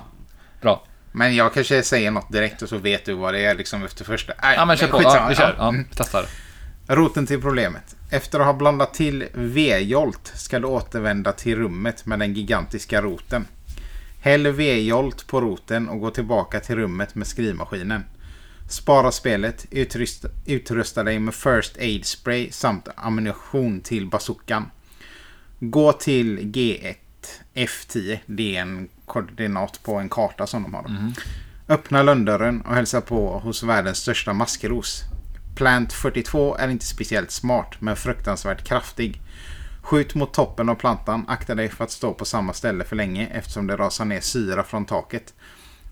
Bra. 0.62 0.84
Men 1.12 1.36
jag 1.36 1.54
kanske 1.54 1.84
säger 1.84 2.12
något 2.12 2.32
direkt 2.32 2.62
och 2.62 2.70
så 2.70 2.78
vet 2.78 3.06
du 3.06 3.14
vad 3.14 3.34
det 3.34 3.46
är 3.46 3.56
liksom 3.56 3.86
efter 3.86 4.06
första. 4.06 4.34
Nej, 4.42 4.56
Ja, 4.56 4.66
men 4.66 4.78
kör 4.78 4.88
på. 4.88 4.98
skitsamma. 4.98 5.18
Ja, 5.24 5.28
vi 5.30 5.36
kör. 5.36 5.56
Ja. 5.58 5.74
Ja, 5.78 5.84
testar. 5.96 6.26
Roten 6.88 7.26
till 7.28 7.42
problemet. 7.42 7.96
Efter 8.10 8.40
att 8.40 8.46
ha 8.46 8.54
blandat 8.54 8.94
till 8.94 9.26
V-jolt 9.34 10.32
ska 10.36 10.60
du 10.60 10.68
återvända 10.68 11.32
till 11.32 11.56
rummet 11.56 12.06
med 12.06 12.20
den 12.20 12.34
gigantiska 12.34 13.02
roten. 13.02 13.48
Häll 14.22 14.48
V-jolt 14.48 15.28
på 15.28 15.42
roten 15.42 15.90
och 15.90 16.00
gå 16.00 16.10
tillbaka 16.12 16.60
till 16.60 16.76
rummet 16.76 17.16
med 17.16 17.28
skrivmaskinen. 17.28 18.04
Spara 18.70 19.12
spelet, 19.12 19.66
utrusta, 19.72 20.28
utrusta 20.46 21.04
dig 21.04 21.20
med 21.20 21.34
First 21.34 21.78
Aid 21.78 22.06
Spray 22.06 22.52
samt 22.52 22.88
ammunition 22.96 23.82
till 23.82 24.08
bazookan. 24.10 24.72
Gå 25.60 25.94
till 25.94 26.40
G1 26.40 26.96
F10. 27.54 28.20
Det 28.26 28.56
är 28.56 28.62
en 28.62 28.90
koordinat 29.06 29.84
på 29.84 29.96
en 29.96 30.10
karta 30.10 30.48
som 30.48 30.64
de 30.64 30.74
har. 30.74 31.14
Öppna 31.70 32.04
lönndörren 32.04 32.62
och 32.62 32.76
hälsa 32.76 33.02
på 33.02 33.40
hos 33.40 33.64
världens 33.64 33.98
största 33.98 34.34
maskros. 34.34 35.04
Plant 35.58 35.94
42 35.94 36.56
är 36.56 36.68
inte 36.68 36.86
speciellt 36.86 37.32
smart 37.32 37.76
men 37.80 37.96
fruktansvärt 37.96 38.64
kraftig. 38.64 39.22
Skjut 39.82 40.16
mot 40.16 40.34
toppen 40.34 40.70
av 40.70 40.76
plantan. 40.76 41.26
Akta 41.28 41.56
dig 41.56 41.70
för 41.70 41.84
att 41.84 41.92
stå 41.92 42.14
på 42.14 42.26
samma 42.26 42.54
ställe 42.54 42.84
för 42.84 42.96
länge 42.96 43.28
eftersom 43.28 43.68
det 43.68 43.76
rasar 43.76 44.06
ner 44.06 44.20
syra 44.20 44.64
från 44.64 44.86
taket. 44.86 45.34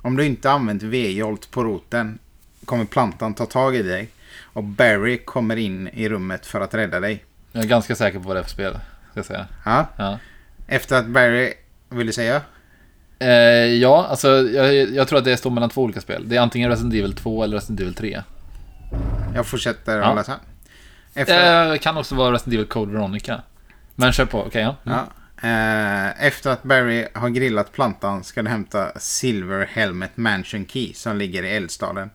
Om 0.01 0.15
du 0.15 0.25
inte 0.25 0.51
använt 0.51 0.83
V-jolt 0.83 1.51
på 1.51 1.63
roten 1.63 2.19
kommer 2.65 2.85
plantan 2.85 3.33
ta 3.33 3.45
tag 3.45 3.75
i 3.75 3.81
dig 3.81 4.09
och 4.41 4.63
Barry 4.63 5.17
kommer 5.17 5.55
in 5.55 5.87
i 5.87 6.09
rummet 6.09 6.45
för 6.45 6.61
att 6.61 6.73
rädda 6.73 6.99
dig. 6.99 7.23
Jag 7.51 7.63
är 7.63 7.67
ganska 7.67 7.95
säker 7.95 8.19
på 8.19 8.27
vad 8.27 8.35
det 8.35 8.39
är 8.39 8.43
för 8.43 8.49
spel, 8.49 8.71
ska 9.11 9.19
jag 9.19 9.25
säga. 9.25 9.47
Ja. 9.65 9.87
Ja. 9.97 10.19
Efter 10.67 10.95
att 10.95 11.07
Barry, 11.07 11.53
vill 11.89 12.07
du 12.07 12.13
säga? 12.13 12.41
Eh, 13.19 13.29
ja, 13.65 14.05
alltså 14.09 14.29
jag, 14.29 14.75
jag 14.75 15.07
tror 15.07 15.19
att 15.19 15.25
det 15.25 15.37
står 15.37 15.51
mellan 15.51 15.69
två 15.69 15.81
olika 15.81 16.01
spel. 16.01 16.29
Det 16.29 16.35
är 16.35 16.41
antingen 16.41 16.69
Resident 16.69 16.93
Evil 16.93 17.13
2 17.13 17.43
eller 17.43 17.55
Resident 17.55 17.79
Evil 17.79 17.93
3. 17.93 18.21
Jag 19.35 19.45
fortsätter 19.47 19.97
Ja. 19.99 20.23
här. 20.27 20.37
Efter, 21.13 21.69
Det 21.69 21.77
kan 21.77 21.97
också 21.97 22.15
vara 22.15 22.33
Resident 22.33 22.53
Evil 22.53 22.65
Code 22.67 22.91
Veronica. 22.91 23.41
Men 23.95 24.11
kör 24.13 24.25
på, 24.25 24.43
okej 24.43 24.61
ja. 24.61 24.75
Mm. 24.85 24.97
ja. 24.97 25.07
Eh, 25.41 26.25
efter 26.25 26.49
att 26.49 26.63
Barry 26.63 27.07
har 27.13 27.29
grillat 27.29 27.71
plantan 27.71 28.23
ska 28.23 28.43
du 28.43 28.49
hämta 28.49 28.99
Silver 28.99 29.65
Helmet 29.65 30.17
Mansion 30.17 30.65
Key 30.67 30.93
som 30.93 31.17
ligger 31.17 31.43
i 31.43 31.49
eldstaden. 31.49 32.09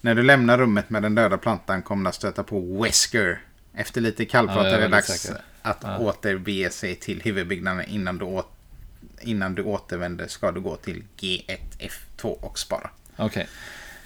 När 0.00 0.14
du 0.14 0.22
lämnar 0.22 0.58
rummet 0.58 0.90
med 0.90 1.02
den 1.02 1.14
döda 1.14 1.38
plantan 1.38 1.82
kommer 1.82 2.04
du 2.04 2.08
att 2.08 2.14
stöta 2.14 2.42
på 2.42 2.82
Wesker. 2.82 3.40
Efter 3.74 4.00
lite 4.00 4.24
kallprat 4.24 4.66
Ja, 4.66 4.70
är 4.72 4.80
det 4.80 4.88
dags 4.88 5.06
säker. 5.06 5.40
att 5.62 5.78
Ja. 5.82 5.98
återbege 5.98 6.70
sig 6.70 6.94
till 6.94 7.20
huvudbyggnaden 7.22 7.84
innan 7.88 8.18
du, 8.18 8.24
åt, 8.24 8.48
innan 9.20 9.54
du 9.54 9.62
återvänder 9.62 10.26
ska 10.28 10.50
du 10.52 10.60
gå 10.60 10.76
till 10.76 11.02
G1, 11.20 11.58
F2 11.78 12.26
och 12.26 12.58
spara. 12.58 12.90
Okej. 13.16 13.48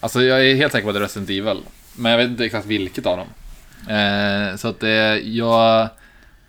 Alltså 0.01 0.23
jag 0.23 0.47
är 0.47 0.55
helt 0.55 0.73
säker 0.73 0.83
på 0.85 0.89
att 0.91 0.95
det 0.95 0.99
är 0.99 1.03
Resident 1.03 1.31
Evil. 1.31 1.63
Men 1.97 2.13
jag 2.13 2.19
vet 2.19 2.29
inte 2.29 2.45
exakt 2.45 2.67
vilket 2.67 3.07
av 3.07 3.17
dem. 3.17 3.27
Eh, 3.97 4.57
så 4.57 4.69
att 4.69 4.81
det, 4.81 5.19
jag... 5.19 5.89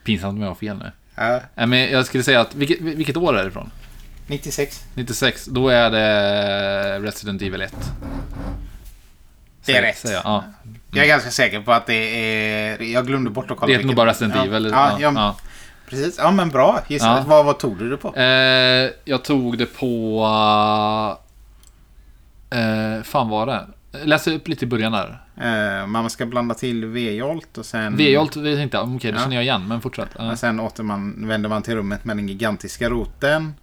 Pinsamt 0.03 0.36
om 0.36 0.41
jag 0.41 0.47
har 0.47 0.56
fel 0.56 0.77
nu. 0.77 0.91
Ja, 1.15 1.39
Eh, 1.56 1.67
men 1.67 1.91
jag 1.91 2.06
skulle 2.06 2.23
säga 2.23 2.41
att, 2.41 2.56
vilket, 2.56 2.82
vilket 2.82 3.17
år 3.17 3.38
är 3.38 3.43
det 3.43 3.49
ifrån? 3.49 3.71
96. 4.27 4.84
96, 4.93 5.45
då 5.45 5.69
är 5.69 5.91
det 5.91 6.99
Resident 6.99 7.41
Evil 7.41 7.62
1. 7.62 7.75
Det 9.65 9.77
är 9.77 9.82
rätt. 9.82 9.97
säger 9.97 10.15
jag. 10.15 10.25
Ja. 10.25 10.43
Jag 10.91 11.03
är 11.03 11.08
ganska 11.08 11.32
säker 11.32 11.62
på 11.62 11.71
att 11.71 11.86
det 11.86 11.93
är... 11.93 12.82
Jag 12.82 13.08
glömde 13.08 13.29
bort 13.29 13.51
att 13.51 13.58
kolla. 13.58 13.67
Det 13.67 13.73
heter 13.73 13.86
nog 13.88 13.95
bara 13.95 14.10
Resident 14.10 14.36
ja. 14.36 14.45
Evil. 14.45 14.69
Ja, 14.71 14.97
ja, 14.99 15.12
ja. 15.15 15.38
precis. 15.89 16.15
Ja, 16.17 16.32
men 16.32 16.49
bra. 16.49 16.79
Gissa. 16.88 17.06
Ja. 17.06 17.23
Vad, 17.27 17.45
vad 17.45 17.60
tog 17.60 17.77
du 17.77 17.89
det 17.89 17.97
på? 17.97 18.15
Eh, 18.15 18.91
jag 19.06 19.23
tog 19.23 19.58
det 19.58 19.65
på... 19.65 21.17
Eh, 22.49 23.03
fan 23.03 23.29
var 23.29 23.45
det? 23.45 23.67
Läs 24.03 24.27
upp 24.27 24.47
lite 24.47 24.65
i 24.65 24.67
början 24.67 24.91
där. 24.91 25.19
Eh, 25.82 25.88
man 25.88 26.10
ska 26.10 26.25
blanda 26.25 26.56
till 26.56 26.86
V-jolt 26.86 27.58
och 27.58 27.65
sen... 27.65 27.97
V-jolt 27.97 28.36
vet 28.36 28.53
jag 28.53 28.62
inte. 28.63 28.79
Okej, 28.79 28.97
det 29.01 29.08
Mm. 29.10 29.15
Ja. 29.15 29.23
känner 29.23 29.36
jag 29.36 29.43
igen, 29.43 29.67
men 29.67 29.82
fortsätt. 29.82 30.10
Ja. 30.17 30.32
Och 30.32 30.39
sen 30.39 30.60
åter 30.60 30.84
man, 30.84 31.27
vänder 31.27 31.49
man 31.49 31.63
till 31.63 31.75
rummet 31.75 32.06
med 32.06 32.17
den 32.17 32.27
gigantiska 32.27 32.89
roten. 32.89 33.53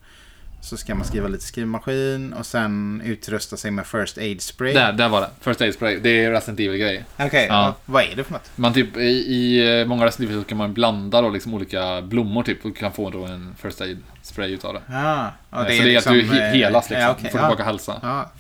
Så 0.62 0.76
ska 0.76 0.94
man 0.94 1.04
skriva 1.06 1.28
lite 1.28 1.44
skrivmaskin 1.44 2.32
och 2.32 2.46
sen 2.46 3.02
utrusta 3.04 3.56
sig 3.56 3.70
med 3.70 3.86
First 3.86 4.18
Aid 4.18 4.42
Spray. 4.42 4.72
Där, 4.72 4.92
där 4.92 5.08
var 5.08 5.20
det. 5.20 5.28
First 5.40 5.60
Aid 5.60 5.74
Spray. 5.74 5.98
Det 6.02 6.24
är 6.24 6.30
Resident 6.30 6.60
Evil-grej. 6.60 7.04
Okej, 7.18 7.46
Ja. 7.48 7.54
ja. 7.64 7.74
vad 7.86 8.02
är 8.04 8.16
det 8.16 8.24
för 8.24 8.32
något? 8.32 8.50
Man 8.56 8.72
typ, 8.72 8.96
i, 8.96 9.00
i 9.00 9.84
många 9.88 10.06
Resident 10.06 10.30
Evil 10.30 10.42
så 10.42 10.48
kan 10.48 10.58
man 10.58 10.72
blanda 10.74 11.20
då 11.22 11.28
liksom 11.30 11.54
olika 11.54 12.02
blommor 12.02 12.42
typ 12.42 12.64
och 12.64 12.76
kan 12.76 12.92
få 12.92 13.10
då 13.10 13.24
en 13.24 13.54
First 13.62 13.80
Aid 13.80 13.98
Spray 14.22 14.52
utav 14.52 14.74
det. 14.74 14.80
Ja, 14.88 15.32
ja, 15.50 15.58
så 15.58 15.64
det 15.64 15.94
är 15.94 15.98
att 15.98 16.04
du 16.04 16.20
eh, 16.20 16.26
helas 16.52 16.90
liksom. 16.90 17.02
ja, 17.06 17.10
okej, 17.18 17.30
får 17.30 17.40
ja. 17.40 17.46
tillbaka 17.46 17.64
hälsa. 17.64 17.98
Ja. 18.02 18.30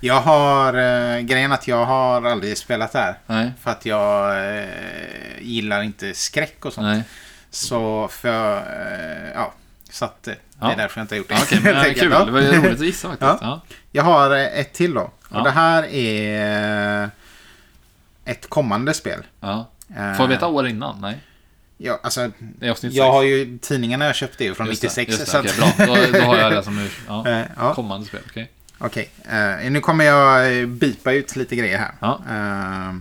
Jag 0.00 0.20
har... 0.20 0.74
Eh, 0.74 1.20
grejen 1.20 1.52
att 1.52 1.68
jag 1.68 1.84
har 1.84 2.22
aldrig 2.22 2.58
spelat 2.58 2.92
det 2.92 2.98
här. 2.98 3.18
Nej, 3.26 3.52
För 3.62 3.70
att 3.70 3.86
jag 3.86 4.30
eh, 4.58 4.64
gillar 5.40 5.82
inte 5.82 6.14
skräck 6.14 6.64
och 6.64 6.72
sånt. 6.72 6.84
nej. 6.86 7.02
Så 7.50 8.08
för... 8.08 8.56
Eh, 8.56 9.30
ja, 9.34 9.52
så 9.90 10.04
att 10.04 10.28
eh, 10.28 10.32
det 10.34 10.38
Ja. 10.60 10.72
är 10.72 10.76
därför 10.76 11.00
jag 11.00 11.04
inte 11.04 11.14
har 11.14 11.18
gjort 11.18 11.28
det. 11.28 11.34
Ja, 11.52 11.60
men 11.64 11.76
enkelt. 11.76 11.98
kul. 12.00 12.12
Ja. 12.12 12.24
Det 12.24 12.30
var 12.32 12.40
roligt 12.40 12.72
att 12.72 12.80
gissa 12.86 13.08
faktiskt. 13.08 13.28
Ja. 13.30 13.38
Ja. 13.42 13.60
Jag 13.92 14.02
har 14.02 14.30
eh, 14.36 14.44
ett 14.60 14.72
till 14.72 14.94
då. 14.94 15.10
Ja. 15.30 15.38
Och 15.38 15.44
det 15.44 15.50
här 15.50 15.82
är 15.94 17.02
eh, 17.02 17.08
ett 18.24 18.48
kommande 18.48 18.94
spel. 18.94 19.22
Ja. 19.40 19.70
Eh, 19.96 20.12
Får 20.14 20.24
jag 20.24 20.28
veta 20.28 20.46
år 20.46 20.68
innan? 20.68 21.00
Nej. 21.00 21.18
Ja, 21.78 22.00
alltså, 22.02 22.30
Det 22.38 22.76
jag 22.82 23.12
har 23.12 23.22
ju 23.22 23.58
tidningarna 23.58 24.04
jag 24.04 24.14
köpte 24.14 24.44
ju 24.44 24.54
från 24.54 24.66
Just 24.66 24.82
det, 24.82 24.86
96. 24.88 25.08
Just 25.10 25.20
det, 25.24 25.30
så 25.30 25.38
okej, 25.38 25.50
att- 25.68 25.76
bra. 25.76 25.86
Då, 25.86 26.18
då 26.18 26.24
har 26.24 26.36
jag 26.36 26.52
det 26.52 26.62
som 26.62 26.78
ur, 26.84 26.92
ja. 27.08 27.28
Eh, 27.28 27.42
ja. 27.56 27.74
kommande 27.74 28.06
spel. 28.06 28.20
Okej. 28.30 28.50
Okej, 28.78 29.10
eh, 29.24 29.70
nu 29.70 29.80
kommer 29.80 30.04
jag 30.04 30.60
eh, 30.60 30.66
bipa 30.66 31.12
ut 31.12 31.36
lite 31.36 31.56
grejer 31.56 31.78
här. 31.78 31.94
Ja. 32.00 32.22
Eh, 32.30 32.94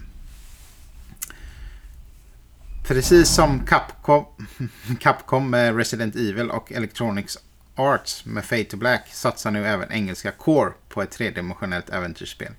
precis 2.83 3.29
som 3.29 3.65
Capcom, 3.65 4.25
Capcom 4.99 5.49
med 5.49 5.77
Resident 5.77 6.15
Evil 6.15 6.49
och 6.49 6.71
Electronics 6.71 7.37
Arts 7.75 8.25
med 8.25 8.45
Fade 8.45 8.63
to 8.63 8.77
Black 8.77 9.07
satsar 9.13 9.51
nu 9.51 9.67
även 9.67 9.91
engelska 9.91 10.31
Core 10.31 10.71
på 10.89 11.01
ett 11.01 11.11
tredimensionellt 11.11 11.89
äventyrsspel. 11.89 12.51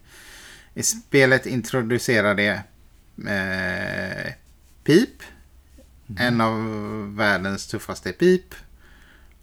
I 0.75 0.83
spelet 0.83 1.47
introducerar 1.47 2.35
det 2.35 2.63
eh, 3.31 4.33
Pip, 4.85 5.23
en 6.19 6.41
av 6.41 7.17
världens 7.17 7.67
tuffaste 7.67 8.13
pip 8.13 8.55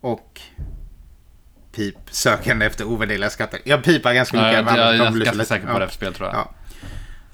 och 0.02 0.42
Pip 1.76 1.96
sökande 2.12 2.66
efter 2.66 2.86
ovärderliga 2.86 3.30
skatter. 3.30 3.60
Jag 3.64 3.84
pipar 3.84 4.14
ganska 4.14 4.38
Ja, 4.38 4.44
mycket. 4.44 4.56
jag, 4.56 4.66
men 4.66 4.76
jag, 4.76 4.94
de 4.94 4.98
jag 4.98 5.16
är 5.16 5.26
ganska 5.26 5.46
säker 5.46 5.68
på 5.68 5.74
ja. 5.74 5.80
det 5.80 5.88
för 5.88 5.94
spel 5.94 6.14
tror 6.14 6.30
jag. 6.30 6.36
Ja. 6.36 6.54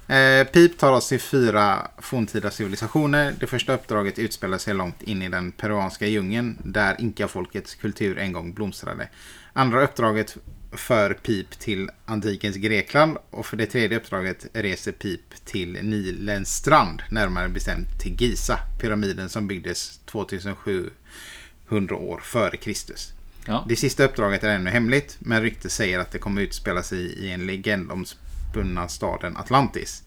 Eh, 0.10 0.48
Pip 0.48 0.78
tar 0.78 0.92
oss 0.92 1.10
till 1.10 1.20
fyra 1.20 1.88
forntida 1.98 2.52
civilisationer. 2.52 3.34
Det 3.40 3.48
första 3.48 3.74
uppdraget 3.74 4.20
utspelar 4.20 4.58
sig 4.58 4.74
långt 4.74 5.02
in 5.02 5.22
i 5.22 5.30
den 5.30 5.52
peruanska 5.52 6.08
djungeln 6.08 6.58
där 6.64 6.96
inkafolkets 7.02 7.76
kultur 7.76 8.18
en 8.18 8.34
gång 8.34 8.54
blomstrade. 8.54 9.10
Andra 9.54 9.84
uppdraget 9.84 10.38
för 10.72 11.14
Pip 11.14 11.60
till 11.60 11.90
antikens 12.06 12.56
Grekland 12.56 13.18
och 13.30 13.46
för 13.46 13.58
det 13.58 13.66
tredje 13.66 13.98
uppdraget 13.98 14.46
reser 14.54 14.92
Pip 14.92 15.46
till 15.46 15.78
Nilens 15.82 16.56
strand, 16.56 17.02
närmare 17.10 17.50
bestämt 17.50 18.00
till 18.00 18.16
Giza, 18.22 18.60
pyramiden 18.82 19.30
som 19.30 19.48
byggdes 19.48 20.00
2700 20.06 21.96
år 21.96 22.20
före 22.24 22.58
Kristus. 22.58 23.14
Ja. 23.50 23.66
Det 23.68 23.76
sista 23.76 24.04
uppdraget 24.04 24.44
är 24.44 24.50
ännu 24.50 24.70
hemligt, 24.70 25.18
men 25.20 25.42
ryktet 25.42 25.72
säger 25.72 26.00
att 26.00 26.12
det 26.12 26.18
kommer 26.20 26.42
utspela 26.42 26.84
sig 26.84 27.00
i 27.00 27.32
en 27.32 27.46
legendomspunna 27.48 28.88
staden 28.88 29.38
Atlantis. 29.38 30.04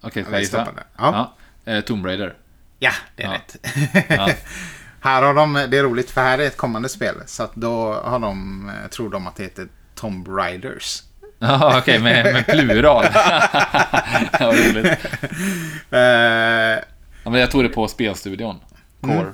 Okej, 0.00 0.22
ska 0.24 0.32
Jag 0.32 0.40
gissa? 0.40 0.68
Ja. 0.98 1.34
Ja. 1.64 1.72
Eh, 1.72 1.80
Tomb 1.80 2.06
Raider. 2.06 2.34
Ja, 2.78 2.92
det 3.16 3.22
är 3.22 3.26
Ja. 3.26 3.34
rätt. 3.34 3.56
Ja. 4.08 4.28
här 5.00 5.22
har 5.22 5.34
de, 5.34 5.52
det 5.70 5.78
är 5.78 5.82
roligt 5.82 6.10
för 6.10 6.20
här 6.20 6.38
är 6.38 6.46
ett 6.46 6.56
kommande 6.56 6.88
spel. 6.88 7.14
Så 7.26 7.42
att 7.42 7.54
då 7.54 7.92
har 7.94 8.18
de, 8.18 8.68
eh, 8.68 8.88
tror 8.90 9.10
de 9.10 9.26
att 9.26 9.36
det 9.36 9.42
heter 9.42 9.68
Tomb 9.94 10.28
Raiders. 10.28 11.02
Ja, 11.38 11.78
okej, 11.78 11.98
med, 11.98 12.32
med 12.32 12.46
plural. 12.46 13.04
Vad 14.40 14.54
roligt. 14.58 14.86
Eh, 15.90 16.84
Ja, 17.24 17.30
men 17.30 17.40
jag 17.40 17.50
tog 17.50 17.62
det 17.64 17.68
på 17.68 17.88
spelstudion. 17.88 18.60
Core. 19.00 19.12
Mm. 19.14 19.32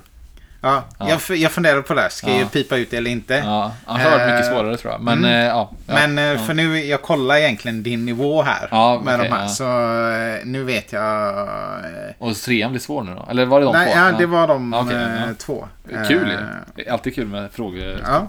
Ja, 0.61 0.85
Ja. 0.99 1.09
Jag, 1.29 1.37
jag 1.38 1.53
funderar 1.53 1.83
på 1.83 1.94
det 1.94 2.01
här. 2.01 2.09
Ska 2.09 2.31
Ja. 2.31 2.38
jag 2.38 2.53
pipa 2.53 2.77
ut 2.77 2.90
det 2.90 2.97
eller 2.97 3.11
inte? 3.11 3.35
Ja, 3.35 3.73
han 3.87 4.01
har 4.01 4.11
varit 4.11 4.27
mycket 4.33 4.47
Eh, 4.47 4.53
svårare 4.53 4.77
tror 4.77 4.92
jag. 4.92 5.01
Men, 5.01 5.18
mm. 5.18 5.31
eh, 5.31 5.47
ja, 5.47 5.71
ja. 5.87 5.92
Men 5.94 6.18
eh, 6.18 6.25
ja. 6.25 6.38
för 6.38 6.55
nu, 6.55 6.85
jag 6.85 7.03
kollar 7.03 7.37
egentligen 7.37 7.83
din 7.83 8.05
nivå 8.05 8.42
här. 8.42 8.68
Ja, 8.71 9.01
med 9.05 9.14
okej, 9.14 9.29
de 9.29 9.35
här. 9.35 9.42
ja. 9.42 9.49
Så 9.49 10.47
nu 10.49 10.64
vet 10.64 10.92
jag... 10.92 11.49
Och 12.18 12.37
trean 12.37 12.71
blir 12.71 12.81
svår 12.81 13.03
nu 13.03 13.14
då? 13.14 13.27
Eller 13.31 13.47
var 13.47 13.61
det 13.61 13.66
de 13.66 13.73
Nej, 13.73 13.92
två? 13.92 13.99
ja, 13.99 14.12
det 14.18 14.27
var 14.27 14.49
de 14.49 14.73
Ja, 14.73 14.87
ja. 15.27 15.35
två. 15.38 15.68
Kul 16.09 16.29
ju. 16.31 16.37
Det 16.75 16.88
är 16.88 16.92
alltid 16.92 17.14
kul 17.14 17.27
med 17.27 17.51
frågor. 17.53 18.01
Ja. 18.07 18.29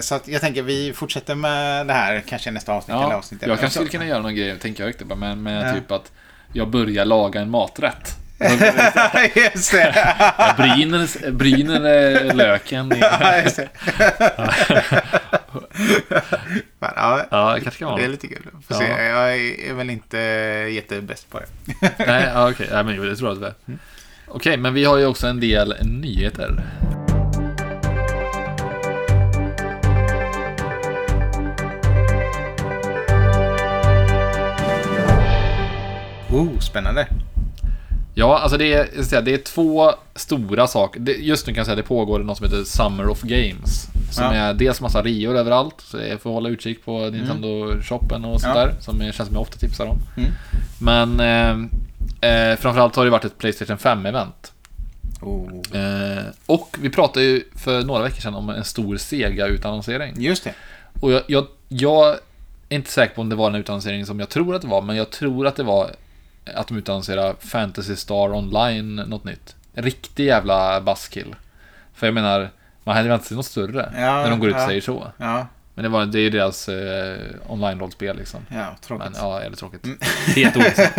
Så 0.00 0.14
att 0.14 0.28
jag 0.28 0.40
tänker 0.40 0.62
vi 0.62 0.92
fortsätter 0.92 1.34
med 1.34 1.86
det 1.86 1.92
här 1.92 2.22
kanske 2.28 2.50
nästa 2.50 2.72
avsnitt 2.72 2.94
eller 2.96 3.10
Ja, 3.10 3.16
avsnitt. 3.16 3.42
jag 3.46 3.60
kanske 3.60 3.74
skulle 3.76 3.90
kunna 3.90 4.06
göra 4.06 4.20
någon 4.22 4.34
grej, 4.34 4.58
tänker 4.58 4.82
jag 4.82 4.86
högt, 4.88 5.02
bara, 5.02 5.14
men 5.14 5.42
med 5.42 5.68
Ja. 5.68 5.74
typ 5.74 5.90
att 5.92 6.12
jag 6.52 6.68
börjar 6.70 7.04
laga 7.04 7.40
en 7.40 7.50
maträtt. 7.50 8.16
Just 9.54 9.72
det. 9.72 10.14
Jag 10.38 10.56
bryner, 10.56 11.30
bryner 11.30 12.34
löken. 12.34 12.92
I, 12.92 12.98
Ja, 13.00 13.36
just 13.44 13.56
det. 13.56 13.68
Men, 16.78 16.90
ja, 16.96 17.24
ja, 17.30 17.54
det 17.54 17.60
kanske 17.60 17.78
kan 17.78 17.88
vara 17.88 17.98
det 17.98 18.04
är 18.04 18.08
lite 18.08 18.26
kul. 18.26 18.42
Får 18.68 18.76
Ja. 18.76 18.78
se. 18.78 19.02
Jag 19.02 19.36
är 19.68 19.74
väl 19.74 19.90
inte 19.90 20.18
jättebäst 20.72 21.30
på 21.30 21.38
det. 21.40 21.46
Nej, 22.06 22.30
ja, 22.34 22.50
okej. 22.50 22.68
Nej, 22.72 22.84
men 22.84 23.00
det 23.08 23.16
tror 23.16 23.28
jag 23.30 23.34
att 23.36 23.40
det 23.40 23.46
är. 23.46 23.54
Mm. 23.68 23.78
Okej, 24.28 24.56
men 24.56 24.74
vi 24.74 24.84
har 24.84 24.98
ju 24.98 25.06
också 25.06 25.26
en 25.26 25.40
del 25.40 25.74
nyheter. 25.82 26.62
Oh, 36.30 36.58
spännande. 36.58 37.06
Ja, 38.18 38.38
alltså 38.38 38.58
det 38.58 38.72
är, 38.72 39.02
säga, 39.02 39.20
det 39.20 39.34
är 39.34 39.38
två 39.38 39.92
stora 40.14 40.66
saker. 40.66 41.00
Just 41.00 41.46
nu 41.46 41.52
kan 41.52 41.58
jag 41.58 41.66
säga 41.66 41.72
att 41.72 41.84
det 41.84 41.88
pågår 41.88 42.18
något 42.18 42.36
som 42.36 42.46
heter 42.46 42.64
Summer 42.64 43.08
of 43.08 43.22
Games. 43.22 43.86
Som 44.12 44.24
Ja. 44.24 44.32
är 44.34 44.54
dels 44.54 44.80
massa 44.80 45.02
rior 45.02 45.36
överallt. 45.36 45.74
Så 45.80 45.98
jag 46.10 46.20
får 46.20 46.30
hålla 46.30 46.48
utkik 46.48 46.84
på 46.84 46.98
Nintendo-shoppen 47.10 48.24
och 48.24 48.30
Mm. 48.30 48.30
Ja. 48.32 48.38
sådär. 48.38 48.74
Som 48.80 49.00
känns 49.00 49.16
som 49.16 49.26
jag 49.32 49.40
ofta 49.42 49.58
tipsar 49.58 49.86
om. 49.86 49.98
Mm. 50.16 50.30
Men 50.80 51.20
eh, 52.20 52.30
eh, 52.30 52.56
framförallt 52.58 52.96
har 52.96 53.04
det 53.04 53.10
varit 53.10 53.24
ett 53.24 53.38
Playstation 53.38 53.76
5-event. 53.78 54.52
Oh. 55.20 55.48
Eh, 55.80 56.22
och 56.46 56.76
vi 56.80 56.90
pratade 56.90 57.24
ju 57.24 57.42
för 57.56 57.82
några 57.82 58.02
veckor 58.02 58.20
sedan 58.20 58.34
om 58.34 58.48
en 58.50 58.64
stor 58.64 58.96
Sega-utannonsering. 58.96 60.14
Just 60.20 60.44
det. 60.44 60.54
Och 61.00 61.12
jag, 61.12 61.22
jag, 61.26 61.46
jag 61.68 62.08
är 62.68 62.76
inte 62.76 62.90
säker 62.90 63.14
på 63.14 63.20
om 63.20 63.28
det 63.28 63.36
var 63.36 63.46
en 63.46 63.54
utannonsering 63.54 64.06
som 64.06 64.20
jag 64.20 64.28
tror 64.28 64.54
att 64.54 64.62
det 64.62 64.68
var, 64.68 64.82
men 64.82 64.96
jag 64.96 65.10
tror 65.10 65.46
att 65.46 65.56
det 65.56 65.62
var 65.62 65.90
att 66.54 66.68
de 66.68 66.76
utannonserade 66.78 67.34
Fantasy 67.40 67.96
Star 67.96 68.32
Online, 68.32 68.96
något 68.96 69.24
nytt. 69.24 69.56
En 69.74 69.84
riktig 69.84 70.24
jävla 70.26 70.80
buzzkill. 70.80 71.34
För 71.94 72.06
jag 72.06 72.14
menar, 72.14 72.50
man 72.84 72.96
hade 72.96 73.08
väntat 73.08 73.26
sig 73.28 73.36
något 73.36 73.46
större 73.46 73.92
Ja, 73.94 74.22
när 74.22 74.30
de 74.30 74.38
går 74.40 74.48
ut 74.48 74.54
och 74.54 74.60
säger 74.60 74.80
så. 74.80 75.12
Ja, 75.16 75.46
Men 75.74 75.82
det, 75.82 75.88
var, 75.88 76.06
det 76.06 76.18
är 76.18 76.22
ju 76.22 76.30
deras 76.30 76.68
eh, 76.68 77.18
online-rollspel 77.48 78.16
liksom. 78.16 78.40
ja 78.48 78.76
tråkigt. 78.80 79.10
Men 79.12 79.20
ja, 79.22 79.40
jävligt 79.42 79.58
tråkigt. 79.60 79.86
Helt 80.36 80.56
ointressant. 80.56 80.96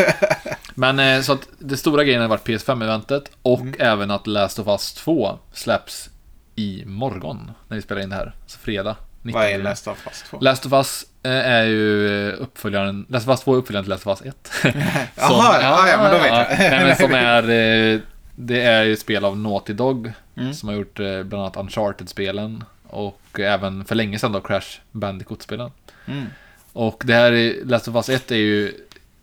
Men 0.76 1.00
eh, 1.00 1.22
så 1.22 1.34
att 1.34 1.48
det 1.60 1.78
stora 1.78 2.04
grejen 2.04 2.22
har 2.22 2.28
varit 2.28 2.48
PS5-eventet 2.48 3.24
och 3.42 3.60
Mm. 3.62 3.74
även 3.80 4.12
att 4.12 4.28
Last 4.28 4.60
of 4.60 4.68
Us 4.68 4.94
2 4.94 5.40
släpps 5.54 6.10
i 6.56 6.84
morgon 6.86 7.52
när 7.68 7.76
vi 7.76 7.82
spelar 7.82 8.02
in 8.02 8.10
det 8.10 8.16
här. 8.16 8.36
Så 8.46 8.60
fredag. 8.60 8.96
19 9.22 9.42
Vad 9.42 9.52
är. 9.52 9.58
Last 9.58 9.88
of 9.88 10.08
Us 10.08 10.24
2? 10.30 10.40
Last 10.40 10.66
of 10.66 10.74
Us 10.74 11.06
eh, 11.24 11.32
är 11.32 11.64
ju 11.64 12.30
eh, 12.30 12.42
uppföljaren, 12.42 13.06
Last 13.10 13.28
of 13.28 13.32
Us 13.32 13.42
2 13.42 13.54
är 13.54 13.58
uppföljaren 13.58 13.84
till 13.86 13.90
Last 13.90 14.08
of 14.08 14.22
Us 14.22 14.34
1. 14.36 14.52
Jaha, 15.16 15.62
ja, 15.62 15.90
ja, 15.90 15.98
men 15.98 16.12
då 16.12 16.18
vet 16.18 16.28
jag. 16.34 16.60
Nej, 16.60 16.86
men 16.86 16.96
som 16.96 17.12
är, 17.14 17.44
eh, 17.44 18.00
det 18.36 18.62
är 18.62 18.84
ju 18.84 18.96
spel 18.96 19.26
av 19.26 19.38
Naughty 19.38 19.74
Dog, 19.74 20.12
Mm. 20.38 20.54
som 20.54 20.70
har 20.70 20.76
gjort 20.76 20.96
bland 20.96 21.34
annat 21.34 21.58
Uncharted-spelen 21.58 22.64
och 22.88 23.40
även 23.40 23.86
för 23.86 23.96
länge 23.96 24.20
sedan 24.20 24.32
då 24.32 24.42
Crash 24.42 24.80
Bandicoot-spelen. 24.92 25.72
Mm. 26.06 26.26
Och 26.74 27.04
det 27.06 27.14
här, 27.14 27.32
är, 27.32 27.66
Last 27.66 27.88
of 27.88 27.96
Us 27.96 28.10
1 28.10 28.32
är 28.32 28.36
ju 28.36 28.74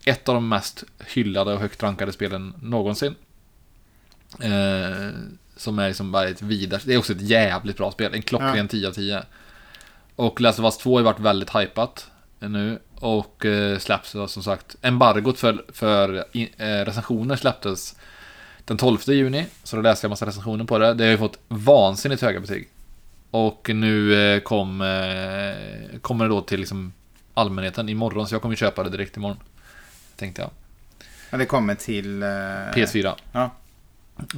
ett 0.04 0.28
av 0.28 0.35
de 0.35 0.48
mest 0.48 0.85
hyllade 1.06 1.52
och 1.52 1.61
högt 1.61 1.82
rankade 1.82 2.12
spelen 2.12 2.54
någonsin. 2.62 3.14
Eh, 4.40 5.09
som 5.56 5.78
är 5.78 5.88
liksom 5.88 6.12
bara 6.12 6.28
ett 6.28 6.42
vidare, 6.42 6.80
det 6.85 6.94
är 6.94 6.98
också 6.98 7.12
ett 7.12 7.20
jävligt 7.20 7.76
bra 7.76 7.90
spel, 7.92 8.14
en 8.14 8.22
klockren 8.22 8.68
10 8.68 8.88
av 8.88 8.92
10. 8.92 9.22
Och 10.16 10.40
Last 10.40 10.59
of 10.59 10.64
Us 10.64 10.79
2 10.79 10.92
har 10.94 11.00
ju 11.00 11.05
varit 11.05 11.20
väldigt 11.20 11.57
hypat 11.57 12.11
nu 12.38 12.79
och 12.94 13.44
eh, 13.46 13.79
släpps 13.79 14.11
som 14.11 14.42
sagt. 14.42 14.76
Embargot 14.83 15.38
för, 15.38 15.64
för 15.72 16.24
eh, 16.57 16.85
recensioner 16.85 17.37
släpptes 17.37 17.96
den 18.64 18.76
12 18.76 18.98
juni, 19.07 19.46
så 19.62 19.76
då 19.76 19.83
läste 19.83 20.05
jag 20.05 20.11
massa 20.11 20.26
recensioner 20.26 20.64
på 20.64 20.79
det. 20.79 20.94
Det 20.94 21.05
har 21.05 21.11
ju 21.11 21.18
fått 21.18 21.38
vansinnigt 21.48 22.22
höga 22.22 22.40
betyg. 22.40 22.68
Och 23.31 23.70
nu 23.74 24.14
eh, 24.35 24.40
kom, 24.40 24.81
eh, 24.81 25.98
kommer 26.00 26.24
det 26.24 26.29
då 26.29 26.40
till 26.40 26.61
liksom 26.61 26.92
allmänheten 27.35 27.88
imorgon, 27.88 28.29
så 28.29 28.35
jag 28.35 28.42
kommer 28.42 28.57
köpa 28.57 28.83
det 28.85 28.90
direkt 28.90 29.16
imorgon. 29.16 29.38
Tänkte 30.16 30.42
jag. 30.42 30.50
Ja, 31.31 31.38
det 31.38 31.46
kommer 31.46 31.74
till... 31.74 32.22
eh, 32.22 32.26
PS4. 32.29 33.12
Ja. 33.33 33.50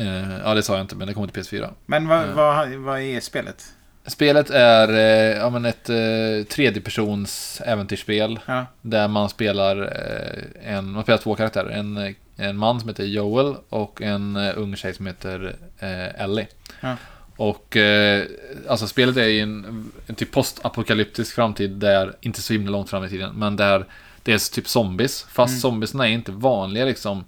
Eh, 0.01 0.39
ja, 0.45 0.55
det 0.55 0.63
sa 0.63 0.73
jag 0.73 0.81
inte, 0.81 0.97
men 0.97 1.07
det 1.09 1.15
kommer 1.15 1.29
till 1.29 1.43
PS4. 1.43 1.71
Men 1.87 2.09
vad, 2.09 2.29
Ja. 2.29 2.33
vad, 2.35 2.69
vad 2.71 3.01
är 3.01 3.21
spelet? 3.21 3.75
Spelet 4.09 4.51
är 4.51 4.89
eh, 4.89 5.39
ja, 5.39 5.51
men 5.51 5.65
ett 5.65 5.89
eh, 5.91 6.47
tredjepersons 6.51 7.63
äventyrsspel. 7.65 8.41
Ja. 8.47 8.67
Där 8.83 9.09
man 9.09 9.29
spelar 9.29 9.83
eh, 9.83 10.75
en, 10.75 10.91
man 10.91 11.03
spelar 11.03 11.19
två 11.19 11.35
karaktärer. 11.35 11.71
En, 11.71 12.15
en 12.37 12.57
man 12.57 12.81
som 12.81 12.89
heter 12.89 13.05
Joel 13.05 13.55
och 13.69 14.03
en 14.03 14.37
eh, 14.37 14.53
ung 14.57 14.77
tjej 14.77 14.95
som 14.95 15.07
heter 15.07 15.57
eh, 15.79 16.23
Ellie. 16.23 16.47
Ja. 16.81 16.97
Och 17.37 17.77
eh, 17.77 18.25
alltså 18.69 18.87
spelet 18.87 19.17
är 19.17 19.29
i 19.29 19.41
en, 19.41 19.91
en 20.07 20.15
typ 20.15 20.31
postapokalyptisk 20.31 21.35
framtid 21.35 21.71
där, 21.71 22.17
inte 22.21 22.43
så 22.43 22.53
himla 22.53 22.71
långt 22.71 22.91
fram 22.91 23.05
i 23.05 23.09
tiden, 23.09 23.35
men 23.35 23.57
där 23.57 23.85
det 24.23 24.33
är 24.33 24.53
typ 24.55 24.69
zombies. 24.69 25.27
Fast 25.31 25.51
Mm. 25.53 25.61
zombiesna 25.61 26.09
är 26.09 26.13
inte 26.13 26.33
vanliga 26.33 26.85
liksom. 26.85 27.25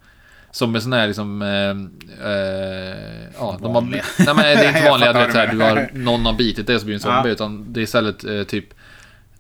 Zombiesna 0.53 1.03
är 1.03 1.07
liksom, 1.07 1.42
eh, 1.42 2.28
eh, 2.30 3.28
ja, 3.38 3.59
de 3.62 3.74
har, 3.74 3.80
nej 3.82 4.03
men 4.18 4.36
det 4.36 4.42
är 4.64 4.68
inte 4.76 4.90
vanliga, 4.90 5.12
du 5.12 5.18
vet, 5.18 5.32
så 5.32 5.38
här, 5.38 5.46
vad 5.46 5.57
du 5.57 5.62
har, 5.62 5.90
någon 5.94 6.26
har 6.26 6.32
bitit 6.32 6.66
dig 6.66 6.78
så 6.80 6.84
blir 6.86 6.94
en 6.94 7.01
zombie, 7.01 7.28
Ja. 7.28 7.32
utan 7.32 7.72
det 7.72 7.80
är 7.80 7.82
istället 7.82 8.24
eh, 8.24 8.42
typ 8.42 8.64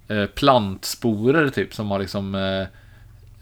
eh, 0.08 0.24
plantsporer 0.26 1.48
typ 1.48 1.74
som 1.74 1.90
har 1.90 1.98
liksom 1.98 2.34
eh, 2.34 2.66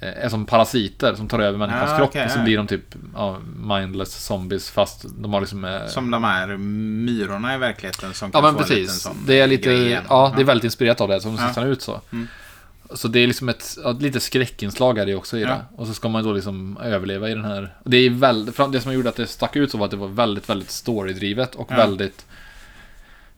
är 0.01 0.29
som 0.29 0.47
parasiter 0.47 1.15
som 1.15 1.29
tar 1.29 1.39
över 1.41 1.59
människans 1.59 1.91
Ja, 1.91 1.97
kropp 1.97 2.09
okej, 2.09 2.25
och 2.25 2.31
så 2.31 2.39
ja. 2.39 2.43
blir 2.45 2.57
de 2.57 2.67
typ 2.67 2.95
ja, 3.15 3.39
mindless 3.57 4.25
zombies 4.25 4.71
fast 4.71 5.05
de 5.19 5.33
har 5.33 5.41
liksom 5.41 5.65
eh, 5.65 5.87
Som 5.87 6.11
de 6.11 6.25
här 6.25 6.47
myrorna 6.57 7.55
i 7.55 7.59
verkligheten 7.59 8.15
som 8.15 8.31
Ja 8.35 8.41
kan 8.41 8.55
men 8.55 8.65
få 8.67 8.73
en 8.73 8.79
liten 8.79 8.87
precis. 8.87 9.03
sån 9.03 9.17
Det 9.27 9.41
är 9.41 9.47
lite, 9.47 9.71
ja, 10.09 10.33
det 10.37 10.43
är 10.43 10.45
väldigt 10.45 10.65
inspirerat 10.65 11.01
av 11.01 11.09
det 11.09 11.21
som 11.21 11.37
Ja. 11.37 11.55
ser 11.55 11.67
ut 11.67 11.83
så. 11.83 12.01
Mm. 12.13 12.29
Så 12.95 13.09
det 13.09 13.19
är 13.21 13.27
liksom 13.27 13.49
ett, 13.49 13.79
ja, 13.85 13.93
lite 13.93 14.21
skräckinslag 14.21 14.99
är 14.99 15.07
det 15.07 15.15
också 15.15 15.37
i 15.39 15.43
Ja. 15.43 15.49
det. 15.49 15.65
Och 15.77 15.87
så 15.87 15.95
ska 15.95 16.09
man 16.09 16.25
då 16.25 16.33
liksom 16.33 16.79
överleva 16.85 17.29
i 17.29 17.35
den 17.35 17.45
här. 17.45 17.75
Det 17.85 17.97
är 17.97 18.53
fram- 18.53 18.73
det 18.73 18.81
som 18.81 18.93
gjorde 18.93 19.09
att 19.09 19.17
det 19.17 19.27
stack 19.27 19.57
ut 19.57 19.71
så 19.71 19.79
var 19.79 19.85
att 19.85 19.91
det 19.91 19.97
var 19.97 20.09
väldigt, 20.09 20.49
väldigt 20.49 20.71
storydrivet 20.71 21.55
och 21.55 21.69
Ja. 21.71 21.77
väldigt 21.77 22.27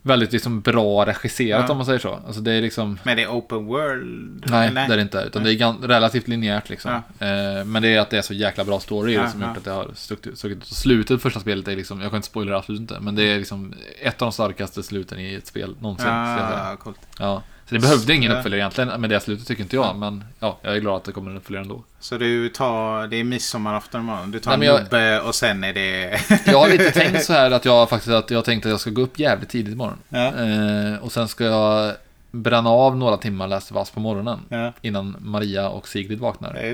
väldigt 0.03 0.32
liksom 0.32 0.61
bra 0.61 1.07
regisserat 1.07 1.64
Ja. 1.66 1.70
om 1.70 1.76
man 1.76 1.86
säger 1.86 1.98
så. 1.98 2.18
Alltså 2.26 2.40
det 2.40 2.53
är 2.53 2.62
liksom... 2.62 2.98
Men 3.03 3.16
det 3.16 3.22
är 3.22 3.28
open 3.28 3.66
world? 3.66 4.44
Nej, 4.51 4.68
eller? 4.68 4.88
det 4.88 4.92
är 4.94 4.96
det 4.96 5.03
inte. 5.03 5.18
Utan 5.26 5.44
det 5.44 5.51
är 5.53 5.88
relativt 5.88 6.28
linjärt 6.28 6.68
liksom. 6.68 6.90
Eh, 6.92 7.64
men 7.66 7.82
det 7.82 7.88
är 7.88 8.01
att 8.01 8.11
det 8.11 8.18
är 8.18 8.22
så 8.22 8.34
jäkla 8.34 8.64
bra 8.64 8.80
story 8.80 9.14
Ja, 9.14 9.30
som 9.30 9.42
ja. 9.42 9.48
gjort 9.48 9.57
att 9.57 9.64
det 9.64 9.70
har 9.70 9.88
stuckit 9.94 10.26
ut. 10.26 10.66
Slutet 10.66 11.16
på 11.16 11.20
första 11.20 11.40
spelet 11.40 11.68
är 11.68 11.76
liksom, 11.76 12.01
jag 12.01 12.11
kan 12.11 12.16
inte 12.16 12.28
spoila 12.28 12.51
det 12.51 12.59
absolut 12.59 12.80
inte, 12.80 13.01
men 13.01 13.14
det 13.14 13.22
är 13.22 13.38
liksom 13.38 13.74
ett 14.03 14.22
av 14.22 14.26
de 14.26 14.32
starkaste 14.32 14.82
sluten 14.82 15.18
i 15.18 15.34
ett 15.34 15.46
spel 15.46 15.74
någonsin. 15.80 16.05
säga. 16.07 16.66
Ja, 16.70 16.76
coolt. 16.76 17.01
Ja. 17.18 17.42
Så 17.71 17.75
det 17.75 17.81
behövde 17.81 18.14
ingen 18.14 18.31
Ja. 18.33 18.37
uppföljare 18.37 18.61
egentligen, 18.61 19.01
med 19.01 19.11
det 19.11 19.21
slutet 19.21 19.47
tycker 19.47 19.62
inte 19.62 19.77
jag. 19.77 19.97
Men 19.97 20.25
ja, 20.41 20.59
jag 20.62 20.77
är 20.77 20.81
glad 20.81 20.97
att 20.97 21.05
det 21.05 21.12
kommer 21.12 21.31
en 21.31 21.37
uppföljare 21.37 21.62
ändå. 21.62 21.83
Så 22.01 22.18
du 22.18 22.49
tar, 22.49 23.07
det 23.07 23.16
är 23.16 23.25
midsommarafton 23.25 24.01
imorgon. 24.01 24.31
Du 24.31 24.39
tar 24.41 24.57
Nej, 24.57 24.68
jag- 25.01 25.27
och 25.27 25.35
sen 25.35 25.64
är 25.64 25.73
det... 25.73 26.21
Jag 26.47 26.59
har 26.61 26.68
lite 26.68 26.91
tänkt 27.01 27.25
så 27.25 27.33
här 27.33 27.51
att 27.51 27.64
jag 27.64 27.89
faktiskt 27.91 28.12
att 28.14 28.31
jag 28.31 28.45
tänkte 28.45 28.68
att 28.68 28.71
jag 28.71 28.81
ska 28.81 28.91
gå 28.91 29.03
upp 29.03 29.18
jävligt 29.18 29.49
tidigt 29.49 29.73
imorgon. 29.75 29.99
Ja. 30.09 30.27
Eh, 30.27 30.95
och 31.05 31.12
sen 31.12 31.29
ska 31.29 31.45
jag 31.45 31.95
bränna 32.33 32.71
av 32.71 32.97
några 32.97 33.16
timmar 33.16 33.49
Last 33.49 33.73
of 33.73 33.93
på 33.93 34.01
morgonen. 34.01 34.41
Ja. 34.49 34.73
Innan 34.83 35.16
Maria 35.21 35.68
och 35.68 35.89
Sigrid 35.89 36.18
vaknar. 36.18 36.61
Ja. 36.62 36.73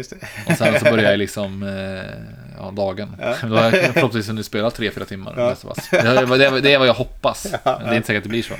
Och 0.52 0.58
sen 0.58 0.78
så 0.78 0.84
börjar 0.84 1.10
jag 1.10 1.18
liksom 1.26 1.62
eh, 1.62 2.58
ja, 2.58 2.70
dagen. 2.70 3.16
Ja. 3.20 3.34
Då 3.48 3.56
har 3.56 3.62
jag 3.64 3.72
förhoppningsvis 3.72 4.28
hunnit 4.28 4.46
spela 4.46 4.68
3-4 4.68 5.04
timmar. 5.04 5.34
Ja. 5.36 5.48
Last 5.48 5.64
of. 5.64 5.90
Det, 5.90 5.96
är- 5.98 6.38
det, 6.50 6.60
det 6.60 6.74
är 6.74 6.78
vad 6.78 6.88
jag 6.88 6.94
hoppas. 6.94 7.46
Ja, 7.52 7.58
Men 7.78 7.86
det 7.88 7.92
är 7.94 7.96
inte 7.96 8.06
säkert 8.06 8.18
att 8.20 8.24
det 8.24 8.28
blir 8.28 8.42
så. 8.42 8.54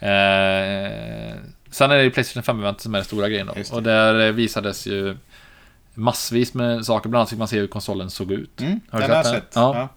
Eh, 0.00 1.36
sen 1.70 1.90
är 1.90 1.96
det 1.96 2.02
ju 2.02 2.10
Playstation 2.10 2.42
5-eventet 2.56 2.80
som 2.82 2.94
är 2.94 2.98
den 2.98 3.04
stora 3.04 3.28
grejen 3.28 3.46
då. 3.46 3.76
Och 3.76 3.82
där 3.82 4.26
eh, 4.26 4.32
visades 4.32 4.86
ju 4.86 5.16
massvis 5.94 6.54
med 6.54 6.86
saker. 6.86 7.08
Bland 7.08 7.20
annat 7.20 7.30
fick 7.30 7.38
man 7.38 7.48
se 7.48 7.58
hur 7.58 7.66
konsolen 7.66 8.10
såg 8.10 8.32
ut. 8.32 8.60
Mm, 8.60 8.80
Har 8.90 9.00
du 9.00 9.06
den 9.06 9.24
sett 9.24 9.32
den? 9.32 9.40
sett. 9.42 9.52
Ja. 9.54 9.74
Ja. 9.76 9.88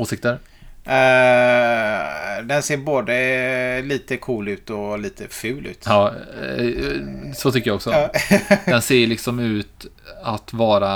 Åsikter? 0.00 0.38
Eh, 0.84 2.44
den 2.44 2.62
ser 2.62 2.76
både 2.76 3.82
lite 3.82 4.16
cool 4.16 4.48
ut 4.48 4.70
och 4.70 4.98
lite 4.98 5.28
ful 5.28 5.66
ut. 5.66 5.84
Ja, 5.86 6.12
eh, 6.42 7.32
så 7.34 7.52
tycker 7.52 7.70
jag 7.70 7.74
också. 7.74 7.90
Ja. 7.90 8.10
Den 8.64 8.82
ser 8.82 9.06
liksom 9.06 9.38
ut 9.38 9.86
att 10.22 10.52
vara... 10.52 10.90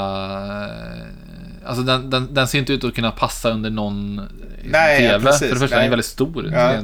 Alltså 1.66 1.82
den, 1.82 2.10
den, 2.10 2.34
den 2.34 2.48
ser 2.48 2.58
inte 2.58 2.72
ut 2.72 2.84
att 2.84 2.94
kunna 2.94 3.10
passa 3.10 3.50
under 3.50 3.70
någon 3.70 4.28
Nej, 4.64 5.04
ja, 5.04 5.10
TV. 5.10 5.24
precis. 5.24 5.48
För 5.48 5.54
det 5.54 5.60
första, 5.60 5.76
den 5.76 5.78
Nej. 5.80 5.86
är 5.86 5.90
väldigt 5.90 6.06
stor. 6.06 6.50
Ja. 6.52 6.82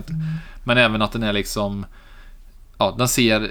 Men 0.64 0.78
även 0.78 1.02
att 1.02 1.12
den 1.12 1.22
är 1.22 1.32
liksom... 1.32 1.86
Ja, 2.78 2.94
den 2.98 3.08
ser 3.08 3.50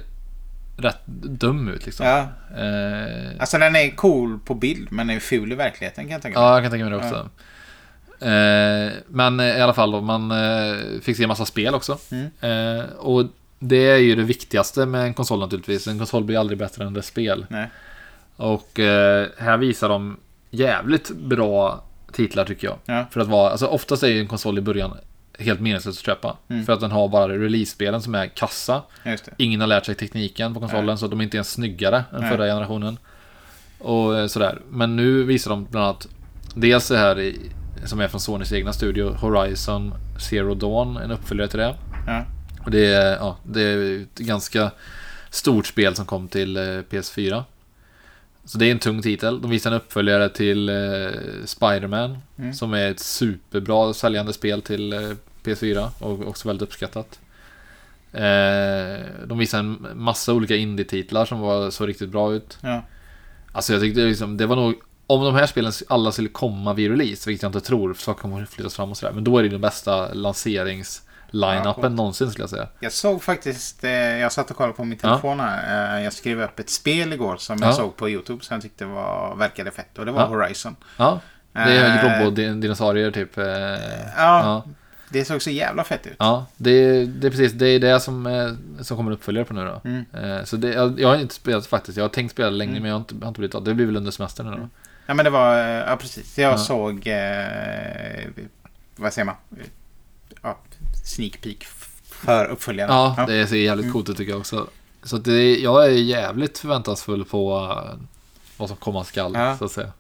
rätt 0.78 1.06
dum 1.24 1.68
ut 1.68 1.86
liksom. 1.86 2.06
Ja. 2.06 2.20
Eh, 2.64 3.32
Alltså 3.40 3.58
den 3.58 3.76
är 3.76 3.96
cool 3.96 4.40
på 4.46 4.56
bild 4.56 4.88
men 4.92 5.08
den 5.08 5.16
är 5.16 5.20
ful 5.20 5.52
i 5.52 5.56
verkligheten 5.56 6.04
kan 6.04 6.12
jag 6.12 6.22
tänka 6.22 6.40
mig. 6.40 6.48
ja, 6.48 6.54
jag 6.54 6.64
kan 6.64 6.72
tänka 6.72 6.90
mig 6.90 7.00
det 7.00 7.06
också. 7.06 7.30
Eh, 8.26 8.92
men 9.08 9.40
i 9.40 9.62
alla 9.62 9.74
fall 9.74 9.92
då, 9.92 10.02
man 10.02 10.32
eh, 10.32 10.76
fick 11.02 11.18
se 11.18 11.24
en 11.24 11.28
massa 11.30 11.46
spel 11.46 11.76
också. 11.76 11.98
Mm. 12.12 12.30
Eh, 12.80 12.86
och 12.86 13.26
det 13.60 13.90
är 13.90 13.98
ju 13.98 14.16
det 14.16 14.24
viktigaste 14.24 14.86
med 14.86 15.02
en 15.04 15.14
konsol 15.14 15.40
naturligtvis. 15.40 15.88
En 15.88 15.98
konsol 15.98 16.24
blir 16.24 16.38
aldrig 16.40 16.60
bättre 16.60 16.86
än 16.86 16.94
dess 16.94 17.06
spel. 17.08 17.46
Nej. 17.50 17.70
Och 18.36 18.80
eh, 18.80 19.28
här 19.38 19.58
visar 19.58 19.90
de 19.90 20.18
jävligt 20.50 21.12
bra 21.12 21.84
titlar 22.14 22.46
tycker 22.46 22.68
jag. 22.68 22.78
Ja. 22.86 23.06
För 23.12 23.20
att 23.22 23.28
vara, 23.28 23.52
alltså 23.52 23.66
oftast 23.68 24.04
är 24.04 24.08
ju 24.08 24.20
en 24.20 24.28
konsol 24.28 24.58
i 24.58 24.62
början 24.62 24.98
helt 25.42 25.60
meningslös 25.60 25.98
att 25.98 26.06
köpa. 26.06 26.38
Mm. 26.48 26.66
För 26.66 26.74
att 26.74 26.80
den 26.80 26.92
har 26.92 27.08
bara 27.08 27.34
release-spelen 27.34 28.02
som 28.02 28.16
är 28.16 28.28
kassa. 28.28 28.84
Ingen 29.38 29.62
har 29.62 29.68
lärt 29.68 29.86
sig 29.86 29.96
tekniken 29.96 30.54
på 30.54 30.60
konsolen 30.60 30.86
Nej. 30.86 30.98
så 30.98 31.08
de 31.08 31.20
är 31.20 31.24
inte 31.24 31.38
ens 31.38 31.52
snyggare 31.52 31.98
än 31.98 32.22
Nej. 32.22 32.30
förra 32.30 32.46
generationen. 32.46 32.98
Och 33.80 34.18
eh, 34.18 34.28
sådär. 34.28 34.62
Men 34.70 34.96
nu 34.96 35.24
visar 35.24 35.52
de 35.52 35.66
bland 35.66 35.86
annat 35.86 36.08
dels 36.56 36.88
det 36.88 36.98
här 36.98 37.20
i, 37.20 37.40
som 37.86 38.00
är 38.00 38.08
från 38.08 38.22
Sonys 38.22 38.54
egna 38.54 38.74
studio, 38.74 39.14
Horizon 39.14 39.94
Zero 40.20 40.56
Dawn, 40.56 40.98
en 40.98 41.12
uppföljare 41.12 41.48
till 41.48 41.60
det. 41.60 41.76
Ja. 42.08 42.26
Och 42.66 42.72
det 42.72 42.86
är, 42.86 43.16
ja, 43.16 43.38
det 43.44 43.62
är 43.62 44.02
ett 44.02 44.20
ganska 44.20 44.72
stort 45.30 45.68
spel 45.68 45.96
som 45.96 46.06
kom 46.06 46.28
till 46.28 46.58
eh, 46.58 46.62
PS4. 46.62 47.44
Så 48.46 48.58
det 48.58 48.66
är 48.66 48.72
en 48.72 48.80
tung 48.80 49.02
titel. 49.02 49.42
De 49.42 49.52
visar 49.52 49.72
en 49.72 49.78
uppföljare 49.78 50.30
till 50.30 50.70
eh, 50.70 50.76
Spider-Man. 51.46 52.18
Mm. 52.38 52.54
Som 52.54 52.74
är 52.74 52.92
ett 52.92 53.00
superbra 53.00 53.94
säljande 53.94 54.34
spel 54.34 54.62
till 54.62 54.94
eh, 54.94 55.00
PS4 55.44 55.90
och 56.00 56.28
också 56.28 56.48
väldigt 56.48 56.68
uppskattat. 56.70 57.20
Eh, 58.14 59.06
de 59.26 59.38
visar 59.38 59.60
en 59.60 59.88
massa 59.96 60.34
olika 60.34 60.56
indie-titlar 60.56 61.26
som 61.26 61.40
var 61.40 61.70
så 61.72 61.86
riktigt 61.86 62.10
bra 62.10 62.34
ut. 62.34 62.58
Ja. 62.62 62.82
Alltså 63.52 63.74
jag 63.74 63.82
tyckte 63.82 64.02
liksom, 64.02 64.38
det 64.38 64.46
var 64.46 64.56
nog 64.56 64.76
om 65.08 65.24
de 65.24 65.36
här 65.36 65.46
spelen 65.46 65.72
alla 65.90 66.12
skulle 66.12 66.30
komma 66.30 66.74
vid 66.74 66.92
release, 66.92 67.30
vilket 67.30 67.44
jag 67.44 67.50
inte 67.50 67.62
tror, 67.62 67.94
för 67.94 68.02
saker 68.04 68.22
kommer 68.22 68.46
flyttas 68.46 68.76
fram 68.76 68.92
och 68.92 68.98
sådär. 68.98 69.14
Men 69.14 69.24
då 69.24 69.38
är 69.38 69.44
det 69.44 69.50
den 69.50 69.62
bästa 69.62 70.14
lanserings-line-upen 70.14 71.84
Ja, 71.84 71.90
någonsin 71.90 72.32
skulle 72.32 72.44
jag 72.44 72.50
säga. 72.50 72.68
Jag 72.80 72.92
såg 72.92 73.24
faktiskt, 73.24 73.84
eh, 73.84 73.92
jag 73.92 74.32
satt 74.32 74.52
och 74.52 74.58
kollade 74.58 74.74
på 74.74 74.84
min 74.84 75.00
Ja. 75.04 75.10
telefon 75.10 75.40
här. 75.40 75.98
Eh, 75.98 76.04
jag 76.04 76.14
skrev 76.14 76.42
upp 76.42 76.60
ett 76.60 76.70
spel 76.70 77.14
igår 77.14 77.38
som 77.38 77.58
jag 77.62 77.70
Ja. 77.70 77.74
såg 77.74 77.96
på 77.96 78.10
YouTube 78.10 78.44
som 78.44 78.54
jag 78.56 78.62
tyckte 78.62 78.86
var, 78.86 79.36
verkade 79.36 79.72
fett. 79.72 79.98
Och 79.98 80.06
det 80.06 80.12
var 80.12 80.22
Ja. 80.22 80.28
Horizon. 80.28 80.76
Ja, 80.98 81.20
det 81.54 81.60
är 81.60 82.14
Eh, 82.14 82.20
robotdinosaurier 82.20 83.12
typ. 83.12 83.38
eh, 83.38 83.46
Ja, 83.46 83.84
ja. 84.18 84.64
Det 85.12 85.26
såg 85.26 85.42
så 85.42 85.50
jävla 85.50 85.84
fett 85.84 86.08
ut. 86.08 86.16
Ja, 86.20 86.46
det, 86.58 87.06
det 87.06 87.28
är 87.28 87.32
precis 87.32 87.52
det, 87.52 87.68
är 87.68 87.80
det 87.80 88.00
som, 88.00 88.28
eh, 88.28 88.52
som 88.82 88.98
kommer 88.98 89.12
uppföljare 89.12 89.46
på 89.46 89.54
nu 89.54 89.66
då. 89.66 89.82
Mm. 89.90 90.06
Eh, 90.14 90.44
Så 90.46 90.58
det, 90.58 90.68
jag, 90.74 91.00
jag 91.00 91.08
har 91.08 91.16
inte 91.18 91.34
spelat 91.36 91.66
faktiskt, 91.68 91.98
jag 91.98 92.04
har 92.04 92.10
tänkt 92.10 92.32
spela 92.32 92.50
länge 92.50 92.72
Mm. 92.72 92.82
men 92.82 92.90
jag 92.90 92.96
har 92.96 93.00
inte, 93.00 93.16
jag 93.16 93.22
har 93.22 93.28
inte 93.28 93.40
blivit 93.40 93.56
av. 93.56 93.64
Det 93.64 93.74
blir 93.74 93.86
väl 93.86 93.98
under 93.98 94.12
semestern 94.12 94.46
nu 94.52 94.58
då. 94.58 94.70
Ja 95.06 95.14
men 95.14 95.26
det 95.26 95.32
var, 95.32 95.58
eh, 95.58 95.64
ja 95.90 95.96
precis. 96.02 96.38
Jag 96.38 96.54
Ja. 96.54 96.58
såg, 96.58 97.08
eh, 97.08 98.46
vad 98.96 99.14
säger 99.14 99.26
man? 99.26 99.36
Ja, 100.42 100.58
sneak 101.06 101.42
peek 101.42 101.64
för 102.06 102.46
uppföljaren. 102.46 102.94
Ja, 102.96 103.26
det 103.28 103.48
ser 103.48 103.56
jävligt 103.56 103.84
Mm. 103.84 103.94
coolt 103.94 104.10
ut 104.10 104.18
tycker 104.18 104.32
jag 104.32 104.40
också. 104.40 104.68
Så 105.04 105.18
det, 105.18 105.56
jag 105.60 105.86
är 105.86 105.90
jävligt 105.90 106.58
förväntansfull 106.58 107.26
på 107.26 107.50
vad 108.58 108.68
som 108.68 108.78
komma 108.78 109.04
skall, 109.04 109.32
Ja. 109.36 109.58
så 109.58 109.66
att 109.66 109.72
säga. 109.72 109.92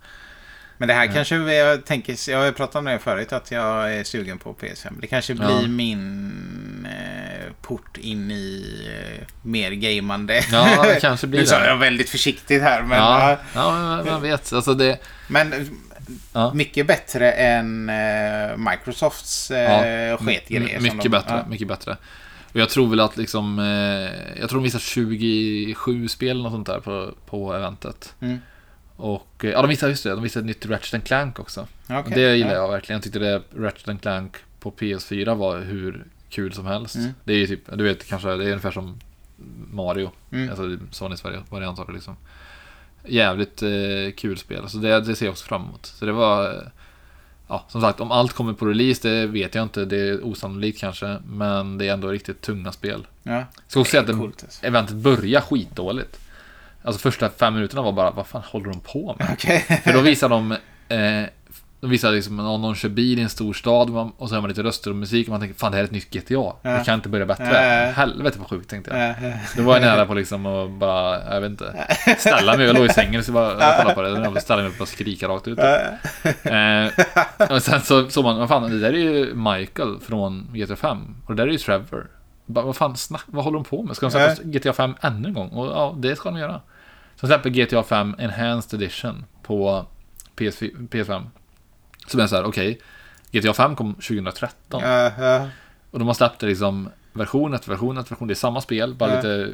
Men 0.82 0.88
det 0.88 0.94
här 0.94 1.08
kanske 1.08 1.38
vi- 1.38 1.58
jag 1.60 1.86
tänker, 1.86 2.30
jag 2.32 2.38
har 2.38 2.46
ju 2.46 2.52
pratat 2.52 2.76
om 2.76 2.86
det 2.86 3.00
förut 3.00 3.34
att 3.34 3.52
jag 3.52 3.94
är 3.96 4.04
sugen 4.04 4.38
på 4.38 4.54
PS5. 4.54 4.94
Det 5.02 5.08
kanske 5.08 5.34
blir 5.36 5.62
Ja. 5.62 5.68
min 5.68 6.88
eh, 6.92 7.52
port 7.62 7.98
in 7.98 8.32
i 8.32 8.76
eh, 9.20 9.28
mer 9.42 9.72
gamande. 9.72 10.44
Ja, 10.52 10.84
det 10.84 11.00
kanske 11.02 11.28
blir 11.28 11.40
nu 11.40 11.46
sa 11.46 11.60
det. 11.60 11.68
jag 11.68 11.78
väldigt 11.78 12.10
försiktigt 12.10 12.62
här 12.62 12.82
men, 12.82 12.98
ja, 12.98 13.30
ja. 13.32 13.38
ja, 13.56 13.96
men 14.04 14.06
man 14.14 14.22
vet. 14.22 14.54
Alltså 14.54 14.74
det, 14.74 14.98
men 15.28 15.70
Ja. 16.34 16.54
mycket 16.54 16.88
bättre 16.88 17.32
än 17.32 17.90
eh, 17.90 18.58
Microsofts 18.58 19.52
eh, 19.52 20.18
sketgrejer. 20.18 20.62
M- 20.62 20.70
som 20.76 20.84
Mycket 20.84 21.04
de- 21.04 21.10
bättre, 21.10 21.34
Ja. 21.34 21.46
mycket 21.50 21.68
bättre. 21.68 21.98
Och 22.54 22.60
jag 22.60 22.70
tror 22.70 22.88
väl 22.90 23.00
att 23.00 23.18
liksom, 23.18 23.60
eh, 23.60 24.40
jag 24.40 24.50
tror 24.50 24.60
de 24.60 24.64
visar 24.64 24.80
27 24.80 26.08
spel 26.08 26.46
och 26.46 26.52
sånt 26.52 26.68
där 26.68 26.80
på, 26.80 27.12
på 27.30 27.54
eventet. 27.54 28.16
Mm. 28.22 28.40
Och, 29.02 29.45
eh, 29.45 29.52
ja 29.52 29.62
de 29.62 29.68
visar 29.70 29.88
just 29.89 30.04
det, 30.04 30.10
de 30.10 30.24
visar 30.24 30.39
ett 30.39 30.45
nytt 30.45 30.66
Ratchet 30.66 31.04
Clank 31.04 31.39
också. 31.39 31.68
Och 31.88 32.10
det 32.10 32.36
gillar 32.36 32.49
ja. 32.49 32.56
jag 32.56 32.72
verkligen. 32.72 32.97
Jag 32.97 33.04
tyckte 33.04 33.20
det 33.20 33.41
Ratchet 33.56 34.02
Clank 34.02 34.38
på 34.60 34.72
PS4 34.72 35.36
var 35.36 35.60
hur 35.60 36.06
kul 36.30 36.54
som 36.54 36.66
helst. 36.66 36.95
Mm. 36.95 37.12
Det 37.24 37.34
är 37.34 37.38
ju 37.38 37.47
typ, 37.47 37.62
du 37.74 37.84
vet 37.84 38.08
kanske, 38.08 38.28
det 38.28 38.43
är 38.43 38.47
ungefär 38.47 38.72
som 38.72 38.99
Mario. 39.72 40.12
Mm. 40.32 40.49
Alltså 40.49 40.78
Sonys 40.91 41.24
variant 41.49 41.80
av 41.80 41.88
det 41.88 41.93
liksom. 41.93 42.16
Jävligt 43.06 43.62
eh, 43.64 43.70
kul 44.18 44.38
spel. 44.38 44.70
Så 44.70 44.78
det, 44.78 45.02
det 45.02 45.16
ser 45.16 45.26
jag 45.26 45.32
också 45.32 45.45
fram 45.45 45.62
emot. 45.62 45.86
Så 45.86 46.06
det 46.06 46.12
var... 46.12 46.54
eh, 46.54 46.62
Ja, 47.47 47.66
som 47.68 47.82
sagt, 47.82 47.99
om 47.99 48.12
allt 48.12 48.34
kommer 48.34 48.54
på 48.54 48.66
release, 48.66 49.10
det 49.10 49.28
vet 49.28 49.56
jag 49.56 49.64
inte. 49.64 49.86
Det 49.86 49.97
är 50.10 50.26
osannolikt 50.26 50.80
kanske. 50.80 51.18
Men 51.26 51.78
det 51.78 51.88
är 51.88 51.93
ändå 51.93 52.08
riktigt 52.08 52.41
tunga 52.41 52.72
spel. 52.72 53.08
Ja. 53.24 53.45
Ska 53.68 53.80
också 53.80 53.99
att 53.99 54.08
det, 54.08 54.14
Coolt, 54.14 54.43
alltså. 54.43 54.66
eventet 54.66 54.95
börjar 54.95 55.41
skitdåligt. 55.41 56.20
Alltså 56.84 57.02
första 57.02 57.30
fem 57.30 57.54
minuterna 57.54 57.82
var 57.82 57.92
bara, 57.92 58.12
vad 58.12 58.28
fan 58.28 58.42
håller 58.46 58.66
de 58.70 58.80
på 58.80 59.16
med? 59.20 59.28
Okej. 59.34 59.60
För 59.84 59.94
då 59.94 60.00
visar 60.02 60.30
de 60.30 60.52
eh, 60.52 61.24
De 61.80 61.90
visar 61.90 62.12
liksom 62.12 62.38
någon, 62.38 62.62
någon 62.62 62.76
kör 62.76 62.90
bil 62.90 63.20
i 63.20 63.22
en 63.22 63.30
stor 63.30 63.54
stad 63.54 63.88
och 63.88 63.94
man- 63.96 64.12
och 64.18 64.30
så 64.30 64.36
hör 64.36 64.42
man 64.42 64.50
lite 64.50 64.64
röster 64.64 64.90
och 64.90 64.96
musik 64.96 65.28
och 65.28 65.32
man 65.32 65.40
tänker 65.40 65.60
fan 65.60 65.72
det 65.72 65.78
här 65.78 65.84
är 65.84 65.86
ett 65.88 65.92
nytt 65.92 66.10
GTA. 66.14 66.34
Ja. 66.34 66.56
Det 66.62 66.84
kan 66.86 66.96
inte 66.96 67.10
börja 67.10 67.26
bättre. 67.26 67.86
Ja. 67.86 67.92
Helvete 67.92 68.40
vad 68.40 68.48
sjukt 68.50 68.70
tänkte 68.70 68.92
jag. 68.98 69.32
Ja. 69.32 69.34
Då 69.58 69.64
var 69.64 69.74
jag 69.74 69.82
nära 69.82 70.06
på 70.06 70.14
liksom 70.14 70.46
att 70.46 70.72
bara, 70.72 71.34
jag 71.34 71.42
vet 71.42 71.50
inte, 71.52 71.86
ställa 72.18 72.58
mig. 72.58 72.66
Jag 72.66 72.76
låg 72.76 72.86
i 72.86 72.90
sängen 72.90 73.24
så 73.24 73.32
bara 73.32 73.78
kolla 73.82 73.94
på 73.94 74.02
det. 74.02 74.10
Jag 74.10 74.42
ställde 74.42 74.64
mig 74.64 74.72
och 74.80 74.88
skrika 74.88 75.28
rakt 75.28 75.48
ut. 75.48 75.60
Eh, 75.60 77.48
och 77.52 77.62
sen 77.62 77.82
så 77.82 78.10
såg 78.10 78.24
man, 78.24 78.40
vad 78.40 78.50
fan, 78.50 78.70
det 78.72 78.80
där 78.80 78.94
är 78.94 78.98
ju 78.98 79.34
Michael 79.36 80.00
från 80.08 80.48
GTA 80.54 80.76
5. 80.76 80.98
Och 81.26 81.36
det 81.36 81.42
där 81.44 81.48
är 81.48 81.52
ju 81.52 81.58
Trevor. 81.58 82.08
Bara, 82.52 82.66
vad 82.66 82.76
fan, 82.76 82.97
snack, 82.97 83.24
vad 83.26 83.43
håller 83.43 83.56
de 83.58 83.64
på 83.64 83.84
med? 83.84 83.95
Ska 83.95 84.06
de 84.06 84.12
släppa 84.12 84.41
GTA 84.43 84.74
5 84.74 84.95
ännu 85.02 85.28
en 85.28 85.34
gång? 85.34 85.49
Och 85.49 85.66
ja, 85.66 85.95
det 85.99 86.16
ska 86.16 86.32
de 86.32 86.39
göra. 86.39 86.62
Så 87.16 87.28
släpper 87.28 87.49
GTA 87.49 87.84
5 87.84 88.16
Enhanced 88.20 88.82
Edition 88.82 89.26
på 89.43 89.86
PS, 90.36 90.62
PS5. 90.62 91.24
Som 92.08 92.20
är 92.20 92.28
så 92.28 92.36
här, 92.36 92.43
okej. 92.43 92.80
GTA 93.32 93.54
5 93.54 93.76
kom 93.76 93.93
2013. 93.93 94.82
Ja, 94.84 95.12
ja. 95.20 95.47
Och 95.91 95.99
de 95.99 96.08
har 96.08 96.14
släppt 96.14 96.39
det 96.39 96.47
liksom 96.47 96.89
version 97.14 97.54
efter 97.54 97.70
version 97.70 97.97
efter 97.97 98.10
version. 98.16 98.28
Det 98.28 98.34
är 98.34 98.36
samma 98.36 98.62
spel, 98.62 98.93
bara 98.95 99.10
Ja. 99.10 99.16
lite 99.16 99.49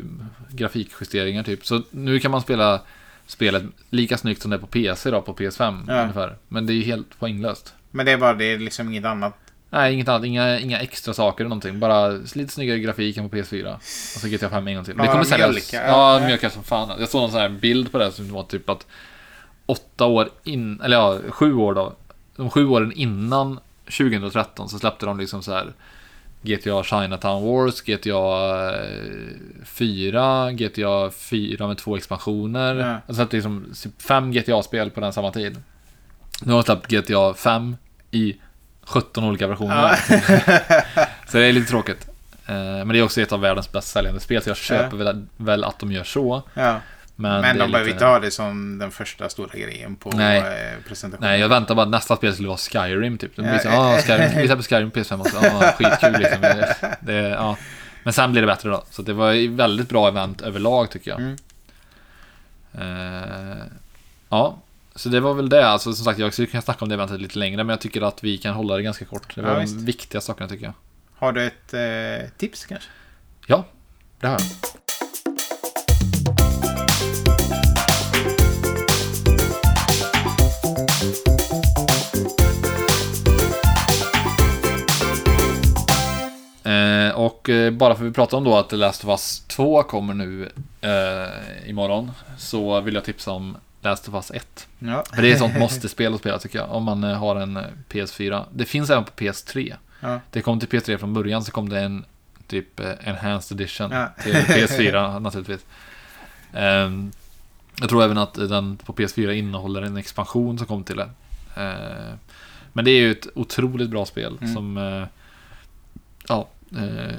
grafikjusteringar 0.52 1.44
typ. 1.44 1.66
Så 1.66 1.82
nu 1.92 2.20
kan 2.20 2.32
man 2.32 2.42
spela 2.42 2.82
spelet 3.26 3.64
lika 3.90 4.18
snyggt 4.18 4.42
som 4.42 4.52
det 4.52 4.58
är 4.58 4.62
på 4.62 4.68
PC 4.68 5.12
då, 5.12 5.22
på 5.22 5.34
PS5 5.34 5.84
Ja. 5.88 6.02
ungefär. 6.02 6.36
Men 6.48 6.66
det 6.66 6.74
är 6.74 6.76
ju 6.76 6.84
helt 6.84 7.20
poänglöst. 7.20 7.74
Men 7.92 8.06
det 8.06 8.12
är 8.12 8.18
bara 8.18 8.34
det 8.34 8.46
är 8.46 8.60
liksom 8.60 8.88
inget 8.90 9.06
annat 9.06 9.34
Nej, 9.70 9.94
inget 9.94 10.08
annat. 10.08 10.26
Inga, 10.26 10.60
inga 10.60 10.80
extra 10.80 11.14
saker 11.14 11.44
eller 11.44 11.50
någonting. 11.50 11.80
Bara 11.80 12.10
lite 12.10 12.48
snyggare 12.48 12.80
grafik 12.80 13.18
än 13.18 13.30
på 13.30 13.36
PS4. 13.36 13.76
Och 13.76 13.82
så 14.22 14.28
GTA 14.28 14.50
5 14.50 14.68
en 14.68 14.76
gång 14.76 14.86
till. 14.86 14.98
Det 14.98 15.08
kommer 15.08 15.24
säljas. 15.24 15.50
mjölkar. 15.50 15.88
Ja, 15.88 16.20
mjölkar 16.26 16.50
som 16.50 16.64
fan. 16.64 17.00
Jag 17.00 17.10
såg 17.10 17.22
någon 17.22 17.32
sån 17.32 17.42
här 17.42 17.50
bild 17.50 17.92
på 17.92 17.98
det 17.98 18.12
som 18.12 18.34
var 18.34 18.44
typ 18.44 18.70
att 18.70 18.86
åtta 19.66 20.06
år 20.06 20.30
in, 20.44 20.82
eller 20.82 20.98
ja, 20.98 21.20
sju 21.30 21.54
år 21.54 21.74
då. 21.74 21.96
De 22.36 22.50
sju 22.50 22.68
åren 22.68 22.94
innan 22.96 23.60
2013 23.86 24.70
så 24.70 24.80
släppte 24.80 25.06
de 25.06 25.20
liksom 25.20 25.44
så 25.44 25.54
här 25.54 25.74
GTA 26.42 26.84
Chinatown 26.84 27.44
Wars, 27.44 27.82
GTA 27.82 28.76
eh, 28.76 29.66
4, 29.66 30.52
GTA 30.52 31.12
4 31.12 31.68
med 31.68 31.78
två 31.78 31.98
expansioner. 31.98 32.76
Ja. 32.76 33.02
Jag 33.08 33.16
släppte 33.16 33.36
liksom 33.36 33.74
fem 34.00 34.32
GTA-spel 34.32 34.90
på 34.90 35.00
den 35.00 35.14
samma 35.14 35.32
tid. 35.32 35.62
Nu 36.42 36.54
har 36.54 36.60
de 36.60 36.64
släppt 36.64 36.92
GTA 36.92 37.34
5 37.34 37.78
i 38.12 38.36
17 38.88 39.24
olika 39.24 39.48
versioner. 39.48 39.96
så 41.32 41.38
det 41.38 41.46
är 41.46 41.54
lite 41.54 41.70
tråkigt. 41.70 42.08
Eh, 42.48 42.54
Men 42.56 42.88
det 42.88 43.00
är 43.00 43.04
också 43.04 43.22
ett 43.22 43.32
av 43.32 43.40
världens 43.42 43.72
bäst 43.72 43.88
säljande 43.88 44.20
spel, 44.20 44.42
så 44.44 44.50
jag 44.50 44.58
köper 44.58 44.98
väl, 44.98 45.26
väl 45.38 45.64
att 45.64 45.80
de 45.80 45.92
gör 45.92 46.04
så. 46.04 46.44
Ja. 46.54 46.80
Men, 47.20 47.42
Men 47.42 47.58
de 47.58 47.72
behöver 47.72 47.80
lite- 47.80 47.92
inte 47.92 48.06
ha 48.06 48.20
det 48.20 48.32
som 48.32 48.78
den 48.78 48.92
första 48.92 49.30
stora 49.30 49.50
grejen 49.60 49.96
på 49.96 50.10
Nej. 50.12 50.38
eh, 50.38 50.44
presentationen. 50.88 51.30
Nej, 51.32 51.40
jag 51.40 51.50
väntar 51.50 51.76
bara 51.76 51.82
att 51.84 51.90
nästa 51.90 52.16
spel 52.16 52.34
skulle 52.34 52.48
vara 52.48 52.58
Skyrim 52.58 53.18
typ. 53.18 53.36
De 53.36 53.46
Ja. 53.46 53.54
visar, 53.54 53.72
ah, 53.72 53.98
Skyrim, 54.02 54.30
vi 54.42 54.48
släpper 54.48 54.64
Skyrim 54.70 54.92
på 54.92 55.00
PS5 55.00 55.20
också. 55.22 55.38
Ah, 55.38 55.72
skitkul 55.72 56.20
liksom. 56.20 56.42
Det, 57.00 57.14
ja. 57.14 57.58
Men 58.04 58.14
sen 58.14 58.32
blir 58.32 58.42
det 58.42 58.48
bättre 58.48 58.70
då. 58.70 58.84
Så 58.92 59.02
det 59.02 59.14
var 59.14 59.34
ett 59.34 59.50
väldigt 59.50 59.90
bra 59.90 60.08
event 60.08 60.42
överlag 60.42 60.90
tycker 60.92 61.12
jag. 61.12 61.20
Mm. 61.20 61.36
Eh, 62.80 63.58
ja, 64.30 64.58
så 64.98 65.10
det 65.10 65.20
var 65.20 65.34
väl 65.34 65.50
det. 65.50 65.68
Alltså, 65.68 65.94
som 65.94 66.06
sagt, 66.06 66.20
jag 66.20 66.34
skulle 66.34 66.48
kunna 66.48 66.62
snacka 66.62 66.86
om 66.86 66.90
det 66.90 66.96
eventet 66.96 67.22
lite 67.22 67.40
längre, 67.40 67.58
men 67.64 67.70
jag 67.70 67.82
tycker 67.82 68.02
att 68.02 68.24
vi 68.24 68.38
kan 68.38 68.54
hålla 68.56 68.76
det 68.76 68.82
ganska 68.84 69.06
kort. 69.06 69.36
Det 69.36 69.42
var 69.42 69.50
Ja, 69.50 69.56
de 69.56 69.62
visst. 69.62 69.76
viktiga 69.76 70.22
sakerna 70.22 70.50
tycker 70.50 70.66
jag. 70.66 70.74
Har 71.18 71.32
du 71.34 71.46
ett 71.48 71.74
eh, 71.74 72.30
tips 72.38 72.66
kanske? 72.66 72.90
Ja, 73.48 73.66
det 74.20 74.28
har 74.28 74.34
jag. 74.34 74.42
Eh, 86.64 87.12
och 87.16 87.50
eh, 87.50 87.72
bara 87.72 87.96
för 87.96 88.04
att 88.04 88.10
vi 88.10 88.14
pratar 88.14 88.38
om 88.38 88.44
då 88.44 88.58
att 88.58 88.70
The 88.70 88.76
Last 88.76 89.04
of 89.04 89.10
Us 89.10 89.40
2 89.48 89.84
kommer 89.84 90.14
nu 90.14 90.50
eh, 90.82 91.70
imorgon 91.70 92.12
så 92.38 92.82
vill 92.82 92.94
jag 92.96 93.04
tipsa 93.04 93.32
om 93.32 93.58
Last 93.90 94.08
of 94.08 94.14
Us 94.14 94.32
1. 94.32 94.68
Ja. 94.80 95.04
För 95.14 95.22
det 95.22 95.28
är 95.30 95.34
ett 95.34 95.40
sånt 95.40 95.58
måste-spel 95.60 96.14
att 96.14 96.20
spela 96.20 96.40
tycker 96.40 96.60
jag, 96.60 96.72
om 96.72 96.84
man 96.84 97.04
eh, 97.04 97.18
har 97.18 97.36
en 97.36 97.58
eh, 97.58 97.64
PS4. 97.90 98.46
Det 98.54 98.66
finns 98.66 98.90
även 98.90 99.04
på 99.04 99.12
PS3. 99.12 99.74
Ja. 100.00 100.20
Det 100.32 100.42
kom 100.42 100.60
till 100.60 100.70
PS3 100.70 100.98
från 100.98 101.14
början, 101.14 101.44
så 101.44 101.52
kom 101.52 101.70
det 101.70 101.80
en 101.80 102.06
typ 102.48 102.80
eh, 102.80 102.92
Enhanced 103.04 103.62
Edition 103.62 103.92
Ja. 103.92 104.08
till 104.24 104.34
PS4 104.34 105.20
naturligtvis. 105.20 105.66
Ehm, 106.54 107.12
jag 107.80 107.90
tror 107.90 108.04
även 108.04 108.18
att 108.18 108.34
den 108.34 108.78
på 108.78 108.94
PS4 108.94 109.32
innehåller 109.32 109.82
en 109.82 109.98
expansion 109.98 110.58
som 110.58 110.68
kom 110.68 110.84
till 110.84 110.96
det. 110.98 111.10
Eh, 111.56 112.16
men 112.74 112.86
det 112.86 112.92
är 112.92 113.00
ju 113.00 113.12
ett 113.12 113.28
otroligt 113.36 113.90
bra 113.90 114.06
spel 114.06 114.38
Mm. 114.42 114.54
som 114.54 114.78
eh, 114.78 115.04
ja, 116.28 116.48
eh, 116.78 117.16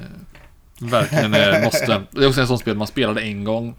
verkligen 0.81 1.65
måste. 1.65 2.03
Det 2.11 2.25
är 2.25 2.29
också 2.29 2.41
en 2.41 2.47
sån 2.47 2.59
spel 2.59 2.77
man 2.77 2.87
spelade 2.87 3.21
en 3.21 3.45
gång. 3.45 3.75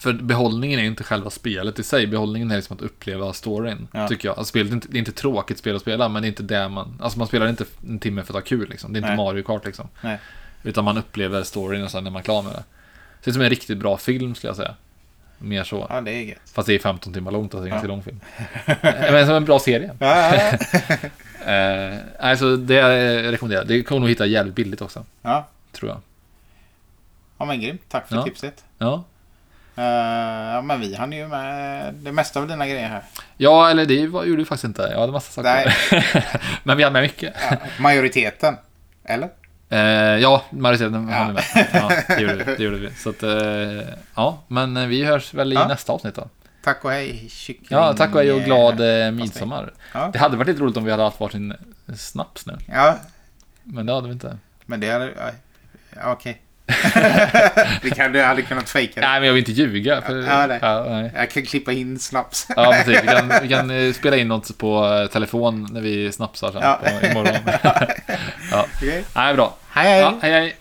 För 0.00 0.12
behållningen 0.12 0.80
är 0.80 0.84
inte 0.84 1.04
själva 1.04 1.30
spelet 1.30 1.78
i 1.78 1.82
sig, 1.82 2.06
behållningen 2.06 2.50
är 2.50 2.56
liksom 2.56 2.76
att 2.76 2.82
uppleva 2.82 3.32
storyn, 3.32 3.88
Ja. 3.92 4.08
tycker 4.08 4.28
jag. 4.28 4.38
Alltså, 4.38 4.50
spelet 4.50 4.70
är 4.70 4.74
inte, 4.74 4.88
det 4.88 4.96
är 4.96 4.98
inte 4.98 5.12
tråkigt 5.12 5.58
spel 5.58 5.76
att 5.76 5.82
spela, 5.82 6.08
men 6.08 6.22
det 6.22 6.26
är 6.26 6.28
inte 6.28 6.42
det 6.42 6.68
man... 6.68 6.98
Alltså 7.00 7.18
man 7.18 7.28
spelar 7.28 7.48
inte 7.48 7.64
en 7.88 7.98
timme 7.98 8.22
för 8.22 8.32
att 8.32 8.42
ha 8.44 8.48
kul 8.48 8.68
liksom. 8.70 8.92
Det 8.92 8.96
är 8.96 8.98
inte 8.98 9.08
Nej. 9.08 9.16
Mario 9.16 9.42
Kart 9.42 9.64
liksom. 9.66 9.88
Nej. 10.00 10.18
Utan 10.62 10.84
man 10.84 10.98
upplever 10.98 11.42
storyn 11.42 11.84
och 11.84 11.90
sen 11.90 12.06
är 12.06 12.10
man 12.10 12.22
klar 12.22 12.42
med 12.42 12.52
det. 12.52 12.64
Det 13.24 13.30
är 13.30 13.32
som 13.32 13.42
en 13.42 13.50
riktigt 13.50 13.78
bra 13.78 13.96
film 13.96 14.34
skulle 14.34 14.48
jag 14.48 14.56
säga. 14.56 14.74
Mer 15.38 15.64
så. 15.64 15.86
ja, 15.90 16.00
det 16.00 16.10
är 16.10 16.22
gött. 16.22 16.38
Fast 16.54 16.66
det 16.66 16.74
är 16.74 16.78
15 16.78 17.12
timmar 17.12 17.30
långt, 17.32 17.54
alltså 17.54 17.64
det 17.64 17.70
är 17.70 17.78
en 17.78 17.88
Ja. 17.88 17.88
ganska 17.88 17.88
lång 17.88 18.02
film. 18.02 18.20
Eh, 19.06 19.12
Men 19.12 19.26
som 19.26 19.34
en 19.34 19.44
bra 19.44 19.58
serie. 19.58 19.90
Ja, 20.00 20.34
ja, 20.34 20.58
Eh, 21.52 21.98
alltså 22.20 22.56
det 22.56 22.74
jag 22.74 23.32
rekommenderar. 23.32 23.64
Det 23.64 23.82
kommer 23.82 24.00
nog 24.00 24.08
hitta 24.08 24.26
jävligt 24.26 24.54
billigt 24.54 24.82
också, 24.82 25.04
ja. 25.22 25.48
tror 25.72 25.90
jag. 25.90 26.00
ja, 27.38 27.44
men 27.44 27.60
grymt. 27.60 27.80
Tack 27.88 28.08
för 28.08 28.16
Ja. 28.16 28.22
tipset. 28.22 28.64
Ja. 28.78 29.04
Ja, 29.76 30.62
men 30.62 30.80
vi 30.80 30.94
hann 30.94 31.12
ju 31.12 31.28
med 31.28 31.94
det 31.94 32.12
mesta 32.12 32.40
av 32.40 32.48
dina 32.48 32.66
grejer 32.66 32.88
här. 32.88 33.02
Ja, 33.36 33.70
eller 33.70 33.86
det 33.86 34.06
var, 34.06 34.24
gjorde 34.24 34.38
vi 34.42 34.44
faktiskt 34.44 34.64
inte. 34.64 34.82
Jag 34.82 35.00
hade 35.00 35.12
massa 35.12 35.32
saker. 35.42 35.76
Men 36.64 36.76
vi 36.76 36.82
hade 36.82 36.92
med 36.92 37.02
mycket. 37.02 37.34
Ja, 37.50 37.56
majoriteten. 37.78 38.56
Eller? 39.04 39.28
Eh, 39.68 39.78
ja, 40.20 40.42
majoriteten 40.50 41.08
Ja. 41.08 41.16
hann 41.16 41.32
med. 41.34 41.44
Ja, 41.72 41.90
det 42.08 42.20
gjorde 42.20 42.34
vi. 42.34 42.44
Det 42.44 42.62
gjorde 42.62 42.76
vi. 42.78 42.90
Så 42.94 43.10
att, 43.10 43.22
eh, 43.22 43.88
ja, 44.14 44.38
men 44.48 44.88
vi 44.88 45.04
hörs 45.04 45.34
väl 45.34 45.52
i 45.52 45.54
Ja. 45.54 45.68
nästa 45.68 45.92
avsnitt 45.92 46.14
då. 46.14 46.28
Tack 46.64 46.84
och 46.84 46.90
hej, 46.90 47.26
kyckling. 47.30 47.78
Ja, 47.78 47.94
tack 47.94 48.14
och 48.14 48.20
hej 48.20 48.32
och 48.32 48.40
glad 48.40 48.80
eh, 49.06 49.10
midsommar. 49.12 49.72
Ja. 49.94 50.10
Det 50.12 50.18
hade 50.18 50.36
varit 50.36 50.48
lite 50.48 50.60
roligt 50.60 50.76
om 50.76 50.84
vi 50.84 50.90
hade 50.90 51.02
haft 51.02 51.20
varsin 51.20 51.54
snaps 51.96 52.46
nu. 52.46 52.56
Ja, 52.72 52.96
Men 53.62 53.86
det 53.86 53.92
hade 53.94 54.06
vi 54.06 54.12
inte. 54.12 54.38
men 54.66 54.80
det 54.80 54.90
hade... 54.90 55.04
ja, 55.16 55.30
Ja, 56.02 56.12
Vi 57.82 57.90
kan, 57.90 58.12
du 58.12 58.22
hade 58.22 58.42
kunnat 58.42 58.68
fejka 58.68 59.00
det. 59.00 59.06
Nej, 59.06 59.20
men 59.20 59.26
jag 59.26 59.34
vill 59.34 59.40
inte 59.48 59.52
ljuga. 59.52 60.02
För, 60.02 60.22
Ja, 60.22 60.46
nej. 60.46 60.58
ja, 60.62 60.84
nej. 60.88 61.10
Jag 61.14 61.30
kan 61.30 61.42
klippa 61.42 61.72
in 61.72 61.98
snaps. 61.98 62.46
Ja, 62.56 62.72
precis. 62.84 63.02
Vi 63.02 63.06
kan, 63.06 63.32
vi 63.42 63.48
kan 63.48 63.70
eh, 63.70 63.92
spela 63.92 64.16
in 64.16 64.28
något 64.28 64.58
på 64.58 64.86
eh, 65.02 65.06
telefon 65.06 65.68
när 65.70 65.80
vi 65.80 66.12
snapsar 66.12 66.52
sen 66.52 66.60
Ja. 66.62 66.80
på, 67.00 67.06
imorgon. 67.06 67.34
ja. 68.52 68.66
Okej. 68.76 69.04
Nej, 69.14 69.34
bra. 69.34 69.56
Hej, 69.70 69.88
hej. 69.90 70.00
Ja, 70.00 70.14
hej, 70.22 70.32
hej. 70.32 70.56